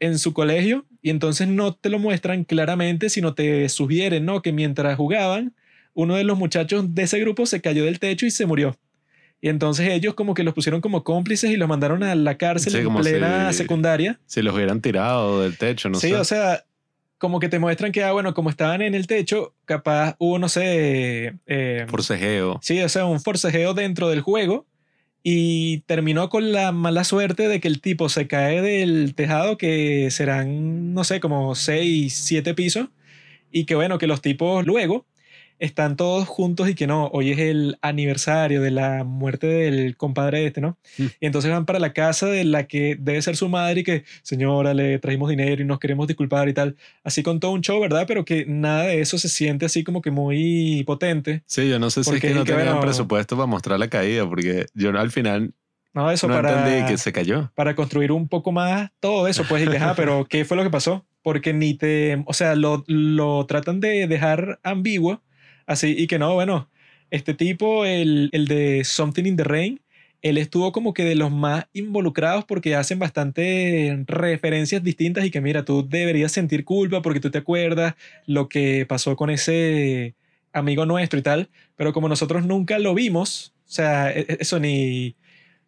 en 0.00 0.18
su 0.18 0.32
colegio 0.32 0.84
y 1.02 1.10
entonces 1.10 1.46
no 1.46 1.74
te 1.74 1.88
lo 1.88 2.00
muestran 2.00 2.42
claramente, 2.44 3.08
sino 3.08 3.34
te 3.34 3.68
sugieren, 3.68 4.24
¿no? 4.24 4.42
Que 4.42 4.52
mientras 4.52 4.96
jugaban, 4.96 5.54
uno 5.94 6.16
de 6.16 6.24
los 6.24 6.36
muchachos 6.38 6.94
de 6.94 7.02
ese 7.02 7.20
grupo 7.20 7.46
se 7.46 7.60
cayó 7.60 7.84
del 7.84 8.00
techo 8.00 8.26
y 8.26 8.32
se 8.32 8.46
murió. 8.46 8.76
Y 9.40 9.48
entonces 9.48 9.88
ellos 9.90 10.14
como 10.14 10.34
que 10.34 10.42
los 10.42 10.52
pusieron 10.54 10.80
como 10.80 11.04
cómplices 11.04 11.50
y 11.50 11.56
los 11.56 11.68
mandaron 11.68 12.02
a 12.02 12.14
la 12.14 12.36
cárcel 12.36 12.72
Sí, 12.72 12.78
en 12.80 12.94
plena 12.96 13.52
si- 13.52 13.58
secundaria. 13.58 14.18
Si 14.26 14.42
los 14.42 14.54
hubieran 14.54 14.80
tirado 14.80 15.42
del 15.42 15.56
techo, 15.56 15.88
no 15.88 15.98
sí, 16.00 16.08
sé. 16.08 16.16
o 16.16 16.24
sea, 16.24 16.64
como 17.18 17.38
que 17.40 17.48
te 17.48 17.58
muestran 17.58 17.92
que, 17.92 18.02
ah, 18.02 18.12
bueno, 18.12 18.34
como 18.34 18.50
estaban 18.50 18.82
en 18.82 18.94
el 18.94 19.06
techo, 19.06 19.54
capaz 19.64 20.16
hubo, 20.18 20.38
no 20.38 20.48
sé, 20.48 21.34
eh, 21.46 21.86
Forcejeo. 21.88 22.58
Sí, 22.62 22.80
o 22.82 22.88
sea, 22.88 23.06
un 23.06 23.20
forcejeo 23.20 23.74
dentro 23.74 24.08
del 24.08 24.20
juego 24.22 24.66
y 25.22 25.80
terminó 25.86 26.28
con 26.28 26.52
la 26.52 26.72
mala 26.72 27.04
suerte 27.04 27.48
de 27.48 27.60
que 27.60 27.68
el 27.68 27.80
tipo 27.80 28.08
se 28.08 28.26
cae 28.28 28.62
del 28.62 29.14
tejado 29.14 29.56
que 29.58 30.10
serán, 30.10 30.94
no 30.94 31.04
sé, 31.04 31.20
como 31.20 31.54
6, 31.54 32.14
7 32.14 32.54
pisos 32.54 32.88
y 33.50 33.64
que 33.66 33.74
bueno, 33.74 33.98
que 33.98 34.06
los 34.06 34.20
tipos 34.22 34.64
luego 34.66 35.06
están 35.58 35.96
todos 35.96 36.26
juntos 36.28 36.68
y 36.68 36.74
que 36.74 36.86
no, 36.86 37.06
hoy 37.12 37.32
es 37.32 37.38
el 37.38 37.78
aniversario 37.82 38.60
de 38.62 38.70
la 38.70 39.04
muerte 39.04 39.46
del 39.46 39.96
compadre 39.96 40.46
este, 40.46 40.60
¿no? 40.60 40.78
Mm. 40.98 41.04
Y 41.20 41.26
entonces 41.26 41.50
van 41.50 41.66
para 41.66 41.78
la 41.78 41.92
casa 41.92 42.26
de 42.26 42.44
la 42.44 42.66
que 42.66 42.96
debe 42.98 43.20
ser 43.22 43.36
su 43.36 43.48
madre 43.48 43.80
y 43.80 43.84
que, 43.84 44.04
señora, 44.22 44.74
le 44.74 44.98
trajimos 44.98 45.30
dinero 45.30 45.60
y 45.62 45.64
nos 45.64 45.78
queremos 45.78 46.06
disculpar 46.06 46.48
y 46.48 46.54
tal. 46.54 46.76
Así 47.04 47.22
con 47.22 47.40
todo 47.40 47.52
un 47.52 47.60
show, 47.60 47.80
¿verdad? 47.80 48.04
Pero 48.06 48.24
que 48.24 48.44
nada 48.46 48.84
de 48.84 49.00
eso 49.00 49.18
se 49.18 49.28
siente 49.28 49.66
así 49.66 49.84
como 49.84 50.00
que 50.02 50.10
muy 50.10 50.84
potente. 50.86 51.42
Sí, 51.46 51.68
yo 51.68 51.78
no 51.78 51.90
sé 51.90 52.04
si 52.04 52.14
es 52.14 52.20
que 52.20 52.30
no 52.30 52.44
que, 52.44 52.52
tenían 52.52 52.66
bueno- 52.68 52.80
presupuesto 52.80 53.36
para 53.36 53.46
mostrar 53.46 53.78
la 53.78 53.88
caída, 53.88 54.28
porque 54.28 54.66
yo 54.74 54.90
al 54.90 55.10
final 55.10 55.52
No, 55.94 56.10
eso 56.10 56.28
no 56.28 56.34
para... 56.34 56.58
entendí 56.66 56.86
que 56.90 56.98
se 56.98 57.12
cayó. 57.12 57.50
para 57.54 57.74
construir 57.74 58.12
un 58.12 58.28
poco 58.28 58.52
más 58.52 58.90
todo 59.00 59.26
eso, 59.26 59.44
pues, 59.48 59.64
y 59.64 59.68
que, 59.68 59.76
ajá, 59.78 59.94
pero 59.96 60.26
¿qué 60.28 60.44
fue 60.44 60.56
lo 60.56 60.62
que 60.62 60.70
pasó? 60.70 61.04
Porque 61.22 61.52
ni 61.52 61.74
te, 61.74 62.22
o 62.26 62.32
sea, 62.32 62.54
lo, 62.54 62.84
lo 62.86 63.44
tratan 63.46 63.80
de 63.80 64.06
dejar 64.06 64.60
ambiguo, 64.62 65.20
así, 65.68 65.94
y 65.96 66.08
que 66.08 66.18
no, 66.18 66.34
bueno, 66.34 66.68
este 67.10 67.34
tipo, 67.34 67.84
el, 67.84 68.30
el 68.32 68.46
de 68.48 68.84
Something 68.84 69.24
in 69.26 69.36
the 69.36 69.44
Rain, 69.44 69.80
él 70.22 70.38
estuvo 70.38 70.72
como 70.72 70.94
que 70.94 71.04
de 71.04 71.14
los 71.14 71.30
más 71.30 71.66
involucrados 71.72 72.44
porque 72.44 72.74
hacen 72.74 72.98
bastante 72.98 74.02
referencias 74.06 74.82
distintas 74.82 75.24
y 75.24 75.30
que 75.30 75.40
mira, 75.40 75.64
tú 75.64 75.88
deberías 75.88 76.32
sentir 76.32 76.64
culpa 76.64 77.02
porque 77.02 77.20
tú 77.20 77.30
te 77.30 77.38
acuerdas 77.38 77.94
lo 78.26 78.48
que 78.48 78.84
pasó 78.86 79.14
con 79.16 79.30
ese 79.30 80.16
amigo 80.52 80.86
nuestro 80.86 81.18
y 81.20 81.22
tal, 81.22 81.50
pero 81.76 81.92
como 81.92 82.08
nosotros 82.08 82.44
nunca 82.46 82.78
lo 82.80 82.94
vimos, 82.94 83.54
o 83.68 83.70
sea, 83.70 84.10
e- 84.12 84.20
e- 84.28 84.38
eso 84.40 84.58
ni, 84.58 85.14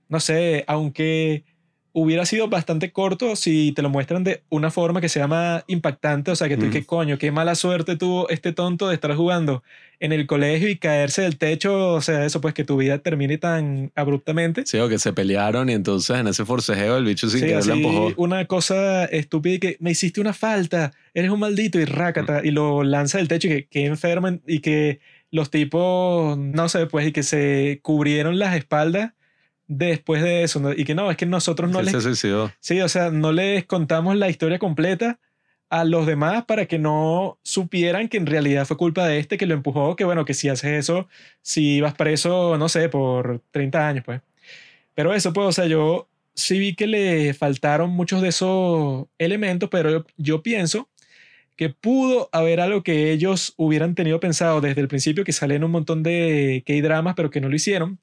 no 0.08 0.20
sé, 0.20 0.64
aunque 0.66 1.44
hubiera 1.92 2.24
sido 2.24 2.48
bastante 2.48 2.92
corto 2.92 3.34
si 3.36 3.72
te 3.72 3.82
lo 3.82 3.90
muestran 3.90 4.22
de 4.24 4.42
una 4.48 4.70
forma 4.70 5.00
que 5.00 5.08
sea 5.08 5.26
más 5.26 5.64
impactante, 5.66 6.30
o 6.30 6.36
sea, 6.36 6.48
que 6.48 6.56
tú, 6.56 6.66
Mm. 6.66 6.70
qué 6.70 6.84
coño, 6.84 7.18
qué 7.18 7.30
mala 7.32 7.54
suerte 7.54 7.96
tuvo 7.96 8.28
este 8.28 8.52
tonto 8.52 8.88
de 8.88 8.94
estar 8.94 9.14
jugando 9.14 9.62
en 9.98 10.12
el 10.12 10.26
colegio 10.26 10.68
y 10.68 10.76
caerse 10.76 11.22
del 11.22 11.36
techo, 11.36 11.92
o 11.94 12.00
sea, 12.00 12.24
eso 12.24 12.40
pues 12.40 12.54
que 12.54 12.64
tu 12.64 12.76
vida 12.76 12.98
termine 12.98 13.36
tan 13.38 13.90
abruptamente. 13.94 14.62
Sí, 14.64 14.78
o 14.78 14.88
que 14.88 14.98
se 14.98 15.12
pelearon 15.12 15.68
y 15.68 15.72
entonces 15.74 16.16
en 16.16 16.28
ese 16.28 16.44
forcejeo 16.44 16.96
el 16.96 17.04
bicho 17.04 17.28
sin 17.28 17.40
Sí, 17.40 17.46
querer 17.46 17.58
así 17.58 17.70
empujó. 17.72 18.12
una 18.16 18.46
cosa 18.46 19.04
estúpida 19.06 19.54
y 19.54 19.58
que 19.58 19.76
me 19.80 19.90
hiciste 19.90 20.20
una 20.20 20.32
falta, 20.32 20.92
eres 21.12 21.30
un 21.30 21.40
maldito 21.40 21.78
y 21.78 21.84
rácata, 21.84 22.40
y 22.44 22.50
lo 22.50 22.82
lanza 22.82 23.18
del 23.18 23.28
techo 23.28 23.48
y 23.48 23.50
que, 23.50 23.66
que 23.66 23.84
enferma 23.86 24.38
y 24.46 24.60
que 24.60 25.00
los 25.32 25.50
tipos, 25.50 26.36
no 26.38 26.68
sé, 26.68 26.86
pues, 26.86 27.06
y 27.08 27.12
que 27.12 27.22
se 27.22 27.80
cubrieron 27.82 28.38
las 28.38 28.56
espaldas 28.56 29.12
después 29.72 30.20
de 30.20 30.42
eso, 30.42 30.58
¿no? 30.58 30.72
y 30.72 30.84
que 30.84 30.96
no, 30.96 31.12
es 31.12 31.16
que 31.16 31.26
nosotros 31.26 31.70
no 31.70 31.80
les, 31.80 31.92
se 31.92 32.00
suicidó. 32.00 32.52
sí, 32.58 32.80
o 32.80 32.88
sea, 32.88 33.12
no 33.12 33.30
les 33.30 33.64
contamos 33.66 34.16
la 34.16 34.28
historia 34.28 34.58
completa 34.58 35.20
a 35.68 35.84
los 35.84 36.06
demás 36.06 36.44
para 36.44 36.66
que 36.66 36.80
no 36.80 37.38
supieran 37.44 38.08
que 38.08 38.16
en 38.16 38.26
realidad 38.26 38.66
fue 38.66 38.76
culpa 38.76 39.06
de 39.06 39.20
este 39.20 39.38
que 39.38 39.46
lo 39.46 39.54
empujó, 39.54 39.94
que 39.94 40.04
bueno, 40.04 40.24
que 40.24 40.34
si 40.34 40.48
haces 40.48 40.72
eso, 40.72 41.08
si 41.40 41.80
vas 41.80 41.94
preso, 41.94 42.58
no 42.58 42.68
sé, 42.68 42.88
por 42.88 43.42
30 43.52 43.86
años, 43.88 44.04
pues. 44.04 44.20
Pero 44.96 45.14
eso, 45.14 45.32
pues, 45.32 45.46
o 45.46 45.52
sea, 45.52 45.66
yo 45.66 46.08
sí 46.34 46.58
vi 46.58 46.74
que 46.74 46.88
le 46.88 47.32
faltaron 47.32 47.90
muchos 47.90 48.22
de 48.22 48.28
esos 48.28 49.06
elementos, 49.18 49.68
pero 49.70 49.90
yo, 49.90 50.04
yo 50.16 50.42
pienso 50.42 50.88
que 51.56 51.68
pudo 51.68 52.28
haber 52.32 52.58
algo 52.60 52.82
que 52.82 53.12
ellos 53.12 53.54
hubieran 53.56 53.94
tenido 53.94 54.18
pensado 54.18 54.60
desde 54.60 54.80
el 54.80 54.88
principio, 54.88 55.22
que 55.24 55.32
salen 55.32 55.62
un 55.62 55.70
montón 55.70 56.02
de 56.02 56.64
K-dramas, 56.66 57.14
pero 57.14 57.30
que 57.30 57.40
no 57.40 57.48
lo 57.48 57.54
hicieron. 57.54 58.00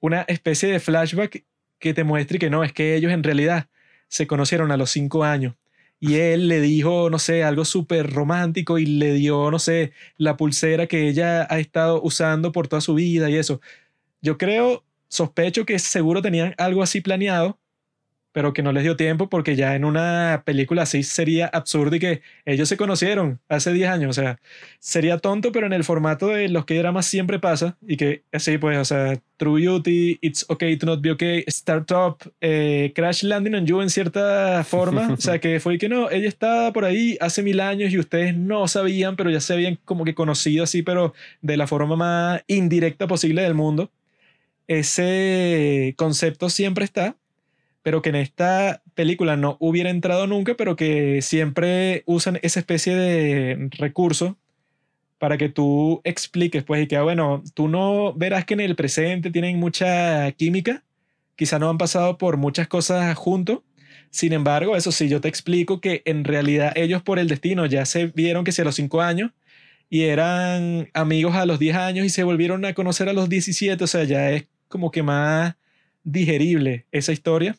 Una 0.00 0.22
especie 0.22 0.68
de 0.70 0.80
flashback 0.80 1.44
que 1.78 1.94
te 1.94 2.04
muestre 2.04 2.38
que 2.38 2.50
no, 2.50 2.64
es 2.64 2.72
que 2.72 2.94
ellos 2.96 3.12
en 3.12 3.22
realidad 3.22 3.68
se 4.08 4.26
conocieron 4.26 4.72
a 4.72 4.76
los 4.76 4.90
cinco 4.90 5.24
años. 5.24 5.54
Y 6.00 6.16
él 6.16 6.48
le 6.48 6.60
dijo, 6.60 7.10
no 7.10 7.18
sé, 7.18 7.44
algo 7.44 7.64
súper 7.66 8.10
romántico 8.10 8.78
y 8.78 8.86
le 8.86 9.12
dio, 9.12 9.50
no 9.50 9.58
sé, 9.58 9.92
la 10.16 10.36
pulsera 10.36 10.86
que 10.86 11.08
ella 11.08 11.46
ha 11.50 11.60
estado 11.60 12.00
usando 12.02 12.52
por 12.52 12.68
toda 12.68 12.80
su 12.80 12.94
vida 12.94 13.28
y 13.30 13.36
eso. 13.36 13.60
Yo 14.22 14.38
creo, 14.38 14.84
sospecho 15.08 15.66
que 15.66 15.78
seguro 15.78 16.22
tenían 16.22 16.54
algo 16.56 16.82
así 16.82 17.02
planeado, 17.02 17.59
pero 18.32 18.52
que 18.52 18.62
no 18.62 18.72
les 18.72 18.84
dio 18.84 18.96
tiempo 18.96 19.28
porque 19.28 19.56
ya 19.56 19.74
en 19.74 19.84
una 19.84 20.42
película 20.44 20.82
así 20.82 21.02
sería 21.02 21.46
absurdo 21.46 21.96
y 21.96 22.00
que 22.00 22.22
ellos 22.44 22.68
se 22.68 22.76
conocieron 22.76 23.40
hace 23.48 23.72
10 23.72 23.90
años. 23.90 24.10
O 24.10 24.20
sea, 24.20 24.38
sería 24.78 25.18
tonto, 25.18 25.52
pero 25.52 25.66
en 25.66 25.72
el 25.72 25.84
formato 25.84 26.28
de 26.28 26.48
los 26.48 26.64
que 26.64 26.78
dramas 26.78 27.06
siempre 27.06 27.38
pasa 27.38 27.76
y 27.86 27.96
que 27.96 28.22
así 28.32 28.58
pues, 28.58 28.78
o 28.78 28.84
sea, 28.84 29.20
True 29.36 29.62
Beauty, 29.62 30.18
It's 30.20 30.44
Okay 30.48 30.76
to 30.76 30.86
Not 30.86 31.00
Be 31.00 31.12
Okay, 31.12 31.44
Startup, 31.46 32.16
eh, 32.40 32.92
Crash 32.94 33.22
Landing 33.22 33.54
on 33.54 33.66
You 33.66 33.80
en 33.80 33.90
cierta 33.90 34.62
forma. 34.64 35.12
o 35.12 35.16
sea, 35.16 35.38
que 35.40 35.60
fue 35.60 35.78
que 35.78 35.88
no, 35.88 36.10
ella 36.10 36.28
estaba 36.28 36.72
por 36.72 36.84
ahí 36.84 37.16
hace 37.20 37.42
mil 37.42 37.58
años 37.60 37.92
y 37.92 37.98
ustedes 37.98 38.36
no 38.36 38.68
sabían, 38.68 39.16
pero 39.16 39.30
ya 39.30 39.40
se 39.40 39.54
habían 39.54 39.76
como 39.84 40.04
que 40.04 40.14
conocido 40.14 40.64
así, 40.64 40.82
pero 40.82 41.14
de 41.40 41.56
la 41.56 41.66
forma 41.66 41.96
más 41.96 42.42
indirecta 42.46 43.06
posible 43.06 43.42
del 43.42 43.54
mundo. 43.54 43.90
Ese 44.68 45.94
concepto 45.96 46.48
siempre 46.48 46.84
está, 46.84 47.16
pero 47.82 48.02
que 48.02 48.10
en 48.10 48.16
esta 48.16 48.82
película 48.94 49.36
no 49.36 49.56
hubiera 49.60 49.90
entrado 49.90 50.26
nunca, 50.26 50.54
pero 50.54 50.76
que 50.76 51.22
siempre 51.22 52.02
usan 52.06 52.38
esa 52.42 52.60
especie 52.60 52.94
de 52.94 53.68
recurso 53.78 54.38
para 55.18 55.38
que 55.38 55.48
tú 55.48 56.00
expliques, 56.04 56.64
pues, 56.64 56.84
y 56.84 56.86
que, 56.86 56.96
ah, 56.96 57.02
bueno, 57.02 57.42
tú 57.54 57.68
no 57.68 58.14
verás 58.14 58.44
que 58.44 58.54
en 58.54 58.60
el 58.60 58.76
presente 58.76 59.30
tienen 59.30 59.58
mucha 59.58 60.30
química, 60.32 60.82
quizá 61.36 61.58
no 61.58 61.68
han 61.68 61.78
pasado 61.78 62.18
por 62.18 62.36
muchas 62.36 62.68
cosas 62.68 63.14
juntos, 63.16 63.60
sin 64.10 64.32
embargo, 64.32 64.76
eso 64.76 64.92
sí, 64.92 65.08
yo 65.08 65.20
te 65.20 65.28
explico 65.28 65.80
que 65.80 66.02
en 66.04 66.24
realidad 66.24 66.72
ellos 66.74 67.02
por 67.02 67.18
el 67.18 67.28
destino 67.28 67.66
ya 67.66 67.84
se 67.86 68.06
vieron 68.06 68.44
que 68.44 68.52
si 68.52 68.62
a 68.62 68.64
los 68.64 68.74
5 68.74 69.00
años 69.02 69.30
y 69.88 70.02
eran 70.02 70.88
amigos 70.94 71.34
a 71.36 71.46
los 71.46 71.58
10 71.58 71.76
años 71.76 72.06
y 72.06 72.10
se 72.10 72.24
volvieron 72.24 72.64
a 72.64 72.74
conocer 72.74 73.08
a 73.08 73.12
los 73.12 73.28
17, 73.28 73.82
o 73.84 73.86
sea, 73.86 74.04
ya 74.04 74.30
es 74.30 74.46
como 74.68 74.90
que 74.90 75.02
más 75.02 75.56
digerible 76.02 76.86
esa 76.92 77.12
historia 77.12 77.56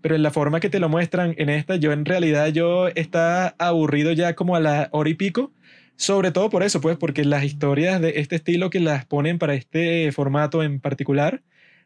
pero 0.00 0.14
en 0.14 0.22
la 0.22 0.30
forma 0.30 0.60
que 0.60 0.70
te 0.70 0.78
lo 0.78 0.88
muestran 0.88 1.34
en 1.38 1.48
esta, 1.50 1.76
yo 1.76 1.92
en 1.92 2.04
realidad 2.04 2.48
yo 2.48 2.88
está 2.88 3.48
aburrido 3.58 4.12
ya 4.12 4.34
como 4.34 4.56
a 4.56 4.60
la 4.60 4.88
hora 4.92 5.10
y 5.10 5.14
pico, 5.14 5.52
sobre 5.96 6.30
todo 6.30 6.50
por 6.50 6.62
eso, 6.62 6.80
pues, 6.80 6.96
porque 6.96 7.24
las 7.24 7.44
historias 7.44 8.00
de 8.00 8.14
este 8.16 8.36
estilo 8.36 8.70
que 8.70 8.80
las 8.80 9.06
ponen 9.06 9.38
para 9.38 9.54
este 9.54 10.12
formato 10.12 10.62
en 10.62 10.78
particular 10.80 11.42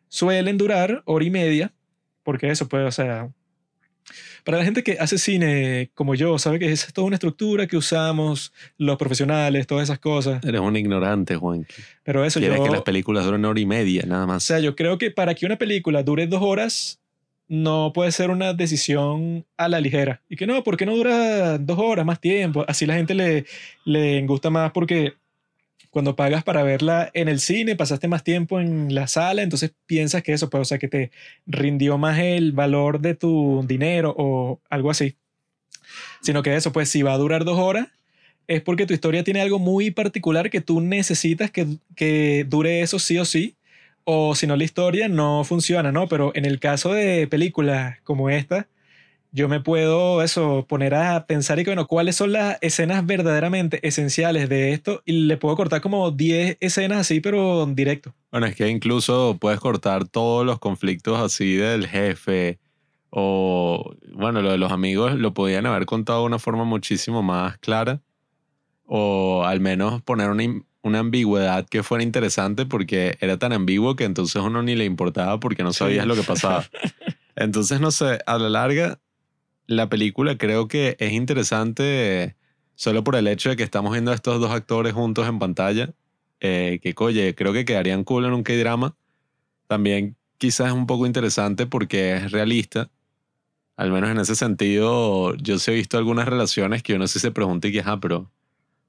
suelen 0.09 0.59
durar 0.59 1.03
hora 1.07 1.25
y 1.25 1.31
media, 1.31 1.73
porque 2.23 2.51
eso, 2.51 2.69
pues, 2.69 2.87
o 2.87 2.91
sea, 2.91 3.31
para 4.45 4.59
la 4.59 4.65
gente 4.65 4.83
que 4.83 4.97
hace 4.99 5.19
cine 5.19 5.91
como 5.95 6.15
yo, 6.15 6.39
sabe 6.39 6.59
que 6.59 6.73
es 6.73 6.93
toda 6.93 7.07
una 7.07 7.17
estructura 7.17 7.67
que 7.67 7.77
usamos 7.77 8.53
los 8.79 8.97
profesionales, 8.97 9.67
todas 9.67 9.85
esas 9.85 9.99
cosas, 10.01 10.43
Eres 10.45 10.61
un 10.61 10.77
ignorante, 10.77 11.37
Juan. 11.37 11.67
pero 12.03 12.25
eso 12.25 12.41
Quieres 12.41 12.59
yo... 12.59 12.65
que 12.65 12.71
las 12.71 12.83
películas 12.83 13.25
duren 13.25 13.41
una 13.41 13.51
hora 13.51 13.61
y 13.61 13.67
media, 13.67 14.03
nada 14.07 14.25
O 14.25 14.27
más. 14.27 14.43
sea, 14.43 14.59
yo 14.59 14.75
creo 14.75 14.99
que 14.99 15.11
para 15.11 15.35
que 15.35 15.47
una 15.47 15.57
película 15.57 16.03
dure 16.03 16.27
dos 16.27 16.43
horas, 16.43 17.00
no 17.51 17.93
puede 17.93 18.13
ser 18.13 18.31
una 18.31 18.55
decisión 18.55 19.45
a 19.57 19.69
la 19.69 19.81
ligera. 19.81 20.23
Y 20.29 20.37
que 20.37 20.47
no, 20.47 20.63
¿por 20.63 20.77
qué 20.77 20.87
no 20.87 20.95
dura 20.95 21.59
dos 21.59 21.81
horas 21.81 22.07
más 22.07 22.21
tiempo? 22.21 22.65
Así 22.69 22.87
la 22.87 22.95
gente 22.95 23.13
le, 23.13 23.45
le 23.85 24.25
gusta 24.25 24.51
más 24.51 24.71
porque 24.71 25.15
cuando 25.91 26.15
pagas 26.15 26.45
para 26.45 26.63
verla 26.63 27.11
en 27.13 27.29
el 27.29 27.41
cine, 27.41 27.75
pasaste 27.75 28.07
más 28.07 28.23
tiempo 28.23 28.61
en 28.61 28.95
la 28.95 29.09
sala, 29.09 29.43
entonces 29.43 29.73
piensas 29.87 30.23
que 30.23 30.33
eso, 30.33 30.49
pues, 30.49 30.61
o 30.61 30.65
sea, 30.65 30.79
que 30.79 30.87
te 30.87 31.11
rindió 31.45 31.99
más 31.99 32.21
el 32.21 32.53
valor 32.53 33.01
de 33.01 33.17
tu 33.17 33.65
dinero 33.67 34.15
o 34.17 34.61
algo 34.71 34.93
así. 34.93 35.17
Sino 36.23 36.45
que 36.45 36.55
eso, 36.55 36.71
pues, 36.71 36.89
si 36.89 37.03
va 37.03 37.15
a 37.15 37.19
durar 37.19 37.45
dos 37.45 37.59
horas, 37.59 37.89
es 38.47 38.63
porque 38.63 38.87
tu 38.87 38.95
historia 38.95 39.25
tiene 39.25 39.41
algo 39.41 39.59
muy 39.59 39.91
particular 39.91 40.51
que 40.51 40.61
tú 40.61 40.81
necesitas 40.81 41.51
que, 41.51 41.67
que 41.97 42.47
dure 42.49 42.83
eso 42.83 43.01
sí 43.01 43.19
o 43.19 43.25
sí 43.25 43.57
o 44.13 44.35
si 44.35 44.49
no 44.49 44.57
la 44.57 44.65
historia 44.65 45.09
no 45.09 45.45
funciona, 45.45 45.93
¿no? 45.93 46.09
Pero 46.09 46.33
en 46.35 46.45
el 46.45 46.59
caso 46.59 46.93
de 46.93 47.29
películas 47.29 48.01
como 48.03 48.29
esta, 48.29 48.67
yo 49.31 49.49
me 49.49 49.61
puedo 49.61 50.21
eso 50.25 50.67
poner 50.69 50.95
a 50.97 51.27
pensar 51.27 51.61
y 51.61 51.65
que 51.65 51.71
bueno, 51.71 51.87
cuáles 51.87 52.17
son 52.17 52.33
las 52.33 52.59
escenas 52.61 53.07
verdaderamente 53.07 53.79
esenciales 53.87 54.49
de 54.49 54.73
esto 54.73 55.03
y 55.05 55.13
le 55.13 55.37
puedo 55.37 55.55
cortar 55.55 55.81
como 55.81 56.11
10 56.11 56.57
escenas 56.59 56.99
así 56.99 57.21
pero 57.21 57.65
directo. 57.67 58.13
Bueno, 58.33 58.47
es 58.47 58.57
que 58.57 58.67
incluso 58.67 59.39
puedes 59.41 59.61
cortar 59.61 60.09
todos 60.09 60.45
los 60.45 60.59
conflictos 60.59 61.21
así 61.21 61.55
del 61.55 61.87
jefe 61.87 62.59
o, 63.11 63.95
bueno, 64.13 64.43
lo 64.43 64.51
de 64.51 64.59
los 64.59 64.73
amigos 64.73 65.15
lo 65.15 65.35
podían 65.35 65.67
haber 65.67 65.87
contado 65.87 66.23
de 66.23 66.27
una 66.27 66.41
forma 66.41 66.65
muchísimo 66.65 67.23
más 67.23 67.59
clara 67.59 68.01
o 68.87 69.45
al 69.45 69.61
menos 69.61 70.03
poner 70.03 70.31
una, 70.31 70.43
una 70.83 71.01
ambigüedad 71.01 71.67
que 71.69 71.83
fuera 71.83 72.03
interesante 72.05 72.65
porque 72.67 73.17
era 73.21 73.39
tan 73.39 73.53
ambiguo 73.53 73.97
que 73.97 74.05
entonces 74.05 74.41
uno 74.43 74.63
ni 74.63 74.75
le 74.77 74.85
importaba 74.87 75.39
porque 75.41 75.63
no 75.63 75.73
Sí. 75.73 75.79
sabías 75.81 76.07
lo 76.07 76.15
que 76.15 76.23
pasaba. 76.23 76.65
Entonces, 77.37 77.81
no 77.81 77.91
sé, 77.91 78.19
a 78.27 78.39
la 78.39 78.49
larga, 78.51 78.99
la 79.67 79.89
película 79.89 80.37
creo 80.37 80.69
que 80.69 80.97
es 80.99 81.13
interesante 81.13 82.37
solo 82.75 83.05
por 83.05 83.15
el 83.17 83.27
hecho 83.29 83.51
de 83.51 83.57
que 83.57 83.63
estamos 83.63 83.93
viendo 83.93 84.11
a 84.11 84.15
estos 84.15 84.41
dos 84.41 84.51
actores 84.51 84.93
juntos 84.95 85.27
en 85.29 85.39
pantalla, 85.39 85.91
eh, 86.41 86.81
que, 86.83 86.95
oye, 86.99 87.35
creo 87.35 87.53
que 87.53 87.65
quedarían 87.65 88.05
cool 88.05 88.25
en 88.25 88.33
un 88.33 88.43
K-drama. 88.43 88.97
También 89.69 90.17
quizás 90.39 90.69
es 90.69 90.73
un 90.73 90.87
poco 90.87 91.07
interesante 91.07 91.67
porque 91.67 92.17
es 92.17 92.33
realista. 92.33 92.91
Al 93.77 93.91
menos 93.93 94.11
en 94.11 94.19
ese 94.19 94.35
sentido, 94.35 95.35
yo 95.37 95.59
sí 95.59 95.71
he 95.71 95.75
visto 95.75 95.97
algunas 95.99 96.27
relaciones 96.29 96.83
que 96.83 96.95
uno 96.95 97.07
sí 97.07 97.19
se 97.21 97.31
pregunta 97.31 97.69
y 97.69 97.73
que, 97.73 97.81
ajá, 97.81 98.01
pero 98.01 98.31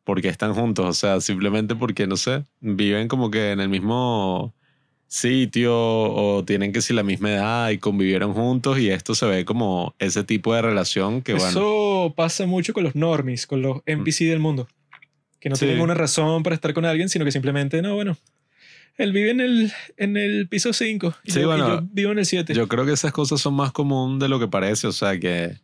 ¿por 0.04 0.22
qué 0.22 0.30
están 0.30 0.54
juntos? 0.54 0.86
O 0.86 0.94
sea, 0.94 1.22
simplemente 1.22 1.76
porque, 1.76 2.08
no 2.08 2.18
sé, 2.18 2.44
viven 2.60 3.08
como 3.08 3.30
que 3.32 3.52
en 3.52 3.60
el 3.60 3.70
mismo 3.70 4.54
sitio 5.08 5.74
o 5.76 6.44
tienen 6.46 6.72
que 6.72 6.82
si 6.82 6.94
la 6.94 7.04
misma 7.04 7.32
edad 7.34 7.70
y 7.70 7.78
convivieron 7.80 8.34
juntos 8.34 8.80
y 8.80 8.90
esto 8.90 9.14
se 9.14 9.26
ve 9.26 9.44
como 9.44 9.94
ese 10.00 10.24
tipo 10.24 10.54
de 10.54 10.62
relación 10.62 11.22
que, 11.22 11.34
bueno, 11.34 11.48
Eso 11.50 12.14
pasa 12.16 12.46
mucho 12.46 12.74
con 12.74 12.84
los 12.86 12.96
normies, 12.96 13.46
con 13.46 13.62
los 13.62 13.82
NPC 13.86 14.26
del 14.30 14.40
mundo, 14.40 14.68
que 15.42 15.50
no 15.50 15.56
Sí. 15.58 15.66
tienen 15.66 15.82
una 15.84 15.96
razón 15.96 16.44
para 16.44 16.56
estar 16.56 16.74
con 16.74 16.86
alguien, 16.86 17.10
sino 17.10 17.26
que 17.26 17.32
simplemente, 17.32 17.82
no, 17.82 17.94
bueno, 17.96 18.18
él 18.98 19.12
vive 19.12 19.32
en 19.32 19.42
el, 19.42 19.72
en 19.98 20.16
el 20.16 20.48
piso 20.48 20.72
5 20.72 21.14
y, 21.26 21.32
Sí, 21.32 21.40
yo, 21.40 21.42
y 21.42 21.46
bueno, 21.46 21.68
yo 21.82 21.88
vivo 21.92 22.12
en 22.14 22.20
el 22.20 22.26
7. 22.26 22.54
yo 22.54 22.70
creo 22.70 22.86
que 22.86 22.94
esas 22.94 23.12
cosas 23.12 23.42
son 23.42 23.54
más 23.54 23.74
común 23.74 24.18
de 24.18 24.30
lo 24.30 24.40
que 24.40 24.48
parece, 24.48 24.88
o 24.88 24.92
sea 24.94 25.20
que 25.20 25.58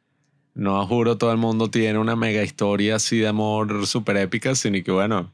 no 0.58 0.86
juro 0.88 1.18
todo 1.18 1.32
el 1.32 1.38
mundo 1.38 1.70
tiene 1.70 2.00
una 2.00 2.16
mega 2.16 2.42
historia 2.44 2.96
así 2.96 3.20
de 3.20 3.28
amor 3.28 3.86
súper 3.86 4.18
épica, 4.18 4.56
sino 4.56 4.84
que 4.84 4.92
bueno, 4.92 5.32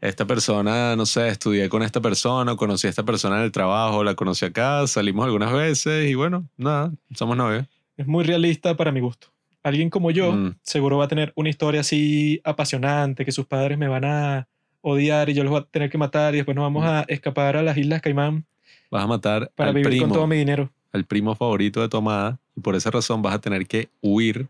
esta 0.00 0.24
persona, 0.26 0.96
no 0.96 1.04
sé, 1.04 1.28
estudié 1.28 1.68
con 1.68 1.82
esta 1.82 2.00
persona, 2.00 2.56
conocí 2.56 2.86
a 2.86 2.90
esta 2.90 3.02
persona 3.04 3.36
en 3.36 3.42
el 3.42 3.52
trabajo, 3.52 4.02
la 4.02 4.14
conocí 4.14 4.46
acá, 4.46 4.86
salimos 4.86 5.26
algunas 5.26 5.52
veces 5.52 6.08
y 6.10 6.14
bueno, 6.14 6.48
nada, 6.56 6.90
somos 7.14 7.36
novios. 7.36 7.66
Es 7.98 8.06
muy 8.06 8.24
realista 8.24 8.76
para 8.76 8.92
mi 8.92 9.00
gusto. 9.00 9.28
Alguien 9.62 9.90
como 9.90 10.10
yo 10.10 10.32
Mm. 10.32 10.54
seguro 10.62 10.98
va 10.98 11.04
a 11.04 11.08
tener 11.08 11.32
una 11.36 11.48
historia 11.50 11.80
así 11.80 12.40
apasionante, 12.44 13.24
que 13.24 13.32
sus 13.32 13.46
padres 13.46 13.76
me 13.76 13.88
van 13.88 14.04
a 14.04 14.48
odiar 14.80 15.28
y 15.28 15.34
yo 15.34 15.42
los 15.44 15.50
voy 15.50 15.60
a 15.60 15.64
tener 15.64 15.90
que 15.90 15.98
matar 15.98 16.34
y 16.34 16.38
después 16.38 16.54
nos 16.54 16.62
vamos 16.62 16.84
a 16.86 17.04
escapar 17.08 17.56
a 17.56 17.62
las 17.62 17.76
Islas 17.76 18.00
Caimán 18.00 18.46
Vas 18.90 19.02
a 19.02 19.06
matar 19.06 19.50
para 19.56 19.70
al 19.70 19.74
vivir 19.74 19.88
primo, 19.88 20.04
con 20.06 20.12
todo 20.12 20.26
mi 20.28 20.36
dinero. 20.36 20.70
Al 20.92 21.04
primo 21.04 21.34
favorito 21.34 21.80
de 21.80 21.88
tu 21.88 21.96
amada 21.96 22.38
y 22.56 22.60
por 22.60 22.74
esa 22.74 22.90
razón 22.90 23.22
vas 23.22 23.34
a 23.34 23.40
tener 23.40 23.66
que 23.66 23.88
huir, 24.00 24.48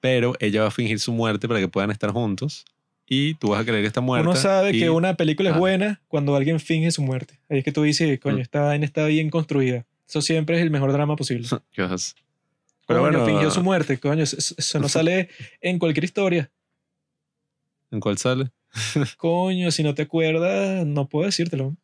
pero 0.00 0.34
ella 0.40 0.62
va 0.62 0.68
a 0.68 0.70
fingir 0.70 1.00
su 1.00 1.12
muerte 1.12 1.48
para 1.48 1.60
que 1.60 1.68
puedan 1.68 1.90
estar 1.90 2.10
juntos 2.10 2.64
y 3.06 3.34
tú 3.34 3.48
vas 3.50 3.60
a 3.60 3.64
creer 3.64 3.82
que 3.82 3.86
está 3.88 4.00
muerta. 4.00 4.28
Uno 4.28 4.38
sabe 4.38 4.70
y- 4.74 4.80
que 4.80 4.90
una 4.90 5.14
película 5.16 5.50
es 5.50 5.56
Ah. 5.56 5.58
buena 5.58 6.00
cuando 6.08 6.34
alguien 6.36 6.60
finge 6.60 6.90
su 6.90 7.02
muerte. 7.02 7.38
Ahí 7.48 7.58
es 7.58 7.64
que 7.64 7.72
tú 7.72 7.82
dices, 7.82 8.18
coño, 8.20 8.36
Mm. 8.38 8.40
esta 8.40 8.60
vaina 8.62 8.84
está 8.84 9.04
bien 9.06 9.30
construida. 9.30 9.84
Eso 10.08 10.22
siempre 10.22 10.56
es 10.56 10.62
el 10.62 10.70
mejor 10.70 10.92
drama 10.92 11.16
posible. 11.16 11.48
Pero 12.86 13.00
coño, 13.00 13.00
bueno, 13.00 13.24
fingió 13.26 13.50
su 13.50 13.62
muerte, 13.62 13.98
coño. 13.98 14.22
Eso- 14.22 14.54
eso 14.56 14.78
no 14.78 14.88
sale 14.88 15.28
en 15.60 15.78
cualquier 15.78 16.04
historia. 16.04 16.50
¿En 17.90 18.00
cuál 18.00 18.18
sale? 18.18 18.50
Coño, 19.18 19.70
si 19.70 19.82
no 19.84 19.94
te 19.94 20.02
acuerdas, 20.02 20.84
no 20.84 21.08
puedo 21.08 21.26
decírtelo. 21.26 21.76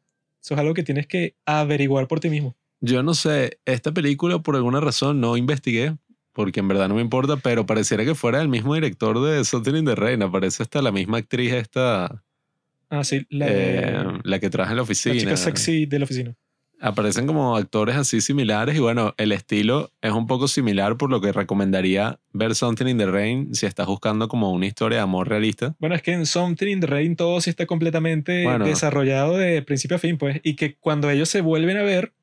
Eso 0.43 0.55
es 0.55 0.61
algo 0.61 0.75
que 0.75 0.83
tienes 0.83 1.07
que 1.07 1.35
averiguar 1.47 2.09
por 2.09 2.19
ti 2.21 2.29
mismo. 2.31 2.55
Yo 2.81 3.03
no 3.03 3.15
sé, 3.15 3.59
esta 3.67 3.93
película 3.93 4.39
por 4.39 4.57
alguna 4.57 4.81
razón 4.81 5.21
no 5.21 5.37
investigué, 5.37 5.97
porque 6.33 6.61
en 6.61 6.69
verdad 6.69 6.89
no 6.89 6.95
me 6.95 7.03
importa, 7.03 7.37
pero 7.37 7.67
pareciera 7.67 8.05
que 8.05 8.15
fuera 8.15 8.41
el 8.41 8.49
mismo 8.49 8.75
director 8.75 9.21
de 9.23 9.45
Something 9.45 9.75
in 9.77 9.85
the 9.85 9.95
Rain. 9.95 10.23
Aparece 10.23 10.63
hasta 10.63 10.81
la 10.81 10.93
misma 10.93 11.19
actriz 11.19 11.53
esta, 11.53 12.23
Ah, 12.89 13.05
sí, 13.05 13.25
la, 13.31 13.47
eh, 13.49 14.05
la 14.25 14.39
que 14.41 14.51
traje 14.51 14.71
en 14.71 14.77
la 14.77 14.81
la 14.81 14.83
oficina. 14.83 15.15
chica 15.17 15.37
sexy 15.37 15.87
de 15.87 15.99
la 15.99 16.05
oficina. 16.05 16.35
Aparecen 16.83 17.27
como 17.27 17.55
actores 17.57 17.95
así 17.95 18.23
similares 18.23 18.75
y 18.75 18.79
bueno, 18.79 19.13
el 19.19 19.33
estilo 19.33 19.93
es 20.01 20.13
un 20.13 20.27
poco 20.27 20.49
similar 20.49 20.97
por 20.97 21.11
lo 21.11 21.21
que 21.21 21.31
recomendaría 21.31 22.19
ver 22.33 22.55
Something 22.55 22.87
in 22.87 22.97
the 22.97 23.05
Rain 23.07 23.55
si 23.55 23.67
estás 23.67 23.87
buscando 23.87 24.29
como 24.29 24.51
una 24.51 24.65
historia 24.65 24.97
de 24.99 25.03
amor 25.03 25.29
realista. 25.29 25.77
Bueno, 25.79 25.95
es 25.95 26.01
que 26.01 26.13
en 26.13 26.25
Something 26.25 26.69
in 26.69 26.81
the 26.81 26.87
Rain 26.87 27.17
todo 27.17 27.39
sí 27.43 27.51
está 27.51 27.67
completamente 27.67 28.45
Bueno. 28.45 28.65
desarrollado 28.65 29.37
de 29.37 29.61
principio 29.61 29.99
a 29.99 30.01
fin, 30.01 30.17
pues. 30.17 30.41
Y 30.43 30.57
que 30.57 30.77
cuando 30.79 31.11
ellos 31.11 31.29
se 31.29 31.43
vuelven 31.43 31.77
a 31.77 31.83
ver, 31.83 32.15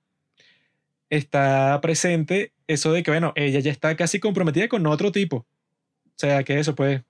está 1.09 1.79
presente 1.81 2.51
eso 2.67 2.91
de 2.91 3.03
que, 3.03 3.11
bueno, 3.11 3.33
ella 3.35 3.59
ya 3.59 3.71
está 3.71 3.95
casi 3.95 4.19
comprometida 4.19 4.67
con 4.67 4.85
otro 4.87 5.11
tipo. 5.11 5.37
O 5.37 5.45
sea, 6.15 6.43
que 6.43 6.59
eso, 6.59 6.75
pues. 6.75 7.01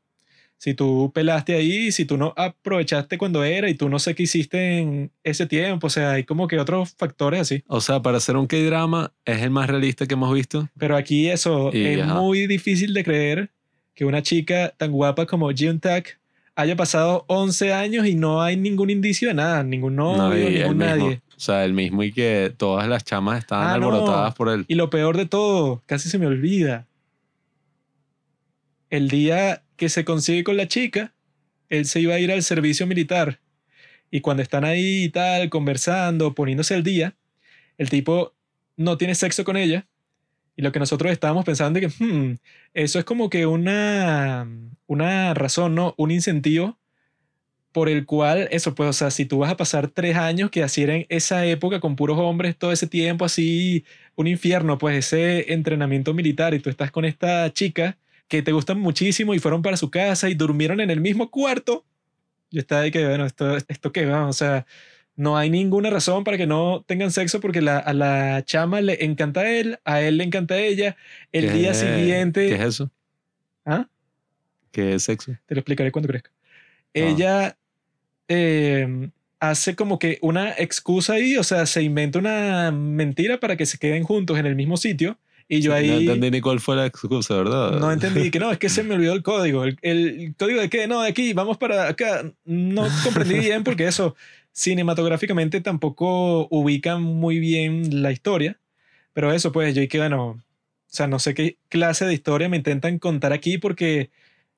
Si 0.59 0.73
tú 0.73 1.11
pelaste 1.13 1.53
ahí, 1.53 1.91
si 1.91 2.05
tú 2.05 2.17
no 2.17 2.33
aprovechaste 2.35 3.19
cuando 3.19 3.43
era 3.43 3.69
y 3.69 3.75
tú 3.75 3.89
no 3.89 3.99
sé 3.99 4.15
qué 4.15 4.23
hiciste 4.23 4.79
en 4.79 5.11
ese 5.23 5.45
tiempo, 5.45 5.85
o 5.85 5.89
sea, 5.91 6.13
hay 6.13 6.23
como 6.23 6.47
que 6.47 6.57
otros 6.57 6.95
factores 6.97 7.41
así. 7.41 7.63
O 7.67 7.79
sea, 7.79 8.01
para 8.01 8.17
hacer 8.17 8.35
un 8.35 8.47
K-drama 8.47 9.13
es 9.23 9.43
el 9.43 9.51
más 9.51 9.69
realista 9.69 10.07
que 10.07 10.15
hemos 10.15 10.33
visto. 10.33 10.67
Pero 10.75 10.97
aquí 10.97 11.29
eso 11.29 11.69
Y, 11.71 11.85
es 11.85 12.01
ajá. 12.01 12.15
muy 12.15 12.47
difícil 12.47 12.95
de 12.95 13.03
creer 13.03 13.51
que 13.93 14.05
una 14.05 14.23
chica 14.23 14.73
tan 14.77 14.91
guapa 14.91 15.27
como 15.27 15.51
Jun 15.55 15.79
Tak 15.79 16.19
haya 16.57 16.75
pasado 16.75 17.23
11 17.27 17.71
años 17.71 18.07
y 18.07 18.15
no 18.15 18.41
hay 18.41 18.57
ningún 18.57 18.89
indicio 18.89 19.27
de 19.29 19.35
nada, 19.35 19.63
ningún 19.63 19.95
novio, 19.95 20.33
el 20.47 20.53
ningún 20.55 20.77
mismo, 20.77 20.95
nadie. 20.95 21.21
O 21.35 21.39
sea, 21.39 21.63
el 21.63 21.73
mismo 21.73 22.01
y 22.03 22.11
que 22.11 22.51
todas 22.57 22.87
las 22.87 23.03
chamas 23.03 23.37
estaban 23.39 23.67
Ah, 23.67 23.77
no. 23.77 23.85
alborotadas 23.89 24.33
por 24.33 24.49
él. 24.49 24.65
Y 24.67 24.73
lo 24.75 24.89
peor 24.89 25.15
de 25.17 25.27
todo, 25.27 25.83
casi 25.85 26.09
se 26.09 26.17
me 26.17 26.25
olvida. 26.25 26.87
El 28.89 29.09
día 29.09 29.63
que 29.75 29.89
se 29.89 30.03
consigue 30.03 30.43
con 30.43 30.57
la 30.57 30.67
chica, 30.67 31.13
él 31.69 31.85
se 31.85 31.99
iba 31.99 32.15
a 32.15 32.19
ir 32.19 32.31
al 32.31 32.41
servicio 32.43 32.87
militar. 32.87 33.39
Y 34.09 34.21
cuando 34.21 34.41
están 34.41 34.65
ahí 34.65 35.03
y 35.03 35.09
tal, 35.09 35.49
conversando, 35.49 36.33
poniéndose 36.33 36.73
al 36.73 36.83
día, 36.83 37.15
el 37.77 37.89
tipo 37.89 38.33
no 38.77 38.97
tiene 38.97 39.13
sexo 39.15 39.43
con 39.43 39.57
ella. 39.57 39.85
Y 40.57 40.63
lo 40.63 40.71
que 40.73 40.79
nosotros 40.79 41.11
estábamos 41.11 41.45
pensando 41.45 41.79
es 41.79 41.95
que 41.95 42.03
hmm, 42.03 42.37
eso 42.73 42.99
es 42.99 43.05
como 43.05 43.29
que 43.29 43.45
una, 43.45 44.49
una 44.87 45.33
razón, 45.35 45.75
¿no? 45.75 45.93
Un 45.97 46.11
incentivo 46.11 46.77
por 47.71 47.89
el 47.89 48.07
cual, 48.07 48.47
eso, 48.51 48.73
pues, 48.73 48.89
o 48.89 48.93
sea, 48.93 49.11
si 49.11 49.25
tú 49.25 49.37
vas 49.37 49.51
a 49.51 49.57
pasar 49.57 49.87
tres 49.89 50.17
años 50.17 50.49
que 50.49 50.63
así 50.63 50.81
era 50.81 50.95
en 50.95 51.05
esa 51.09 51.45
época 51.45 51.79
con 51.79 51.95
puros 51.95 52.17
hombres 52.17 52.57
todo 52.57 52.71
ese 52.71 52.87
tiempo, 52.87 53.23
así, 53.23 53.85
un 54.15 54.25
infierno, 54.25 54.79
pues 54.79 54.97
ese 54.97 55.53
entrenamiento 55.53 56.11
militar 56.15 56.55
y 56.55 56.59
tú 56.59 56.71
estás 56.71 56.89
con 56.89 57.05
esta 57.05 57.53
chica 57.53 57.99
que 58.27 58.41
te 58.41 58.51
gustan 58.51 58.79
muchísimo 58.79 59.35
y 59.35 59.39
fueron 59.39 59.61
para 59.61 59.77
su 59.77 59.91
casa 59.91 60.27
y 60.27 60.33
durmieron 60.33 60.81
en 60.81 60.89
el 60.89 61.01
mismo 61.01 61.29
cuarto. 61.29 61.85
Yo 62.49 62.61
estaba 62.61 62.81
ahí 62.81 62.91
que, 62.91 63.05
bueno, 63.05 63.27
esto, 63.27 63.57
esto 63.57 63.91
qué 63.91 64.07
va, 64.07 64.27
o 64.27 64.33
sea, 64.33 64.65
no 65.17 65.35
hay 65.35 65.49
ninguna 65.49 65.89
razón 65.89 66.23
para 66.23 66.37
que 66.37 66.47
no 66.47 66.85
tengan 66.87 67.11
sexo 67.11 67.41
porque 67.41 67.59
la, 67.61 67.77
a 67.79 67.91
la 67.93 68.43
chama 68.45 68.79
le 68.79 69.03
encanta 69.03 69.41
a 69.41 69.51
él, 69.51 69.77
a 69.83 69.99
él 70.01 70.17
le 70.17 70.23
encanta 70.23 70.53
a 70.55 70.59
ella. 70.59 70.95
El 71.33 71.47
¿Qué 71.47 71.53
día 71.53 71.71
es- 71.71 71.79
siguiente... 71.79 72.47
¿Qué 72.47 72.55
es 72.55 72.61
eso? 72.61 72.91
¿Ah? 73.65 73.87
¿Qué 74.71 74.93
es 74.93 75.03
sexo? 75.03 75.33
Te 75.47 75.55
lo 75.55 75.59
explicaré 75.59 75.91
cuando 75.91 76.07
crezca. 76.07 76.29
Ah. 76.33 76.89
Ella 76.93 77.57
eh, 78.27 79.09
hace 79.39 79.75
como 79.75 79.99
que 79.99 80.19
una 80.21 80.51
excusa 80.51 81.13
ahí, 81.13 81.35
o 81.37 81.43
sea, 81.43 81.65
se 81.65 81.81
inventa 81.83 82.19
una 82.19 82.71
mentira 82.71 83.39
para 83.39 83.55
que 83.57 83.65
se 83.65 83.77
queden 83.77 84.03
juntos 84.03 84.37
en 84.37 84.45
el 84.45 84.55
mismo 84.55 84.77
sitio. 84.77 85.17
Y 85.49 85.61
yo 85.61 85.71
No 85.71 85.77
ahí 85.77 85.89
entendí 86.05 86.29
ni 86.29 86.41
cuál 86.41 86.59
fue 86.59 86.75
la 86.75 86.85
excusa, 86.85 87.35
¿verdad? 87.37 87.79
no 87.79 87.89
entendí 87.91 88.29
que 88.31 88.37
no, 88.39 88.51
es 88.51 88.57
que 88.57 88.67
se 88.67 88.83
me 88.83 88.95
olvidó 88.95 89.13
el 89.13 89.23
código. 89.23 89.63
El, 89.63 89.77
el 89.81 90.35
código 90.37 90.59
de 90.59 90.69
qué, 90.69 90.87
no, 90.87 91.01
de 91.01 91.09
aquí, 91.09 91.31
vamos 91.31 91.57
para 91.57 91.87
acá. 91.87 92.29
No 92.43 92.85
comprendí 93.03 93.39
bien 93.39 93.63
porque 93.63 93.87
eso 93.87 94.13
cinematográficamente 94.57 95.61
tampoco 95.61 96.47
ubican 96.49 97.03
muy 97.03 97.39
bien 97.39 98.01
la 98.01 98.11
historia. 98.11 98.59
Pero 99.13 99.31
eso, 99.31 99.51
pues, 99.51 99.75
yo 99.75 99.83
y 99.83 99.87
que, 99.87 99.99
bueno, 99.99 100.29
o 100.29 100.41
sea, 100.87 101.07
no 101.07 101.19
sé 101.19 101.35
qué 101.35 101.57
clase 101.69 102.05
de 102.05 102.13
historia 102.15 102.49
me 102.49 102.57
intentan 102.57 102.97
contar 102.99 103.33
aquí 103.33 103.59
porque 103.59 104.09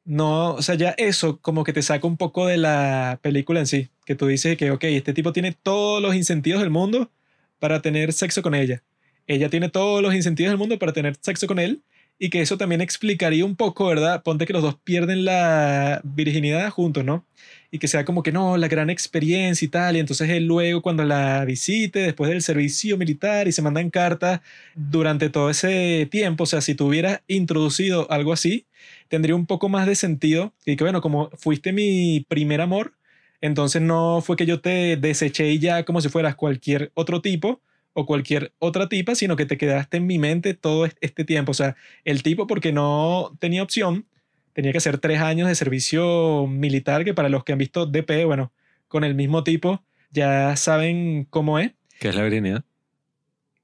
no, 0.06 0.54
o 0.56 0.62
sea, 0.62 0.76
ya 0.76 0.92
eso 0.98 1.40
como 1.42 1.64
que 1.66 1.74
te 1.74 1.82
saca 1.82 2.08
un 2.08 2.18
poco 2.18 2.48
de 2.48 2.58
la 2.58 3.20
película 3.22 3.60
en 3.60 3.68
sí, 3.68 3.90
que 4.06 4.16
tú 4.16 4.28
dices 4.28 4.58
que, 4.58 4.72
ok, 4.72 4.86
este 4.86 5.14
tipo 5.14 5.34
tiene 5.34 5.52
todos 5.52 6.02
los 6.02 6.16
incentivos 6.16 6.62
del 6.62 6.70
mundo 6.70 7.12
para 7.60 7.82
tener 7.82 8.14
sexo 8.14 8.42
con 8.42 8.56
ella. 8.56 8.84
Ella 9.28 9.50
tiene 9.50 9.70
todos 9.70 10.02
los 10.02 10.16
incentivos 10.16 10.52
del 10.52 10.58
mundo 10.58 10.80
para 10.80 10.94
tener 10.94 11.18
sexo 11.22 11.48
con 11.48 11.60
él 11.60 11.84
y 12.20 12.30
que 12.30 12.42
eso 12.42 12.58
también 12.58 12.82
explicaría 12.82 13.46
un 13.46 13.56
poco, 13.56 13.88
¿verdad? 13.88 14.22
Ponte 14.24 14.46
que 14.46 14.52
los 14.52 14.62
dos 14.62 14.76
pierden 14.84 15.24
la 15.24 16.02
virginidad 16.04 16.70
juntos, 16.70 17.06
¿no? 17.06 17.26
Y 17.72 17.80
que 17.80 17.88
sea 17.88 18.04
como 18.04 18.24
que 18.24 18.34
no, 18.34 18.58
la 18.58 18.68
gran 18.68 18.90
experiencia 18.90 19.66
y 19.66 19.70
tal, 19.70 19.96
y 19.96 20.00
entonces 20.00 20.30
él 20.30 20.46
luego 20.46 20.82
cuando 20.82 21.06
la 21.06 21.46
visite 21.46 22.00
después 22.00 22.30
del 22.30 22.42
servicio 22.42 22.98
militar 22.98 23.48
y 23.48 23.54
se 23.54 23.62
mandan 23.62 23.90
cartas 23.90 24.42
durante 24.76 25.30
todo 25.30 25.50
ese 25.50 26.08
tiempo, 26.12 26.44
o 26.44 26.48
sea, 26.48 26.60
si 26.62 26.76
tuviera 26.76 27.24
introducido 27.28 28.12
algo 28.12 28.34
así, 28.34 28.66
tendría 29.08 29.36
un 29.36 29.46
poco 29.46 29.70
más 29.70 29.88
de 29.88 29.96
sentido 29.96 30.54
y 30.66 30.76
que 30.76 30.84
bueno, 30.84 31.02
como 31.02 31.30
fuiste 31.38 31.72
mi 31.72 32.26
primer 32.28 32.60
amor, 32.60 32.94
entonces 33.42 33.82
no 33.82 34.22
fue 34.22 34.36
que 34.36 34.46
yo 34.46 34.60
te 34.60 34.98
deseché 34.98 35.50
y 35.52 35.60
ya 35.60 35.86
como 35.86 36.02
si 36.02 36.10
fueras 36.10 36.36
cualquier 36.36 36.92
otro 36.96 37.22
tipo 37.22 37.62
o 37.94 38.06
cualquier 38.06 38.54
otra 38.60 38.88
tipa, 38.90 39.16
sino 39.16 39.36
que 39.36 39.46
te 39.46 39.58
quedaste 39.58 39.98
en 39.98 40.08
mi 40.08 40.18
mente 40.20 40.54
todo 40.54 40.86
est- 40.86 40.98
este 41.02 41.26
tiempo. 41.26 41.52
O 41.52 41.56
sea, 41.56 41.76
el 42.06 42.24
tipo 42.24 42.48
porque 42.48 42.72
no 42.72 43.36
tenía 43.40 43.64
opción, 43.64 44.06
tenía 44.54 44.72
que 44.72 44.78
hacer 44.78 44.98
tres 45.00 45.20
años 45.22 45.48
de 45.48 45.56
servicio 45.56 46.48
militar, 46.48 47.04
que 47.04 47.14
para 47.14 47.30
los 47.30 47.44
que 47.44 47.52
han 47.54 47.58
visto 47.60 47.86
DP, 47.86 48.26
bueno, 48.26 48.52
con 48.88 49.04
el 49.04 49.16
mismo 49.16 49.44
tipo, 49.44 49.84
ya 50.12 50.56
saben 50.56 51.26
cómo 51.30 51.60
es, 51.60 51.72
¿Qué 52.00 52.10
es 52.10 52.16
la 52.16 52.24
virginidad? 52.24 52.64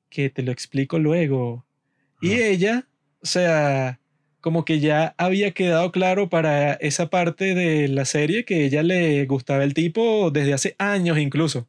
que 0.10 0.30
te 0.30 0.44
lo 0.44 0.52
explico 0.52 1.00
luego. 1.00 1.66
Y 2.22 2.34
ella, 2.34 2.88
o 3.22 3.26
sea, 3.26 4.00
como 4.42 4.64
que 4.66 4.80
ya 4.80 5.14
había 5.18 5.52
quedado 5.52 5.92
claro 5.92 6.30
para 6.30 6.74
esa 6.74 7.10
parte 7.10 7.54
de 7.56 7.88
la 7.88 8.06
serie 8.06 8.46
que 8.46 8.66
ella 8.66 8.82
le 8.84 9.26
gustaba 9.26 9.64
el 9.64 9.74
tipo 9.74 10.32
desde 10.32 10.54
hace 10.54 10.76
años 10.80 11.18
incluso. 11.18 11.68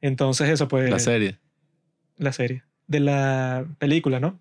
Entonces 0.00 0.48
eso 0.48 0.68
pues... 0.68 0.90
La 0.90 0.98
serie. 0.98 1.38
La 2.18 2.32
serie, 2.32 2.62
de 2.86 3.00
la 3.00 3.64
película, 3.78 4.20
¿no? 4.20 4.38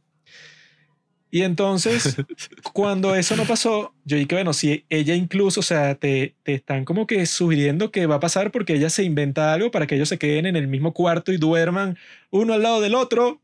Y 1.29 1.41
entonces, 1.41 2.15
cuando 2.73 3.13
eso 3.15 3.35
no 3.35 3.43
pasó, 3.43 3.93
yo 4.05 4.15
dije, 4.17 4.27
bueno, 4.33 4.53
si 4.53 4.85
ella 4.89 5.13
incluso, 5.13 5.59
o 5.59 5.63
sea, 5.63 5.95
te, 5.95 6.35
te 6.43 6.53
están 6.53 6.85
como 6.85 7.05
que 7.05 7.25
sugiriendo 7.25 7.91
que 7.91 8.05
va 8.05 8.15
a 8.15 8.19
pasar 8.21 8.51
porque 8.51 8.73
ella 8.75 8.89
se 8.89 9.03
inventa 9.03 9.51
algo 9.53 9.69
para 9.69 9.87
que 9.87 9.95
ellos 9.95 10.07
se 10.09 10.17
queden 10.17 10.45
en 10.45 10.55
el 10.55 10.67
mismo 10.67 10.93
cuarto 10.93 11.33
y 11.33 11.37
duerman 11.37 11.97
uno 12.29 12.53
al 12.53 12.63
lado 12.63 12.79
del 12.79 12.95
otro. 12.95 13.41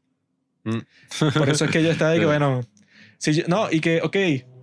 Mm. 0.64 0.78
Por 1.38 1.50
eso 1.50 1.66
es 1.66 1.72
que 1.72 1.84
yo 1.84 1.92
estaba 1.92 2.12
de 2.12 2.20
que, 2.20 2.26
bueno, 2.34 2.62
si 3.18 3.34
yo- 3.34 3.44
no, 3.48 3.70
y 3.70 3.82
que, 3.82 4.00
ok, 4.02 4.16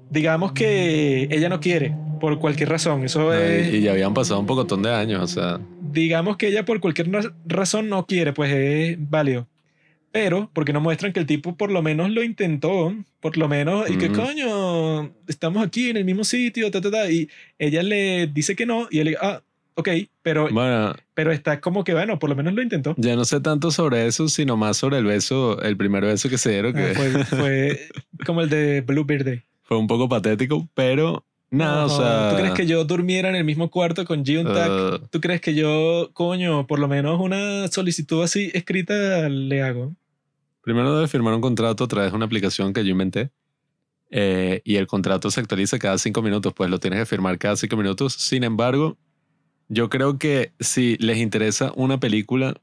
digamos 0.09 0.53
que 0.53 1.29
ella 1.31 1.51
no 1.51 1.61
quiere, 1.61 1.95
por 2.21 2.39
cualquier 2.39 2.71
razón, 2.71 3.05
eso 3.05 3.33
es 3.35 3.71
y, 3.71 3.77
y 3.77 3.81
ya 3.83 3.93
habían 3.93 4.15
pasado 4.15 4.41
un 4.41 4.47
pocotón 4.47 4.83
de 4.83 4.93
años, 4.95 5.23
o 5.23 5.27
sea. 5.29 5.61
digamos 5.93 6.39
que 6.39 6.49
ella 6.49 6.65
por 6.65 6.81
cualquier 6.81 7.11
ra- 7.13 7.35
razón 7.47 7.91
no 7.91 8.07
quiere, 8.07 8.33
pues 8.33 8.51
es 8.51 8.97
válido. 8.99 9.47
Pero, 10.13 10.51
porque 10.53 10.73
no 10.73 10.81
muestran 10.81 11.13
que 11.13 11.21
el 11.21 11.27
tipo 11.27 11.57
por 11.57 11.71
lo 11.71 11.83
menos 11.83 12.11
lo 12.11 12.23
intentó, 12.25 12.93
por 13.21 13.37
lo 13.37 13.49
menos, 13.49 13.89
y 13.89 13.97
que 13.97 14.07
Ujú. 14.11 14.23
coño, 14.23 15.13
estamos 15.29 15.65
aquí 15.65 15.91
en 15.91 15.97
el 15.99 16.05
mismo 16.05 16.25
sitio, 16.25 16.71
ta, 16.71 16.81
ta, 16.81 16.91
ta, 16.91 17.11
y 17.11 17.29
ella 17.59 17.83
le 17.83 18.27
dice 18.27 18.57
que 18.57 18.67
no, 18.67 18.89
y 18.91 18.99
él, 18.99 19.17
ah, 19.21 19.41
ok, 19.75 19.89
pero, 20.23 20.49
Bueno, 20.51 20.95
pero 21.15 21.31
está 21.31 21.61
como 21.61 21.85
que, 21.85 21.93
bueno, 21.95 22.19
por 22.19 22.29
lo 22.29 22.35
menos 22.35 22.55
lo 22.55 22.63
intentó. 22.63 22.95
ya 22.99 23.15
no 23.15 23.25
sé 23.25 23.41
tanto 23.41 23.71
sobre 23.71 24.07
eso, 24.07 24.29
sino 24.29 24.57
más 24.57 24.79
sobre 24.79 24.99
el 24.99 25.05
beso, 25.05 25.63
el 25.63 25.77
primer 25.77 26.05
beso 26.05 26.29
que 26.29 26.39
se 26.39 26.51
dieron, 26.51 26.73
que 26.75 26.91
Ah, 26.91 26.95
fue, 26.95 27.25
fue 27.25 27.89
como 28.27 28.41
el 28.41 28.49
de 28.49 28.81
Blue 28.81 29.05
Birthday. 29.05 29.43
fue 29.63 29.79
un 29.79 29.87
poco 29.87 30.09
patético, 30.09 30.69
pero 30.75 31.25
Nada, 31.53 31.85
o 31.85 31.87
Ojo, 31.87 31.97
sea. 32.03 32.31
¿Tú 32.31 32.37
crees 32.37 32.55
que 32.55 32.67
yo 32.67 32.85
durmiera 32.85 33.29
en 33.29 33.35
el 33.35 33.43
mismo 33.45 33.71
cuarto 33.71 34.05
con 34.05 34.25
Ji 34.25 34.39
uh, 34.39 34.99
¿Tú 35.11 35.21
crees 35.21 35.41
que 35.41 35.53
yo, 35.55 36.11
coño, 36.13 36.67
por 36.69 36.79
lo 36.79 36.87
menos 36.87 37.21
una 37.21 37.67
solicitud 37.69 38.23
así 38.23 38.51
escrita 38.55 39.29
le 39.29 39.61
hago? 39.63 39.93
Primero 40.71 40.95
debes 40.97 41.11
firmar 41.11 41.35
un 41.35 41.41
contrato 41.41 41.85
a 41.85 41.89
través 41.89 42.11
de 42.13 42.17
una 42.17 42.27
aplicación 42.27 42.73
que 42.73 42.85
yo 42.85 42.91
inventé. 42.91 43.31
eh, 44.13 44.61
y 44.65 44.75
el 44.77 44.87
contrato 44.89 45.31
se 45.31 45.41
actualiza 45.41 45.79
cada 45.79 45.97
cinco 45.99 46.21
minutos, 46.23 46.53
pues 46.53 46.69
lo 46.69 46.81
tienes 46.81 46.99
que 46.99 47.07
firmar 47.07 47.39
cada 47.39 47.55
cinco 47.57 47.77
minutos. 47.77 48.15
Sin 48.15 48.43
embargo, 48.43 48.99
yo 49.69 49.89
creo 49.89 50.19
que 50.19 50.53
si 50.59 50.97
les 50.99 51.19
interesa 51.19 51.73
una 51.77 52.01
película 52.01 52.61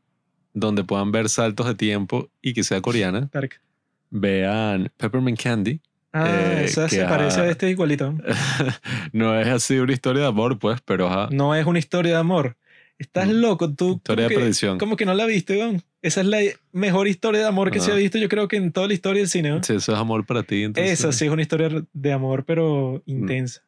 donde 0.54 0.84
puedan 0.84 1.12
ver 1.14 1.30
saltos 1.30 1.66
de 1.68 1.76
tiempo 1.76 2.30
y 2.42 2.54
que 2.54 2.64
sea 2.66 2.82
coreana, 2.82 3.30
Tarek. 3.30 3.62
vean 4.10 4.92
Peppermint 4.98 5.42
Candy. 5.42 5.80
Ah, 6.12 6.28
Eh, 6.30 6.64
esa 6.66 6.90
se 6.90 7.06
parece 7.06 7.40
a 7.42 7.50
este 7.50 7.70
igualito. 7.70 8.14
no 9.14 9.40
es 9.40 9.48
así 9.48 9.78
una 9.78 9.94
historia 9.94 10.24
de 10.24 10.28
amor, 10.28 10.58
pues, 10.60 10.82
pero 10.82 11.08
ajá, 11.08 11.30
No 11.32 11.56
es 11.56 11.66
una 11.66 11.80
historia 11.80 12.14
de 12.14 12.18
amor. 12.18 12.58
Estás 12.98 13.28
No. 13.28 13.34
loco, 13.34 13.72
tú. 13.74 13.96
historia 13.98 14.24
de 14.26 14.30
que- 14.30 14.36
perdición. 14.40 14.78
Como 14.80 14.96
que 14.98 15.06
no 15.06 15.14
la 15.14 15.26
viste, 15.26 15.58
weón. 15.58 15.82
Esa 16.08 16.22
es 16.22 16.28
la 16.28 16.40
mejor 16.72 17.08
historia 17.08 17.42
de 17.42 17.48
amor 17.48 17.70
que 17.72 17.80
se 17.80 17.92
ha 17.92 17.94
Ajá. 17.94 18.02
visto, 18.02 18.18
yo 18.18 18.30
creo 18.30 18.48
que 18.48 18.56
en 18.58 18.72
toda 18.72 18.88
la 18.88 18.94
historia 18.94 19.22
del 19.22 19.30
cine. 19.30 19.50
¿no? 19.50 19.64
Si 19.64 19.74
eso 19.74 19.94
es 19.94 19.98
amor 20.00 20.26
para 20.26 20.44
ti, 20.44 20.64
entonces. 20.64 21.00
Esa 21.00 21.12
sí 21.12 21.26
es 21.26 21.32
una 21.32 21.42
historia 21.42 21.70
de 21.94 22.12
amor, 22.14 22.44
pero 22.46 23.02
Mm. 23.06 23.12
intensa. 23.12 23.62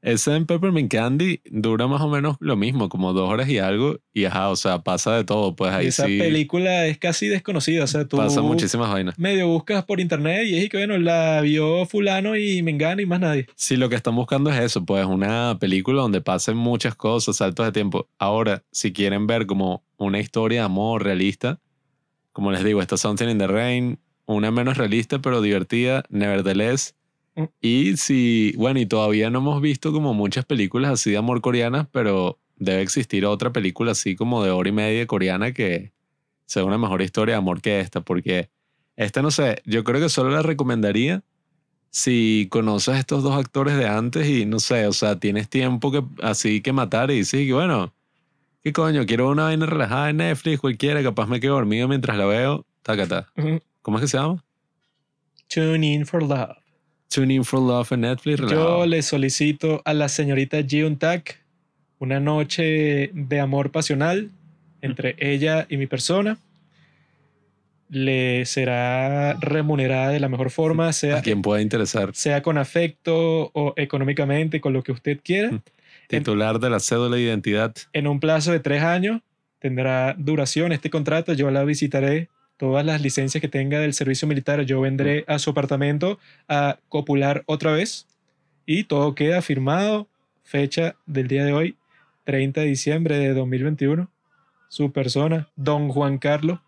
Esa 0.00 0.36
en 0.36 0.46
Peppermint 0.46 0.92
Candy 0.92 1.40
dura 1.50 1.88
más 1.88 2.00
o 2.00 2.08
menos 2.08 2.36
lo 2.38 2.54
mismo, 2.54 2.88
como 2.88 3.12
dos 3.12 3.28
horas 3.28 3.48
y 3.48 3.58
algo. 3.58 3.98
Y 4.14 4.26
ajá, 4.26 4.48
o 4.50 4.54
sea, 4.54 4.78
pasa 4.84 5.16
de 5.16 5.24
todo. 5.24 5.56
Pues 5.56 5.72
ahí 5.72 5.88
Esa 5.88 6.06
sí 6.06 6.18
película 6.18 6.86
es 6.86 6.98
casi 6.98 7.26
desconocida. 7.26 7.82
O 7.82 7.86
sea, 7.88 8.04
tú 8.06 8.16
pasa 8.16 8.40
muchísimas 8.40 8.90
vainas. 8.92 9.18
medio 9.18 9.48
buscas 9.48 9.84
por 9.84 9.98
internet 9.98 10.46
y 10.46 10.56
es 10.58 10.68
que, 10.70 10.76
bueno, 10.76 10.96
la 10.98 11.40
vio 11.40 11.84
fulano 11.86 12.36
y 12.36 12.62
Mengano 12.62 13.02
y 13.02 13.06
más 13.06 13.18
nadie. 13.18 13.46
Sí, 13.56 13.76
lo 13.76 13.88
que 13.88 13.96
están 13.96 14.14
buscando 14.14 14.50
es 14.52 14.60
eso, 14.60 14.84
pues 14.84 15.04
una 15.04 15.56
película 15.58 16.00
donde 16.02 16.20
pasen 16.20 16.56
muchas 16.56 16.94
cosas, 16.94 17.34
saltos 17.34 17.66
de 17.66 17.72
tiempo. 17.72 18.08
Ahora, 18.20 18.62
si 18.70 18.92
quieren 18.92 19.26
ver 19.26 19.46
como 19.46 19.82
una 19.96 20.20
historia 20.20 20.60
de 20.60 20.64
amor 20.66 21.02
realista, 21.02 21.58
como 22.38 22.52
les 22.52 22.62
digo, 22.62 22.80
está 22.80 22.96
Something 22.96 23.30
in 23.30 23.38
the 23.38 23.48
Rain, 23.48 23.98
una 24.24 24.52
menos 24.52 24.76
realista 24.76 25.18
pero 25.18 25.42
divertida, 25.42 26.04
Nevertheless. 26.08 26.94
Mm. 27.34 27.44
Y 27.60 27.96
si, 27.96 28.54
bueno, 28.56 28.78
y 28.78 28.86
todavía 28.86 29.28
no 29.28 29.40
hemos 29.40 29.60
visto 29.60 29.92
como 29.92 30.14
muchas 30.14 30.44
películas 30.44 30.92
así 30.92 31.10
de 31.10 31.16
amor 31.16 31.40
coreanas, 31.40 31.88
pero 31.90 32.38
debe 32.54 32.82
existir 32.82 33.26
otra 33.26 33.52
película 33.52 33.90
así 33.90 34.14
como 34.14 34.44
de 34.44 34.52
hora 34.52 34.68
y 34.68 34.70
media 34.70 35.04
coreana 35.08 35.52
que 35.52 35.90
sea 36.46 36.62
una 36.64 36.78
mejor 36.78 37.02
historia 37.02 37.34
de 37.34 37.38
amor 37.38 37.60
que 37.60 37.80
esta, 37.80 38.02
porque 38.02 38.50
esta 38.94 39.20
no 39.20 39.32
sé, 39.32 39.60
yo 39.64 39.82
creo 39.82 40.00
que 40.00 40.08
solo 40.08 40.30
la 40.30 40.42
recomendaría 40.42 41.24
si 41.90 42.46
conoces 42.52 42.94
a 42.94 42.98
estos 43.00 43.24
dos 43.24 43.34
actores 43.34 43.76
de 43.76 43.88
antes 43.88 44.28
y 44.28 44.46
no 44.46 44.60
sé, 44.60 44.86
o 44.86 44.92
sea, 44.92 45.18
tienes 45.18 45.48
tiempo 45.48 45.90
que 45.90 46.04
así 46.22 46.60
que 46.60 46.72
matar 46.72 47.10
y 47.10 47.16
dices 47.16 47.44
que 47.44 47.52
bueno, 47.52 47.92
¿qué 48.68 48.72
coño? 48.74 49.06
Quiero 49.06 49.30
una 49.30 49.44
vaina 49.44 49.64
relajada 49.64 50.10
en 50.10 50.18
Netflix, 50.18 50.60
cualquiera, 50.60 51.02
capaz 51.02 51.26
me 51.26 51.40
quedo 51.40 51.54
dormido 51.54 51.88
mientras 51.88 52.18
la 52.18 52.26
veo, 52.26 52.66
tacata. 52.82 53.28
Ujú. 53.36 53.60
¿Cómo 53.80 53.96
es 53.96 54.02
que 54.02 54.08
se 54.08 54.18
llama? 54.18 54.44
Tune 55.48 55.86
in 55.86 56.04
for 56.04 56.22
love. 56.22 56.56
Tune 57.08 57.32
in 57.32 57.44
for 57.44 57.60
love 57.60 57.90
en 57.92 58.02
Netflix. 58.02 58.38
relajado. 58.40 58.80
Yo 58.80 58.86
le 58.86 59.00
solicito 59.00 59.80
a 59.86 59.94
la 59.94 60.10
señorita 60.10 60.58
Jiun 60.62 60.98
Tak 60.98 61.40
una 61.98 62.20
noche 62.20 63.10
de 63.14 63.40
amor 63.40 63.70
pasional 63.70 64.30
entre 64.82 65.16
ella 65.18 65.66
y 65.70 65.78
mi 65.78 65.86
persona. 65.86 66.36
Le 67.88 68.44
será 68.44 69.32
remunerada 69.40 70.10
de 70.10 70.20
la 70.20 70.28
mejor 70.28 70.50
forma, 70.50 70.92
sea, 70.92 71.16
A 71.16 71.22
quien 71.22 71.40
pueda 71.40 71.62
interesar. 71.62 72.10
sea 72.14 72.42
con 72.42 72.58
afecto 72.58 73.50
o 73.54 73.72
económicamente, 73.76 74.60
con 74.60 74.74
lo 74.74 74.82
que 74.82 74.92
usted 74.92 75.20
quiera. 75.24 75.58
Titular 76.08 76.58
de 76.58 76.70
la 76.70 76.80
cédula 76.80 77.16
de 77.16 77.22
identidad. 77.22 77.74
En 77.92 78.06
un 78.06 78.18
plazo 78.18 78.52
de 78.52 78.60
tres 78.60 78.82
años 78.82 79.20
tendrá 79.58 80.14
duración 80.18 80.72
este 80.72 80.90
contrato. 80.90 81.32
Yo 81.34 81.50
la 81.50 81.64
visitaré. 81.64 82.28
Todas 82.56 82.84
las 82.84 83.00
licencias 83.00 83.40
que 83.40 83.46
tenga 83.46 83.78
del 83.78 83.94
servicio 83.94 84.26
militar, 84.26 84.62
yo 84.62 84.80
vendré 84.80 85.24
a 85.28 85.38
su 85.38 85.50
apartamento 85.50 86.18
a 86.48 86.78
copular 86.88 87.44
otra 87.46 87.70
vez. 87.70 88.08
Y 88.66 88.84
todo 88.84 89.14
queda 89.14 89.42
firmado. 89.42 90.08
Fecha 90.42 90.96
del 91.06 91.28
día 91.28 91.44
de 91.44 91.52
hoy, 91.52 91.76
30 92.24 92.62
de 92.62 92.66
diciembre 92.66 93.18
de 93.18 93.34
2021. 93.34 94.10
Su 94.68 94.92
persona, 94.92 95.48
don 95.56 95.88
Juan 95.88 96.18
Carlos. 96.18 96.58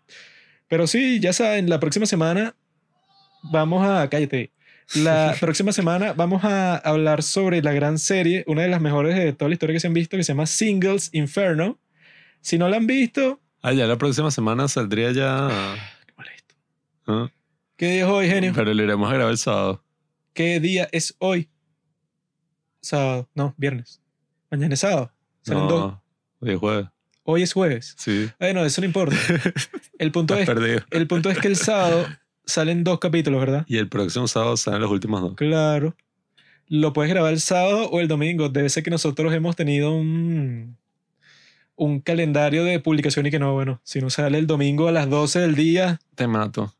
Pero 0.67 0.87
sí, 0.87 1.19
ya 1.19 1.33
saben, 1.33 1.67
la 1.69 1.79
próxima 1.79 2.05
semana 2.05 2.55
vamos 3.51 3.85
a... 3.85 4.07
Cállate. 4.07 4.51
La 4.95 5.35
próxima 5.39 5.71
semana 5.71 6.13
vamos 6.13 6.43
a 6.43 6.75
hablar 6.77 7.23
sobre 7.23 7.61
la 7.61 7.73
gran 7.73 7.97
serie, 7.99 8.43
una 8.47 8.63
de 8.63 8.67
las 8.67 8.81
mejores 8.81 9.15
de 9.15 9.33
toda 9.33 9.49
la 9.49 9.53
historia 9.53 9.73
que 9.73 9.79
se 9.79 9.87
han 9.87 9.93
visto, 9.93 10.17
que 10.17 10.23
se 10.23 10.33
llama 10.33 10.45
Singles 10.45 11.09
Inferno. 11.13 11.79
Si 12.41 12.57
no 12.57 12.67
la 12.69 12.77
han 12.77 12.87
visto, 12.87 13.39
Ah, 13.63 13.73
ya 13.73 13.85
la 13.85 13.95
próxima 13.97 14.31
semana 14.31 14.67
saldría 14.67 15.11
ya. 15.11 15.47
qué 16.07 16.13
molesto. 16.17 16.55
¿ah? 17.07 17.29
¿Qué 17.77 17.87
día 17.91 18.03
es 18.05 18.09
hoy, 18.09 18.27
genio? 18.27 18.53
Pero 18.55 18.73
lo 18.73 18.83
iremos 18.83 19.09
a 19.09 19.13
grabar 19.13 19.31
el 19.31 19.37
sábado. 19.37 19.83
¿Qué 20.33 20.59
día 20.59 20.89
es 20.91 21.15
hoy? 21.19 21.47
Sábado, 22.81 23.29
no, 23.35 23.53
viernes. 23.57 24.01
Mañana 24.49 24.73
es 24.73 24.79
sábado. 24.79 25.11
Salen 25.43 25.67
dos. 25.67 25.91
No, 25.91 26.03
hoy 26.39 26.51
es 26.53 26.59
jueves. 26.59 26.87
Hoy 27.23 27.43
es 27.43 27.53
jueves. 27.53 27.95
Sí. 27.99 28.29
Bueno, 28.39 28.65
eso 28.65 28.81
no 28.81 28.87
importa. 28.87 29.15
El 29.99 30.11
punto, 30.11 30.35
es, 30.35 30.47
perdido. 30.47 30.81
el 30.89 31.05
punto 31.05 31.29
es 31.29 31.37
que 31.37 31.47
el 31.47 31.55
sábado 31.55 32.07
salen 32.45 32.83
dos 32.83 32.99
capítulos, 32.99 33.39
¿verdad? 33.39 33.65
Y 33.67 33.77
el 33.77 33.89
próximo 33.89 34.27
sábado 34.27 34.57
salen 34.57 34.81
los 34.81 34.91
últimos 34.91 35.21
dos. 35.21 35.35
Claro. 35.35 35.95
Lo 36.67 36.93
puedes 36.93 37.11
grabar 37.11 37.33
el 37.33 37.41
sábado 37.41 37.89
o 37.89 37.99
el 37.99 38.07
domingo. 38.07 38.49
Debe 38.49 38.69
ser 38.69 38.83
que 38.83 38.91
nosotros 38.91 39.33
hemos 39.33 39.55
tenido 39.55 39.91
un, 39.93 40.77
un 41.75 41.99
calendario 41.99 42.63
de 42.63 42.79
publicación 42.79 43.25
y 43.25 43.31
que 43.31 43.39
no, 43.39 43.53
bueno, 43.53 43.81
si 43.83 43.99
no 43.99 44.09
sale 44.09 44.37
el 44.37 44.47
domingo 44.47 44.87
a 44.87 44.91
las 44.91 45.09
12 45.09 45.39
del 45.39 45.55
día. 45.55 45.99
Te 46.15 46.27
mato. 46.27 46.73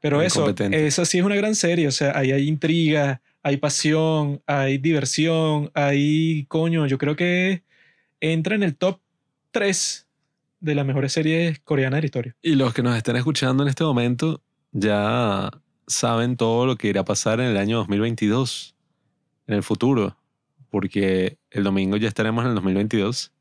Pero 0.00 0.22
eso, 0.22 0.48
esa 0.48 1.04
sí 1.04 1.18
es 1.18 1.24
una 1.24 1.34
gran 1.34 1.54
serie. 1.54 1.88
O 1.88 1.92
sea, 1.92 2.16
ahí 2.16 2.30
hay 2.30 2.48
intriga, 2.48 3.20
hay 3.42 3.56
pasión, 3.56 4.40
hay 4.46 4.78
diversión, 4.78 5.70
hay 5.74 6.44
coño. 6.46 6.86
Yo 6.86 6.98
creo 6.98 7.16
que 7.16 7.62
entra 8.20 8.54
en 8.54 8.62
el 8.62 8.76
top 8.76 9.00
3 9.50 10.06
de 10.60 10.74
las 10.74 10.86
mejores 10.86 11.12
series 11.12 11.58
coreanas 11.60 11.98
de 11.98 12.02
la 12.02 12.06
historia. 12.06 12.36
Y 12.42 12.54
los 12.54 12.74
que 12.74 12.82
nos 12.82 12.96
estén 12.96 13.16
escuchando 13.16 13.62
en 13.62 13.68
este 13.68 13.84
momento 13.84 14.40
ya 14.78 15.50
saben 15.86 16.36
todo 16.36 16.66
lo 16.66 16.76
que 16.76 16.88
irá 16.88 17.02
a 17.02 17.04
pasar 17.04 17.40
en 17.40 17.46
el 17.46 17.56
año 17.56 17.78
2022, 17.78 18.74
en 19.46 19.54
el 19.54 19.62
futuro, 19.62 20.16
porque 20.70 21.38
el 21.50 21.64
domingo 21.64 21.96
ya 21.96 22.08
estaremos 22.08 22.44
en 22.44 22.50
el 22.50 22.54
2022. 22.56 23.32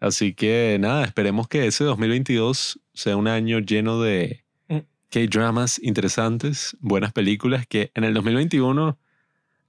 Así 0.00 0.34
que 0.34 0.76
nada, 0.80 1.04
esperemos 1.04 1.48
que 1.48 1.66
ese 1.66 1.84
2022 1.84 2.80
sea 2.92 3.16
un 3.16 3.28
año 3.28 3.60
lleno 3.60 4.00
de 4.00 4.44
Mm. 4.68 4.78
K-dramas 5.10 5.80
interesantes, 5.82 6.76
buenas 6.80 7.12
películas, 7.12 7.66
que 7.66 7.90
en 7.94 8.04
el 8.04 8.14
2021 8.14 8.98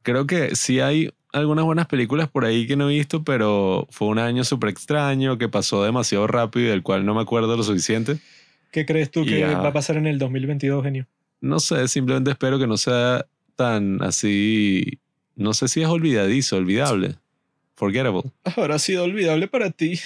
creo 0.02 0.28
que 0.28 0.56
sí 0.56 0.80
hay 0.80 1.12
algunas 1.34 1.66
buenas 1.66 1.88
películas 1.88 2.30
por 2.30 2.46
ahí 2.46 2.66
que 2.66 2.76
no 2.76 2.90
he 2.90 2.94
visto, 2.94 3.24
pero 3.24 3.88
fue 3.92 4.08
un 4.08 4.20
año 4.20 4.44
súper 4.44 4.70
extraño, 4.70 5.38
que 5.38 5.50
pasó 5.50 5.84
demasiado 5.84 6.28
rápido 6.28 6.68
y 6.68 6.70
del 6.70 6.84
cual 6.84 7.06
no 7.06 7.14
me 7.14 7.22
acuerdo 7.22 7.58
lo 7.58 7.64
suficiente. 7.64 8.20
¿Qué 8.76 8.86
crees 8.86 9.10
tú 9.10 9.24
que 9.24 9.40
Ya. 9.40 9.58
va 9.58 9.70
a 9.70 9.72
pasar 9.72 9.96
en 9.96 10.06
el 10.06 10.20
2022, 10.20 10.84
genio? 10.84 11.08
No 11.40 11.62
sé, 11.62 11.88
simplemente 11.88 12.30
espero 12.32 12.60
que 12.60 12.68
no 12.68 12.76
sea 12.76 13.26
tan 13.56 14.04
así. 14.04 15.00
No 15.38 15.54
sé 15.54 15.70
si 15.70 15.82
es 15.82 15.88
olvidadizo, 15.88 16.58
olvidable. 16.58 17.16
Forgettable. 17.78 18.20
O 18.20 18.34
Habrá 18.62 18.78
sido 18.78 19.06
olvidable 19.06 19.48
para 19.48 19.72
ti. 19.72 19.98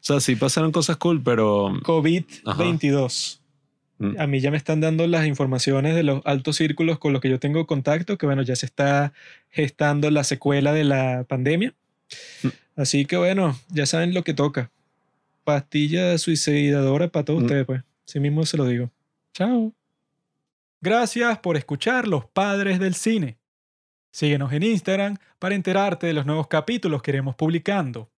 sea, 0.00 0.18
sí 0.18 0.34
pasaron 0.34 0.72
cosas 0.72 0.96
cool, 0.96 1.22
pero. 1.22 1.74
COVID-22. 1.84 3.38
Mm. 3.98 4.16
A 4.18 4.26
mí 4.26 4.40
ya 4.40 4.50
me 4.50 4.56
están 4.56 4.80
dando 4.80 5.06
las 5.06 5.24
informaciones 5.28 5.94
de 5.94 6.02
los 6.02 6.22
altos 6.26 6.56
círculos 6.56 6.98
con 6.98 7.12
los 7.12 7.22
que 7.22 7.30
yo 7.30 7.38
tengo 7.38 7.68
contacto, 7.68 8.18
que 8.18 8.26
bueno, 8.26 8.42
ya 8.42 8.56
se 8.56 8.66
está 8.66 9.12
gestando 9.50 10.10
la 10.10 10.24
secuela 10.24 10.72
de 10.72 10.82
la 10.82 11.24
pandemia. 11.28 11.72
Mm. 12.42 12.48
Así 12.74 13.04
que 13.04 13.16
bueno, 13.16 13.56
ya 13.68 13.86
saben 13.86 14.12
lo 14.12 14.24
que 14.24 14.34
toca. 14.34 14.72
Pastilla 15.46 16.18
suicidadora 16.18 17.06
para 17.08 17.24
todos 17.24 17.40
Mm. 17.40 17.44
ustedes, 17.44 17.66
pues. 17.66 17.82
Sí 18.04 18.18
mismo 18.18 18.44
se 18.44 18.56
lo 18.56 18.66
digo. 18.66 18.90
Chao. 19.32 19.72
Gracias 20.80 21.38
por 21.38 21.56
escuchar 21.56 22.06
Los 22.08 22.26
Padres 22.26 22.78
del 22.80 22.94
Cine. 22.94 23.38
Síguenos 24.12 24.52
en 24.52 24.62
Instagram 24.64 25.16
para 25.38 25.54
enterarte 25.54 26.06
de 26.08 26.12
los 26.14 26.26
nuevos 26.26 26.48
capítulos 26.48 27.00
que 27.02 27.12
iremos 27.12 27.36
publicando. 27.36 28.10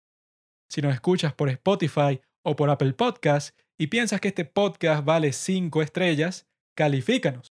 Si 0.69 0.81
nos 0.81 0.95
escuchas 0.95 1.33
por 1.35 1.49
Spotify 1.51 2.21
o 2.43 2.57
por 2.57 2.71
Apple 2.71 2.93
Podcast 2.95 3.55
y 3.77 3.89
piensas 3.89 4.21
que 4.21 4.29
este 4.29 4.45
podcast 4.47 5.05
vale 5.05 5.33
5 5.33 5.83
estrellas, 5.83 6.47
califícanos. 6.75 7.53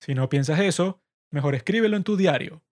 Si 0.00 0.14
no 0.14 0.28
piensas 0.28 0.60
eso, 0.60 1.00
mejor 1.30 1.54
escríbelo 1.54 1.96
en 1.96 2.04
tu 2.04 2.16
diario. 2.16 2.62